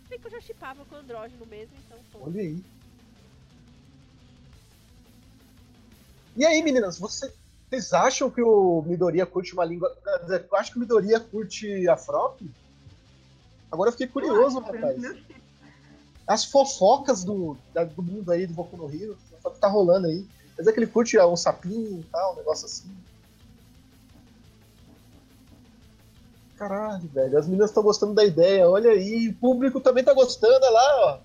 Bem 0.09 0.17
que 0.19 0.25
eu 0.25 0.31
já 0.31 0.41
chipava 0.41 0.83
com 0.85 0.95
andrógeno 0.95 1.45
mesmo, 1.45 1.75
então 1.85 1.99
pô. 2.11 2.25
Olha 2.25 2.41
aí. 2.41 2.63
E 6.35 6.45
aí, 6.45 6.63
meninas, 6.63 6.97
você- 6.97 7.31
vocês 7.69 7.93
acham 7.93 8.31
que 8.31 8.41
o 8.41 8.81
Midoriya 8.83 9.25
curte 9.25 9.53
uma 9.53 9.65
língua. 9.65 9.95
quer 10.03 10.19
dizer, 10.21 10.47
Eu 10.51 10.57
acho 10.57 10.71
que 10.71 10.77
o 10.77 10.79
Midoriya 10.79 11.19
curte 11.19 11.87
a 11.87 11.95
Frop? 11.97 12.39
Agora 13.71 13.89
eu 13.89 13.91
fiquei 13.91 14.07
curioso, 14.07 14.57
Eu 14.57 14.63
acho, 14.65 14.71
rapaz. 14.71 14.97
As 16.29 16.45
fofocas 16.45 17.23
do, 17.23 17.57
da- 17.73 17.83
do 17.85 18.03
mundo 18.03 18.31
aí 18.31 18.45
do 18.45 18.53
Boku 18.53 18.77
no 18.77 18.87
Hero, 18.93 19.17
só 19.41 19.49
que 19.49 19.59
tá 19.59 19.67
rolando 19.67 20.05
aí. 20.05 20.27
Quer 20.55 20.61
dizer 20.61 20.73
que 20.73 20.79
ele 20.79 20.85
curte 20.91 21.19
um 21.19 21.35
sapinho 21.35 22.01
e 22.01 22.03
tal, 22.11 22.33
um 22.33 22.37
negócio 22.37 22.67
assim. 22.67 22.95
Caralho, 26.55 27.07
velho, 27.09 27.35
as 27.35 27.47
meninas 27.47 27.71
estão 27.71 27.81
gostando 27.81 28.13
da 28.13 28.23
ideia, 28.23 28.69
olha 28.69 28.91
aí, 28.91 29.29
o 29.29 29.39
público 29.39 29.81
também 29.81 30.03
tá 30.03 30.13
gostando, 30.13 30.53
olha 30.53 30.69
lá, 30.69 31.05
ó. 31.05 31.21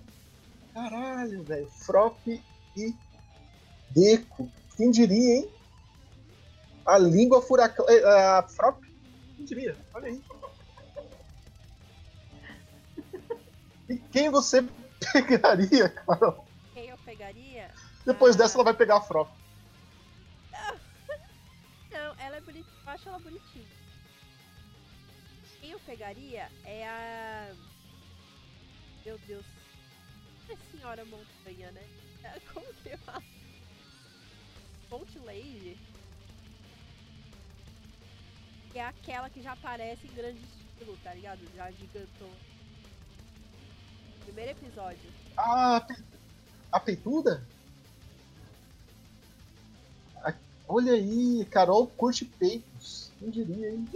Caralho, 0.73 1.45
velho, 1.45 1.69
Frop 1.85 2.19
e 2.27 2.95
Deco. 3.91 4.51
Quem 4.79 4.91
diria, 4.91 5.35
hein? 5.37 5.51
A 6.87 6.97
língua 6.97 7.43
furacão. 7.43 7.85
eh, 7.91 8.05
A 8.05 8.43
Frop? 8.57 8.81
Quem 9.37 9.45
diria? 9.45 9.77
Olha 9.95 10.07
aí. 10.07 10.23
E 13.91 13.99
quem 14.11 14.31
você 14.31 14.63
pegaria, 15.13 15.89
Carol? 15.89 16.47
Quem 16.73 16.89
eu 16.89 16.99
pegaria? 16.99 17.71
Depois 18.05 18.35
Ah. 18.35 18.39
dessa 18.39 18.57
ela 18.57 18.65
vai 18.65 18.75
pegar 18.75 18.97
a 18.97 19.01
Frop. 19.01 19.31
Não, 21.91 22.15
ela 22.19 22.37
é 22.37 22.41
bonitinha. 22.41 22.75
Eu 22.87 22.93
acho 22.93 23.09
ela 23.09 23.19
bonitinha. 23.19 23.67
Quem 25.61 25.71
eu 25.71 25.81
pegaria 25.81 26.49
é 26.65 26.87
a. 26.87 27.55
Meu 29.05 29.19
Deus. 29.27 29.45
É 30.51 30.57
senhora 30.77 31.05
montanha, 31.07 31.71
né? 31.73 31.83
É, 32.25 32.41
Como 32.53 32.67
que 32.83 32.91
eu 32.91 32.99
falo? 32.99 33.23
Monte 34.91 35.19
Lady? 35.21 35.79
Que 38.73 38.79
é 38.79 38.87
aquela 38.87 39.31
que 39.31 39.41
já 39.43 39.53
aparece 39.53 40.07
em 40.07 40.15
grande 40.15 40.41
estilo, 40.41 40.97
tá 41.03 41.15
ligado? 41.15 41.41
Já 41.55 41.71
gigantou. 41.71 42.31
Primeiro 44.25 44.51
episódio. 44.53 44.99
Ah, 45.37 45.77
a 45.77 45.81
pe- 45.81 46.03
a 46.73 46.81
peituda? 46.81 47.43
Olha 50.67 50.93
aí, 50.95 51.47
Carol 51.51 51.87
curte 51.89 52.25
peitos. 52.25 53.13
Quem 53.19 53.29
diria, 53.31 53.71
hein? 53.71 53.87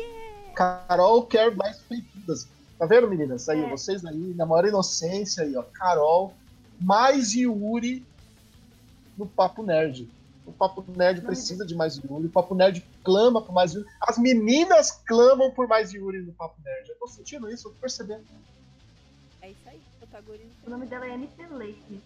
Carol 0.55 1.25
quer 1.25 1.55
mais 1.57 1.79
peitudas. 1.79 2.47
Tá 2.79 2.85
vendo, 2.85 3.09
meninas? 3.09 3.49
Aí, 3.49 3.63
É. 3.65 3.71
vocês 3.71 4.05
aí, 4.05 4.35
na 4.37 4.45
maior 4.45 4.67
inocência 4.67 5.45
aí, 5.45 5.57
ó. 5.57 5.63
Carol, 5.63 6.35
mais 6.79 7.33
Yuri 7.33 8.05
no 9.17 9.27
Papo 9.27 9.63
Nerd. 9.63 10.09
O 10.47 10.53
Papo 10.53 10.85
Nerd 10.95 11.23
precisa 11.23 11.65
de 11.67 11.75
mais 11.75 11.97
Yuri. 11.97 12.27
O 12.27 12.31
Papo 12.31 12.55
Nerd 12.55 12.85
clama 13.03 13.41
por 13.43 13.53
mais 13.53 13.73
Yuri. 13.73 13.89
As 14.01 14.19
meninas 14.19 14.91
clamam 15.07 15.51
por 15.51 15.67
mais 15.67 15.93
Yuri 15.93 16.21
no 16.21 16.33
Papo 16.35 16.61
Nerd. 16.63 16.91
Eu 16.91 16.97
tô 16.97 17.09
sentindo 17.09 17.51
isso, 17.51 17.69
eu 17.69 17.73
tô 17.73 17.79
percebendo. 17.81 18.25
É 19.41 19.51
isso 19.51 19.61
aí. 19.69 19.81
Protagonismo 20.11 20.53
O 20.67 20.71
nome 20.71 20.87
dela 20.87 21.07
é 21.07 21.15
MC 21.15 21.47
Leite. 21.47 22.03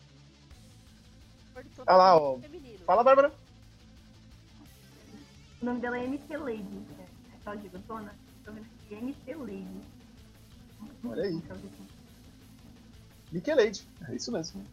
Olha 1.86 1.96
lá, 1.96 2.16
ó. 2.16 2.38
feminino. 2.38 2.78
Fala, 2.84 3.04
Bárbara. 3.04 3.32
O 5.60 5.64
nome 5.64 5.80
dela 5.80 5.98
é 5.98 6.04
MC 6.04 6.36
Lady. 6.36 6.86
É 6.98 7.36
aquela 7.36 7.56
gigantona. 7.56 8.14
Tô 8.44 8.52
vendo 8.52 8.66
aqui, 8.84 8.94
MC 8.94 9.34
Lady. 9.34 9.82
Olha 11.04 11.22
aí. 11.22 11.42
Nickelade. 13.30 13.86
É 14.08 14.14
isso 14.14 14.32
mesmo. 14.32 14.64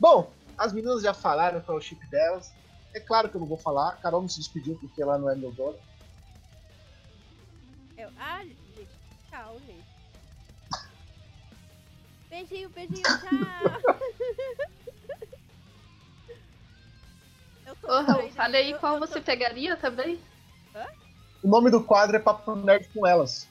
Bom, 0.00 0.32
as 0.56 0.72
meninas 0.72 1.02
já 1.02 1.12
falaram 1.12 1.60
qual 1.60 1.78
é 1.78 1.80
o 1.80 1.82
chip 1.82 2.04
delas. 2.06 2.52
É 2.94 3.00
claro 3.00 3.28
que 3.28 3.36
eu 3.36 3.40
não 3.40 3.46
vou 3.46 3.58
falar. 3.58 3.90
A 3.90 3.96
Carol 3.96 4.22
não 4.22 4.28
se 4.28 4.38
despediu 4.38 4.76
porque 4.78 5.02
ela 5.02 5.18
não 5.18 5.28
é 5.28 5.34
meu 5.34 5.52
dono. 5.52 5.78
Eu... 7.96 8.10
Ah, 8.18 8.42
gente, 8.42 8.88
tchau, 9.30 9.58
gente. 9.66 9.93
Beijinho, 12.34 12.68
beijinho, 12.70 13.00
tchau. 13.02 13.94
eu 17.64 17.76
tô 17.76 17.92
ainda- 17.92 18.32
fale 18.32 18.56
aí 18.56 18.72
eu- 18.72 18.78
qual 18.80 18.94
eu 18.94 19.00
tô- 19.00 19.06
você 19.06 19.20
pegaria 19.20 19.76
também. 19.76 20.20
O 21.44 21.48
nome 21.48 21.70
do 21.70 21.84
quadro 21.84 22.16
é 22.16 22.18
Papo 22.18 22.56
Nerd 22.56 22.88
com 22.92 23.06
Elas. 23.06 23.46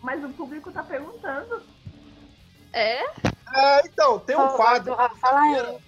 Mas 0.00 0.24
o 0.24 0.30
público 0.30 0.72
tá 0.72 0.82
perguntando. 0.82 1.62
É? 2.72 3.02
É, 3.02 3.86
então, 3.86 4.18
tem 4.20 4.34
um 4.34 4.48
quadro. 4.56 4.96
Fala 5.20 5.40
aí. 5.42 5.78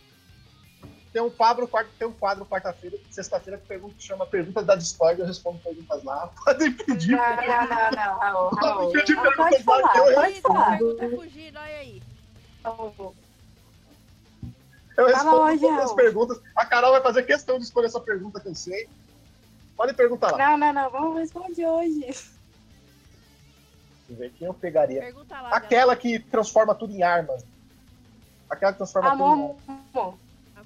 Tem 1.17 1.23
um 1.23 1.31
quadro, 1.31 1.67
tem 1.99 2.07
um 2.07 2.13
quadro 2.13 2.45
quarta-feira, 2.45 2.99
sexta-feira, 3.11 3.59
que 3.59 3.67
pergunta, 3.67 3.95
chama 3.99 4.27
Perguntas 4.27 4.67
da 4.67 4.77
Discord, 4.77 5.19
eu 5.19 5.27
respondo 5.27 5.59
perguntas 5.61 6.05
lá. 6.05 6.31
Podem 6.45 6.71
pedir. 6.71 7.13
Não, 7.13 7.37
não, 7.37 7.47
não, 7.47 7.91
não, 7.91 8.19
Raul, 8.19 8.51
Raul. 8.51 8.93
Pedir 8.93 9.15
Não, 9.15 9.23
Pode 9.23 9.35
perguntas 9.35 9.65
lá 9.65 9.81
falar, 9.95 9.97
eu 9.97 10.15
pode 10.15 10.33
Isso, 10.33 10.43
falar. 10.43 10.79
pergunta 10.79 11.09
fugindo, 11.09 11.59
olha 11.59 11.77
aí. 11.79 12.03
Eu 12.63 13.15
Fala 14.95 15.09
respondo 15.09 15.41
hoje, 15.41 15.61
todas 15.61 15.85
as 15.87 15.93
perguntas. 15.95 16.41
A 16.55 16.67
Carol 16.67 16.93
vai 16.93 17.01
fazer 17.01 17.23
questão 17.23 17.57
de 17.57 17.65
escolher 17.65 17.87
essa 17.87 18.01
pergunta 18.01 18.39
que 18.39 18.49
eu 18.49 18.55
sei. 18.55 18.87
Podem 19.75 19.95
perguntar 19.95 20.33
lá. 20.33 20.37
Não, 20.37 20.59
não, 20.59 20.71
não, 20.71 20.91
vamos 20.91 21.19
responder 21.19 21.67
hoje. 21.67 22.01
Deixa 22.01 22.29
eu 24.11 24.17
ver 24.17 24.33
quem 24.33 24.47
eu 24.47 24.53
pegaria. 24.53 25.01
Pergunta 25.01 25.41
lá. 25.41 25.49
Aquela 25.49 25.97
que 25.97 26.19
transforma 26.19 26.75
tudo 26.75 26.93
em 26.93 27.03
armas. 27.03 27.43
Aquela 28.51 28.73
que 28.73 28.77
transforma 28.77 29.13
tudo 29.13 29.23
em 29.23 29.57
Amor, 29.95 30.19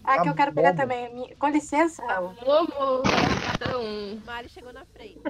Ah, 0.04 0.22
que 0.22 0.28
eu 0.28 0.34
quero 0.34 0.52
pegar 0.52 0.74
também. 0.74 1.34
Com 1.36 1.48
licença, 1.48 2.02
Raul. 2.04 2.34
Vamos. 2.44 2.72
Então, 3.54 3.82
Mari 4.24 4.48
chegou 4.48 4.72
na 4.72 4.84
frente. 4.86 5.20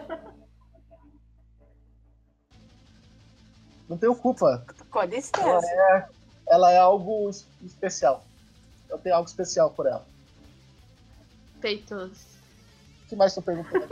Não 3.89 3.97
tenho 3.99 4.15
culpa. 4.15 4.65
Com 4.91 5.03
licença. 5.03 6.09
Ela 6.49 6.73
é 6.73 6.79
algo 6.79 7.29
es- 7.29 7.47
especial. 7.65 8.25
Eu 8.89 8.99
tenho 8.99 9.15
algo 9.17 9.29
especial 9.29 9.71
por 9.71 9.87
ela. 9.87 10.07
peitos. 11.61 12.19
O 13.05 13.09
que 13.09 13.17
mais 13.17 13.35
tô 13.35 13.43
perguntando? 13.43 13.87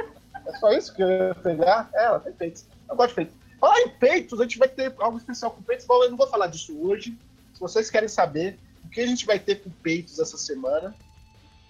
É 0.47 0.57
só 0.59 0.71
isso 0.73 0.95
que 0.95 1.03
eu 1.03 1.09
ia 1.11 1.35
pegar? 1.35 1.91
É, 1.93 2.05
ela 2.05 2.21
tem 2.21 2.33
peitos. 2.33 2.65
Eu 2.89 2.97
gosto 2.97 3.11
de 3.11 3.15
peitos. 3.17 3.35
Falar 3.61 3.79
em 3.81 3.91
peitos, 3.91 4.41
a 4.41 4.45
gente 4.45 4.59
vai 4.59 4.69
ter 4.69 4.95
algo 4.99 5.19
especial 5.19 5.51
com 5.51 5.61
peitos. 5.63 5.85
Bom, 5.85 6.03
eu 6.05 6.11
não 6.11 6.17
vou 6.17 6.29
falar 6.29 6.47
disso 6.47 6.75
hoje. 6.81 7.19
Se 7.53 7.61
vocês 7.61 7.91
querem 7.91 8.09
saber 8.09 8.59
o 8.89 8.91
que 8.91 9.03
a 9.03 9.07
gente 9.07 9.27
vai 9.27 9.39
ter 9.39 9.57
com 9.57 9.69
peitos 9.69 10.19
essa 10.19 10.39
semana, 10.39 10.97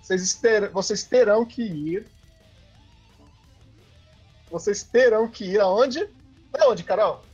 vocês, 0.01 0.35
ter, 0.35 0.71
vocês 0.71 1.03
terão 1.03 1.45
que 1.45 1.63
ir. 1.63 2.07
Vocês 4.49 4.85
terão 4.85 5.29
que 5.29 5.45
ir 5.45 5.61
aonde? 5.61 6.09
Aonde, 6.61 6.85
Carol? 6.85 7.25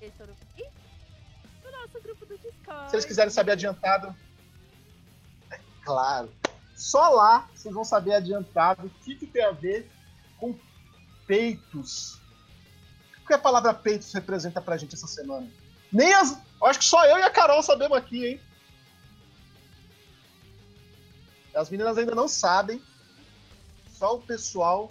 No... 0.00 1.70
Nosso 1.70 2.00
grupo 2.02 2.24
do 2.24 2.38
Discord. 2.38 2.90
Se 2.90 2.96
eles 2.96 3.04
quiserem 3.04 3.30
saber 3.30 3.52
adiantado. 3.52 4.16
É 5.50 5.60
claro. 5.84 6.32
Só 6.74 7.10
lá 7.10 7.48
vocês 7.54 7.72
vão 7.72 7.84
saber 7.84 8.14
adiantado 8.14 8.86
o 8.86 8.90
que, 9.04 9.14
que 9.14 9.26
tem 9.26 9.44
a 9.44 9.52
ver 9.52 9.90
com 10.38 10.58
peitos. 11.26 12.18
O 13.22 13.26
que 13.26 13.34
a 13.34 13.38
palavra 13.38 13.74
peitos 13.74 14.12
representa 14.14 14.60
pra 14.60 14.78
gente 14.78 14.94
essa 14.94 15.06
semana? 15.06 15.48
Nem 15.92 16.14
as. 16.14 16.36
Acho 16.62 16.78
que 16.78 16.84
só 16.86 17.04
eu 17.04 17.18
e 17.18 17.22
a 17.22 17.30
Carol 17.30 17.62
sabemos 17.62 17.96
aqui, 17.96 18.26
hein? 18.26 18.40
As 21.54 21.70
meninas 21.70 21.96
ainda 21.96 22.14
não 22.14 22.28
sabem. 22.28 22.82
Só 23.92 24.16
o 24.16 24.20
pessoal 24.20 24.90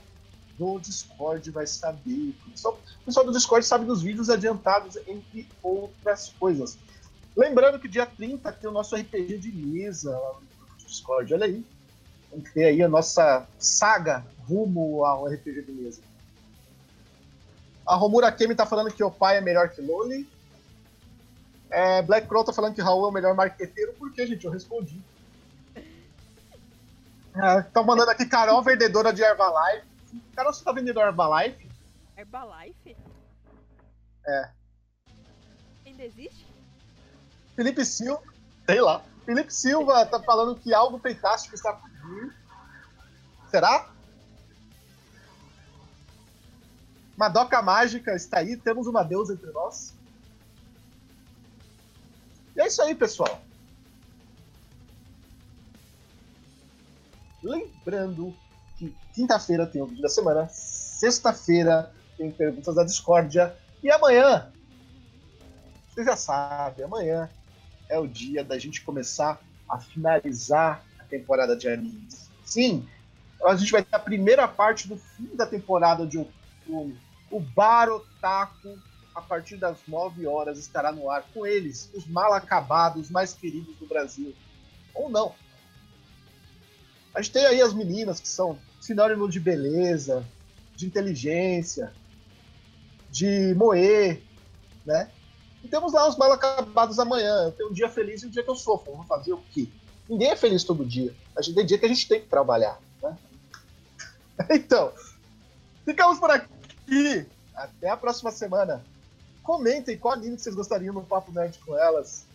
do 0.58 0.80
Discord 0.80 1.50
vai 1.52 1.68
saber. 1.68 2.36
Só 2.56 2.72
o 2.72 3.06
pessoal 3.06 3.26
do 3.26 3.32
Discord 3.32 3.66
sabe 3.66 3.86
dos 3.86 4.02
vídeos 4.02 4.30
adiantados, 4.30 4.98
entre 5.08 5.48
outras 5.62 6.30
coisas. 6.40 6.78
Lembrando 7.36 7.80
que 7.80 7.88
dia 7.88 8.06
30 8.06 8.52
tem 8.54 8.70
o 8.70 8.74
nosso 8.74 8.96
RPG 8.96 9.40
de 9.40 9.52
mesa 9.52 10.12
lá 10.12 10.40
no 10.40 10.86
Discord. 10.86 11.34
Olha 11.34 11.46
aí. 11.46 11.66
Vamos 12.32 12.52
ter 12.52 12.66
aí 12.66 12.82
a 12.82 12.88
nossa 12.88 13.48
saga 13.60 14.26
rumo 14.48 15.06
ao 15.06 15.28
RPG 15.28 15.64
de 15.64 15.72
mesa. 15.72 16.02
A 17.86 17.96
Romura 17.96 18.32
Kemi 18.32 18.56
tá 18.56 18.66
falando 18.66 18.92
que 18.92 19.04
o 19.04 19.12
pai 19.12 19.38
é 19.38 19.42
melhor 19.42 19.70
que 19.70 19.82
Loli. 19.82 20.28
É, 21.70 22.02
Black 22.02 22.28
Crow 22.28 22.44
tá 22.44 22.54
falando 22.54 22.76
que 22.76 22.82
Raul 22.82 23.06
é 23.06 23.10
o 23.10 23.12
melhor 23.12 23.36
marqueteiro. 23.36 23.94
Por 23.94 24.12
que, 24.14 24.26
gente? 24.26 24.46
Eu 24.46 24.52
respondi. 24.52 25.02
Estão 27.66 27.84
mandando 27.84 28.12
aqui 28.12 28.26
Carol, 28.26 28.62
vendedora 28.62 29.12
de 29.12 29.24
Herbalife. 29.24 29.88
Carol, 30.36 30.54
você 30.54 30.64
tá 30.64 30.72
vendendo 30.72 31.00
Herbalife? 31.00 31.68
Herbalife? 32.16 32.96
É. 34.26 34.50
Ainda 35.86 36.04
existe? 36.04 36.46
Felipe 37.56 37.84
Silva, 37.84 38.22
sei 38.66 38.82
lá. 38.82 39.04
Felipe 39.26 39.54
Silva 39.54 40.06
tá 40.06 40.20
falando 40.20 40.56
que 40.56 40.74
algo 40.74 41.00
fantástico 41.00 41.56
está 41.56 41.74
por 41.74 41.90
vir. 41.90 42.36
Será? 43.50 43.90
Madoka 47.18 47.62
Mágica 47.62 48.16
está 48.16 48.40
aí, 48.40 48.58
temos 48.58 48.88
uma 48.88 49.04
deusa 49.04 49.34
entre 49.34 49.52
nós. 49.52 49.94
E 52.56 52.62
é 52.62 52.68
isso 52.68 52.82
aí, 52.82 52.94
pessoal. 52.94 53.42
Lembrando 57.44 58.34
que 58.78 58.96
quinta-feira 59.14 59.68
tem 59.68 59.82
o 59.82 59.86
vídeo 59.86 60.02
da 60.02 60.10
semana, 60.10 60.48
sexta-feira 60.48 61.94
tem 62.18 62.32
perguntas 62.32 62.74
da 62.76 62.84
discórdia 62.84 63.56
e 63.84 63.92
amanhã, 63.92 64.52
você 65.90 66.04
já 66.04 66.16
sabe, 66.16 66.84
amanhã 66.84 67.30
é 67.90 68.00
o 68.00 68.08
dia 68.08 68.44
da 68.44 68.58
gente 68.58 68.82
começar 68.82 69.42
a 69.70 69.78
finalizar 69.78 70.84
a 71.00 71.04
temporada 71.04 71.56
de 71.56 71.68
animes. 71.68 72.30
Sim, 72.46 72.88
a 73.44 73.56
gente 73.56 73.72
vai 73.72 73.84
ter 73.84 73.96
a 73.96 74.00
primeira 74.00 74.48
parte 74.48 74.88
do 74.88 74.98
fim 74.98 75.36
da 75.36 75.46
temporada 75.46 76.08
de 76.08 76.18
outono. 76.18 76.96
O 77.30 77.40
Barotaku, 77.40 78.78
a 79.14 79.22
partir 79.22 79.58
das 79.58 79.78
9 79.88 80.26
horas, 80.26 80.58
estará 80.58 80.92
no 80.92 81.10
ar 81.10 81.24
com 81.34 81.46
eles, 81.46 81.90
os 81.94 82.08
mal 82.08 82.34
acabados 82.34 83.10
mais 83.10 83.34
queridos 83.34 83.76
do 83.78 83.86
Brasil. 83.86 84.34
Ou 84.94 85.10
não. 85.10 85.36
A 87.14 87.22
gente 87.22 87.34
tem 87.34 87.46
aí 87.46 87.62
as 87.62 87.74
meninas 87.74 88.20
que 88.20 88.28
são 88.28 88.58
sinônimo 88.82 89.30
de 89.30 89.40
beleza, 89.40 90.26
de 90.76 90.86
inteligência, 90.86 91.94
de 93.10 93.54
moer, 93.56 94.22
né? 94.86 95.10
E 95.64 95.68
temos 95.68 95.94
lá 95.94 96.08
os 96.08 96.18
mal 96.18 96.32
acabados 96.32 97.00
amanhã. 97.00 97.46
Eu 97.46 97.52
tenho 97.52 97.70
um 97.70 97.74
dia 97.74 97.88
feliz 97.88 98.22
e 98.22 98.26
um 98.26 98.30
dia 98.30 98.44
que 98.44 98.50
eu 98.50 98.56
sofro. 98.56 98.96
Vou 98.96 99.06
fazer 99.06 99.34
o 99.34 99.42
quê? 99.52 99.70
Ninguém 100.10 100.32
é 100.32 100.36
feliz 100.36 100.64
todo 100.64 100.86
dia. 100.86 101.16
A 101.36 101.42
gente 101.42 101.56
tem 101.56 101.66
dia 101.66 101.78
que 101.78 101.86
a 101.86 101.90
gente 101.90 102.08
tem 102.08 102.20
que 102.20 102.28
trabalhar. 102.28 102.80
Né? 103.02 103.18
Então, 104.50 104.92
ficamos 105.86 106.20
por 106.20 106.32
aqui. 106.32 107.26
Até 107.56 107.90
a 107.90 107.96
próxima 107.96 108.32
semana. 108.32 108.84
Comentem 109.44 109.98
qual 109.98 110.16
anime 110.16 110.36
que 110.36 110.42
vocês 110.42 110.56
gostariam 110.56 110.94
no 110.94 111.04
Papo 111.04 111.32
Nerd 111.32 111.60
com 111.60 111.78
elas. 111.78 112.26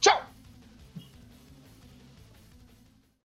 Tchau! 0.00 0.33